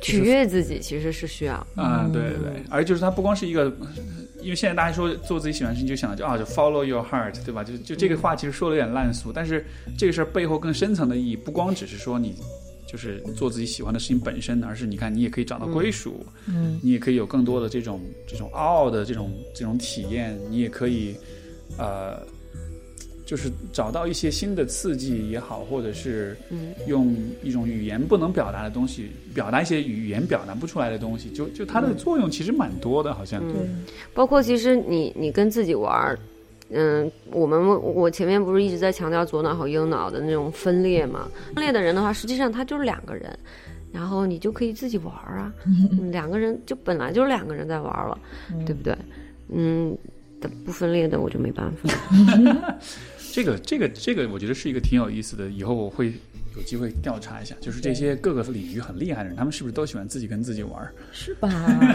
[0.00, 1.54] 取悦自己，其实是需要。
[1.74, 3.64] 啊，对对对，而就是它不光是一个，
[4.40, 7.64] 因为现在大家说做自己喜欢的事情，就想着就啊，就 follow your heart，对吧？
[7.64, 9.64] 就就这个话其实说的有点烂俗，但是
[9.96, 12.34] 这个事儿背后更深层的意义，不光只是说你
[12.86, 21.16] 就是做自己喜欢的事情本身，而是你看你也可以找到归属，嗯，你也可以有更多的这种这种傲的这种这种体验，你也可以
[21.76, 22.22] 呃。
[23.28, 26.34] 就是找到一些新的刺激也好，或者是
[26.86, 33.42] 用一种语言不能表达的东西，表达一些语言表达不出来的东西，就就它的作用其实蛮多的，好像。
[33.48, 33.84] 嗯，
[34.14, 36.18] 包括其实你你跟自己玩儿，
[36.70, 41.28] 嗯，我们我前面不是一直在强调左脑和右脑的那种分裂嘛？
[41.54, 43.38] 分裂的人的话，实际上他就是两个人，
[43.92, 45.52] 然后你就可以自己玩儿啊，
[46.10, 48.18] 两个人就本来就是两个人在玩了，
[48.64, 48.96] 对不对？
[49.50, 49.94] 嗯，
[50.64, 51.90] 不分裂的我就没办法。
[53.32, 55.48] 这个这个这个，我觉得是一个挺有意思的。
[55.48, 56.12] 以后我会
[56.56, 60.88] 有机会调查一下，就是这些各个领域很厉害的人，他们是不是都喜欢自己跟自己玩？
[61.12, 61.50] 是吧？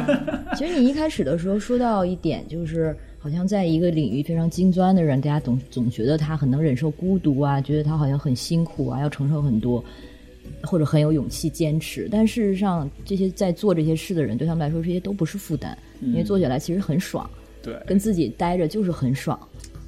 [0.56, 9.84] 其实你一开始的时候说到一点，就是好像在一个领域非常精钻的人，大家总总觉得他很能忍受孤独啊，觉得他好像很辛苦啊，要承受很多，
[10.62, 12.08] 或者很有勇气坚持。
[12.12, 17.30] 但事实上，这些在做这些事的人，对他们来说，这些都不是负担，因为做起来其实很爽。
[17.62, 19.40] 对，跟自己待着就是很爽。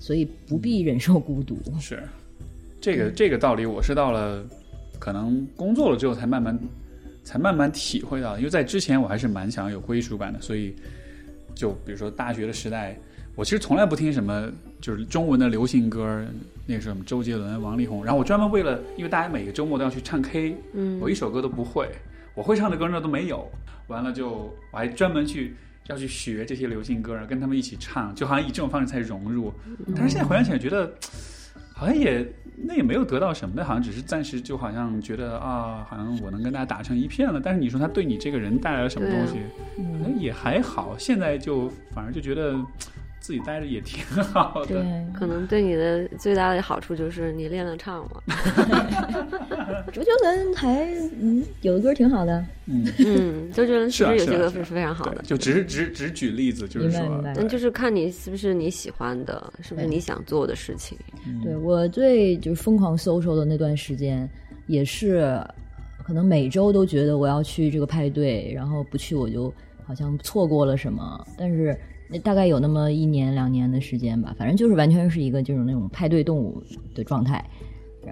[0.06, 1.58] 所以不必忍受孤独。
[1.80, 2.04] 是，
[2.80, 4.46] 这个这个道理我是到了
[5.00, 6.60] 可能工作了之后才慢慢
[7.24, 10.76] 才慢慢体会到，因为在之前我还是蛮想有归属感的，所以
[11.56, 12.96] 就比如说大学的时代，
[13.34, 14.48] 我其实从来不听什么
[14.80, 16.24] 就是中文的流行歌，
[16.68, 21.90] 那个什么周杰伦、王力宏，然后我专门为了因为大家每个周末都要去唱 K，嗯我一首歌都不会，
[22.36, 23.50] 我会唱的歌那都没有，
[23.88, 25.56] 完了就我还专门去。
[25.88, 29.54] 要去学这些流行歌，跟他们一起唱，就好像以这种方式才融入。
[29.96, 30.92] 但是现在回想起来，觉得
[31.74, 32.26] 好像也
[32.58, 37.40] 那也没有得到什么，的好像只是暂时就好像觉得啊，好像我能跟大家打成一片了。
[37.44, 39.40] 但是你说他对你这个人带来了什么东西，
[40.18, 40.98] 也还好。
[40.98, 42.56] 现在就反而就觉得
[43.26, 44.68] 自己待着也挺好的。
[44.68, 48.22] 对，可能对你的最大的好处就是你练了唱嘛。
[49.92, 50.86] 周杰伦还
[51.20, 55.24] 嗯有的歌挺好的，嗯，嗯，周杰伦其实有些歌是非常好的，。
[55.24, 60.96] 就只是只只举例子，就是说明白明白，但就是看你是不是你喜欢的，是不是你想做的事情。
[61.44, 64.30] 对我最就是疯狂 social 的那段时间，
[64.68, 65.44] 也是
[66.06, 69.52] 可能每周都觉得我要去这个派对，然后不去我就
[69.84, 71.26] 好像错过了什么。
[71.36, 71.76] 但是那
[72.24, 76.62] 大概有那么一年两年的时间吧，反正就是完全是一个就是那种派对动物
[76.94, 77.44] 的状态。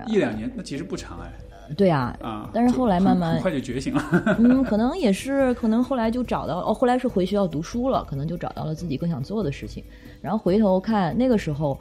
[0.08, 1.32] 一两年，那其实不长哎
[1.78, 2.50] 对啊，啊。
[2.52, 4.36] 但是后来慢慢快就觉醒了。
[4.40, 9.84] 嗯，可能也是，可能后来就找到哦，后来是回学校读书了，可能就找到了自己更想做的事情。
[10.22, 11.80] 然后回头看那个时候，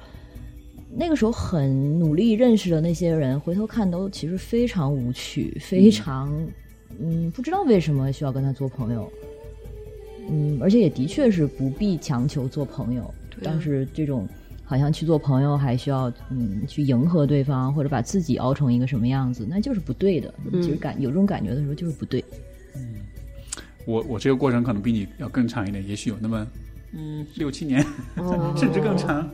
[0.94, 6.30] 那个时候很努力认识的那些人，回头看都其实非常无趣，非常
[7.00, 9.10] 嗯，不知道为什么需要跟他做朋友。
[10.30, 14.28] 嗯，而且也的确是不必强求做朋友，啊但是这种
[14.64, 20.32] 好像去做朋友还需要嗯去迎合对方，或者把自己熬成一个什么样子，那就是不对的。
[20.52, 22.24] 嗯其实感有这种感觉的时候就是不对。
[22.76, 22.94] 嗯
[23.84, 26.46] 我我这个过程可能比你要更长一点，也许有那么
[26.92, 27.84] 嗯六七年。
[28.16, 29.28] 哦 甚至更长。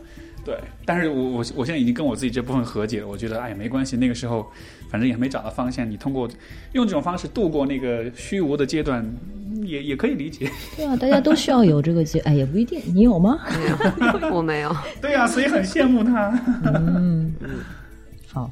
[0.45, 3.07] 对，但是我我我现在已经跟我自己这部分和解了。
[3.07, 4.51] 我觉得哎呀没关系，那个时候
[4.89, 5.89] 反正也没找到方向。
[5.89, 6.29] 你通过
[6.73, 9.05] 用这种方式度过那个虚无的阶段，
[9.45, 10.51] 嗯也也可以理解。
[10.77, 13.39] 对啊，大家都需要有这个阶，哎，也不一定，你有吗？
[13.99, 14.75] 没有，我没有。
[15.01, 16.31] 对啊、所以很羡慕他。
[16.65, 17.35] 嗯，
[18.27, 18.51] 好，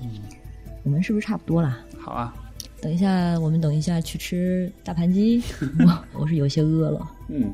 [0.82, 1.78] 我们是不是差不多啦？
[1.98, 2.34] 好啊，
[2.82, 5.42] 等一下，我们等一下去吃大盘鸡，
[5.80, 7.10] 我我是有些饿了。
[7.28, 7.52] 嗯，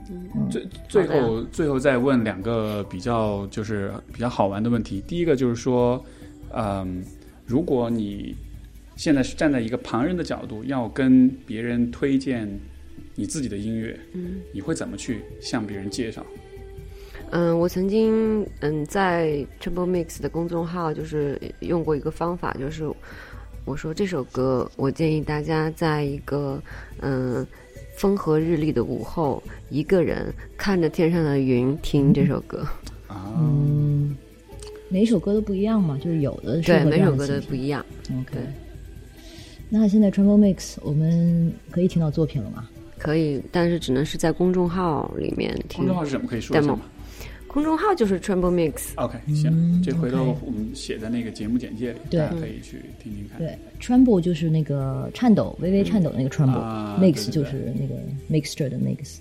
[0.50, 5.02] 最最后最后再问两个比较就是比较好玩的问题。
[5.06, 6.02] 第一个就是说，
[6.54, 7.02] 嗯，
[7.46, 8.34] 如果你
[9.02, 12.48] 现在是站在一个旁人的角度，要跟别人推荐
[13.16, 16.24] 你自己的音乐，嗯你会怎么去向别人介绍？
[17.32, 22.88] 嗯，我曾经嗯在 Triple Mix 的公众号就是用过一个方法，就是
[23.64, 26.62] 我说这首歌，我建议大家在一个
[27.00, 27.44] 嗯
[27.96, 32.64] 风和日丽的午后，一个人看着天上的云听这首歌。
[33.08, 34.16] 啊，嗯，
[34.88, 37.84] 每首歌都不一样嘛，就是有的适对，每首歌都不一样。
[38.12, 38.42] OK 对。
[39.74, 42.68] 那现在 Tremble Mix 我们可以听到作品了吗？
[42.98, 45.96] 可以，但是只能是在公众号里面听公众。
[45.96, 46.28] 号是什么？
[46.28, 46.78] 可以说一下吗
[47.48, 48.92] 公众号就是 Tremble Mix。
[48.96, 53.38] ？OK，行，嗯这回头我们写在那个节目简介里，对大家可以去听听看。
[53.38, 57.94] 对，Tremble 就是那个颤抖，微微颤抖的那个 Tremble，、啊对 Mix 对就是那个
[58.30, 59.16] mixture 的 mix。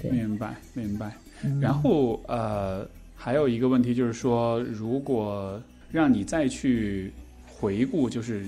[0.00, 1.14] 对明白，明白。
[1.42, 5.62] 嗯然后呃，还有一个问题就是说，如果
[5.92, 7.12] 让你再去
[7.46, 8.44] 回顾，就是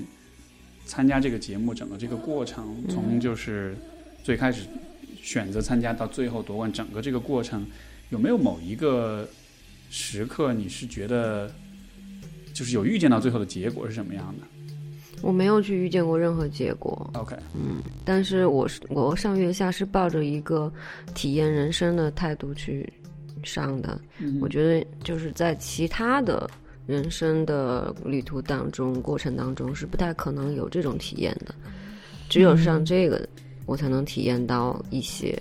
[0.86, 3.76] 参加这个节目整个这个过程，嗯从就是
[4.24, 4.62] 最开始
[5.20, 7.66] 选择参加到最后夺冠，整个这个过程，
[8.08, 9.28] 有没有某一个
[9.90, 11.52] 时刻你是觉得
[12.54, 14.46] 就是有预见到最后的结果是什么样的
[15.22, 20.72] 我没有去遇见过任何结果，？OK，嗯但是我是我上月下是抱着一个
[21.14, 22.86] 体验人生的态度去
[23.42, 23.98] 上的。
[24.18, 26.48] 嗯我觉得就是在其他的
[26.86, 31.54] 人生的旅途当中、过程当中是不太可能有这种体验的，
[32.28, 33.28] 只有上这个，
[33.66, 35.36] 我才能体验到一些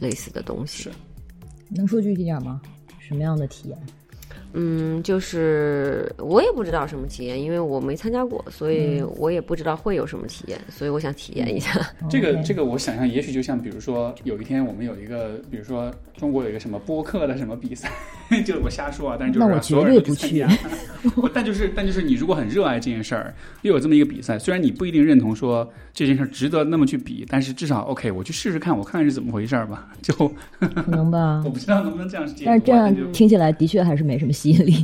[0.00, 0.90] 类似的东西是。
[1.70, 2.60] 能说具体点吗？
[2.98, 3.78] 什么样的体验？
[4.54, 11.78] 嗯，就是我也不知道什么体验，因为我没参加过，所以我也不知道会有什么体验，所以我想体验一下。
[12.08, 17.92] 这个这个，我想象也许就像，比如说有一天我们有一个，比如说中国有一个什么播客的什么比赛，
[18.44, 20.48] 就是我瞎说啊，但是就是那我让所有人绝对不都参加。
[21.14, 29.88] 不 但就是但就是你如果很热爱这件事儿，又有这么一个比赛，虽然你不一定认同说这件事儿值得那么去比，但是至少 OK，我去试试看，我看看是怎么回事儿吧。
[30.02, 30.12] 就
[30.58, 31.50] 可能吧 我。
[31.50, 34.82] 不知道能不能这样但是这样听起来的确还是没什么吸引力。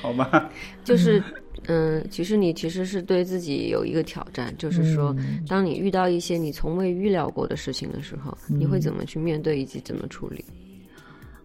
[0.00, 0.50] 好吧？
[0.82, 1.22] 就是，
[1.66, 10.42] 嗯，其实你其实是对自己有一个挑战，就是说，嗯当你遇到一些你从未预料过的事情的时候，你会怎么去面对以及怎么处理？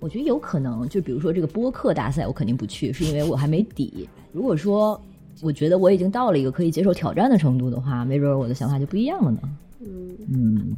[0.06, 4.07] 我觉得有可能，就比如说这个播客大赛，我肯定不去，是因为我还没底。
[4.32, 5.02] 如果说
[5.41, 9.40] 我觉得我已经到了一个可以接受挑战的程度的话，没准儿我的想法就不一样了呢。
[9.80, 10.77] 嗯，嗯，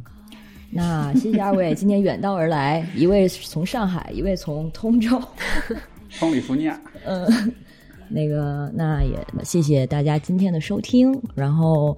[0.70, 5.20] 那谢谢二位今天远道而来，一位从上海，一位从通州。
[6.18, 7.52] 通里福尼亚，嗯，
[8.08, 9.14] 那个，那也
[9.44, 11.94] 谢谢大家今天的收听，然后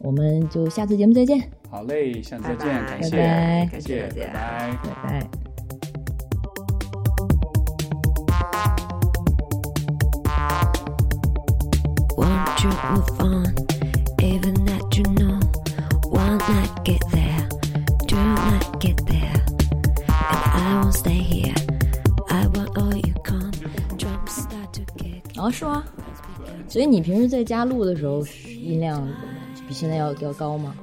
[0.00, 1.40] 我们就下次节目再见，
[1.70, 5.02] 好嘞，下次再见，拜拜感谢，拜拜感谢，感谢大家拜拜。
[5.02, 5.43] 拜拜。
[12.44, 13.54] Won't you move on?
[14.20, 15.40] Even that you know
[16.10, 17.48] won't not get there,
[18.06, 19.44] do not get there.
[20.06, 21.54] And I won't stay here.
[22.28, 23.50] I want all you come.
[23.96, 25.22] Drums start to kick.
[25.38, 25.84] 哦，是吗？
[26.68, 29.08] 所以你平时在家录的时候，音量
[29.66, 30.74] 比现在要要高吗？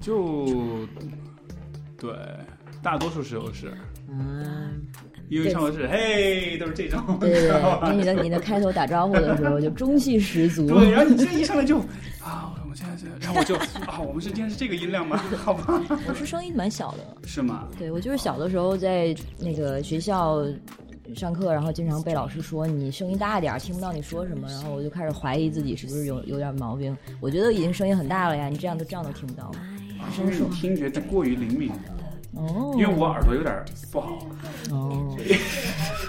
[0.00, 0.86] 就
[1.98, 2.10] 对，
[2.82, 3.76] 大多数时候是，
[4.08, 4.86] 嗯，
[5.28, 10.66] 因为上头是嘿，都是这种，对对对， 吧因为你的你的开头打招呼的时候 就中气十足。
[10.66, 11.78] 对，然后你这一上来就
[12.22, 13.54] 啊，我们现在是，然后我就
[13.86, 15.16] 啊，我们是今天是这个音量吗？
[15.44, 17.68] 好吧，我是声音蛮小的，是吗？
[17.78, 20.44] 对我就是小的时候在那个学校
[21.14, 26.96] 上课，然后经常被老师说你声音大点儿，听不到你说什么，然后我就开始怀疑自己是不是有有点毛病。
[27.20, 29.60] 我觉得已经声音很大了呀，你这样都这样都听不到吗？
[30.00, 31.70] 啊，是因为你听觉过于灵敏，
[32.38, 34.18] 哦，因为我耳朵有点不好，
[34.70, 35.16] 哦，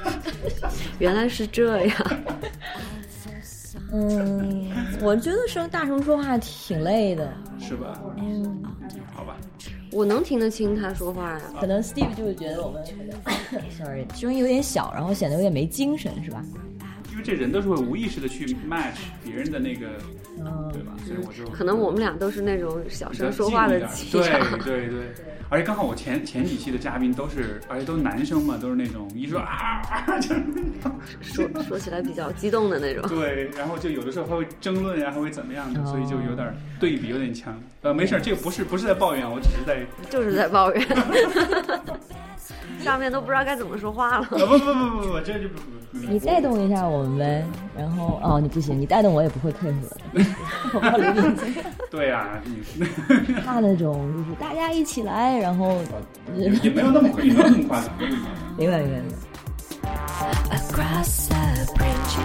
[0.99, 1.97] 原来是这样。
[3.91, 4.69] 嗯，
[5.01, 7.33] 我觉得声大声说话挺累的。
[7.59, 7.99] 是吧？
[8.17, 8.61] 嗯，
[9.11, 9.35] 好吧，
[9.91, 11.41] 我能听得清他说话呀。
[11.59, 12.83] 可能 Steve 就会觉得我们
[13.75, 16.45] ，sorry，声音有点小，然后显得有点没精神，是吧？
[17.11, 19.87] 因为这人都是会无意识的去 match 别人的那个，
[20.45, 20.93] 嗯对吧？
[21.05, 24.59] 所以我就可能我们俩都是那种小声说话的静一点气场。
[24.59, 30.43] 对对对， 而且刚好我前前几期的嘉宾都是，而且都是男生嘛，都是那种一说啊啊，就是
[31.21, 33.07] 说说起来比较激动的那种。
[33.09, 37.59] 对，然后就有的时候还会争论呀，还会怎么样的，哦所以就有点对比有点强。
[37.81, 40.85] 呃，没事儿，这个不是不是在抱怨，我只是在就是在抱怨，
[42.83, 44.25] 上面都不知道该怎么说话了。
[44.29, 45.55] 不不不不不，这就不。
[45.91, 47.43] 你带动一下我们呗，
[47.75, 49.97] 然后哦，你不行，你带动我也不会配合的。
[50.73, 50.79] 我。
[51.89, 52.41] 对呀、啊，
[53.43, 55.81] 怕那种就是大家一起来，然后
[56.35, 57.81] 也,没有那么也没有那么快，
[58.55, 58.99] 明白明白。
[60.51, 62.15] Across the bridge,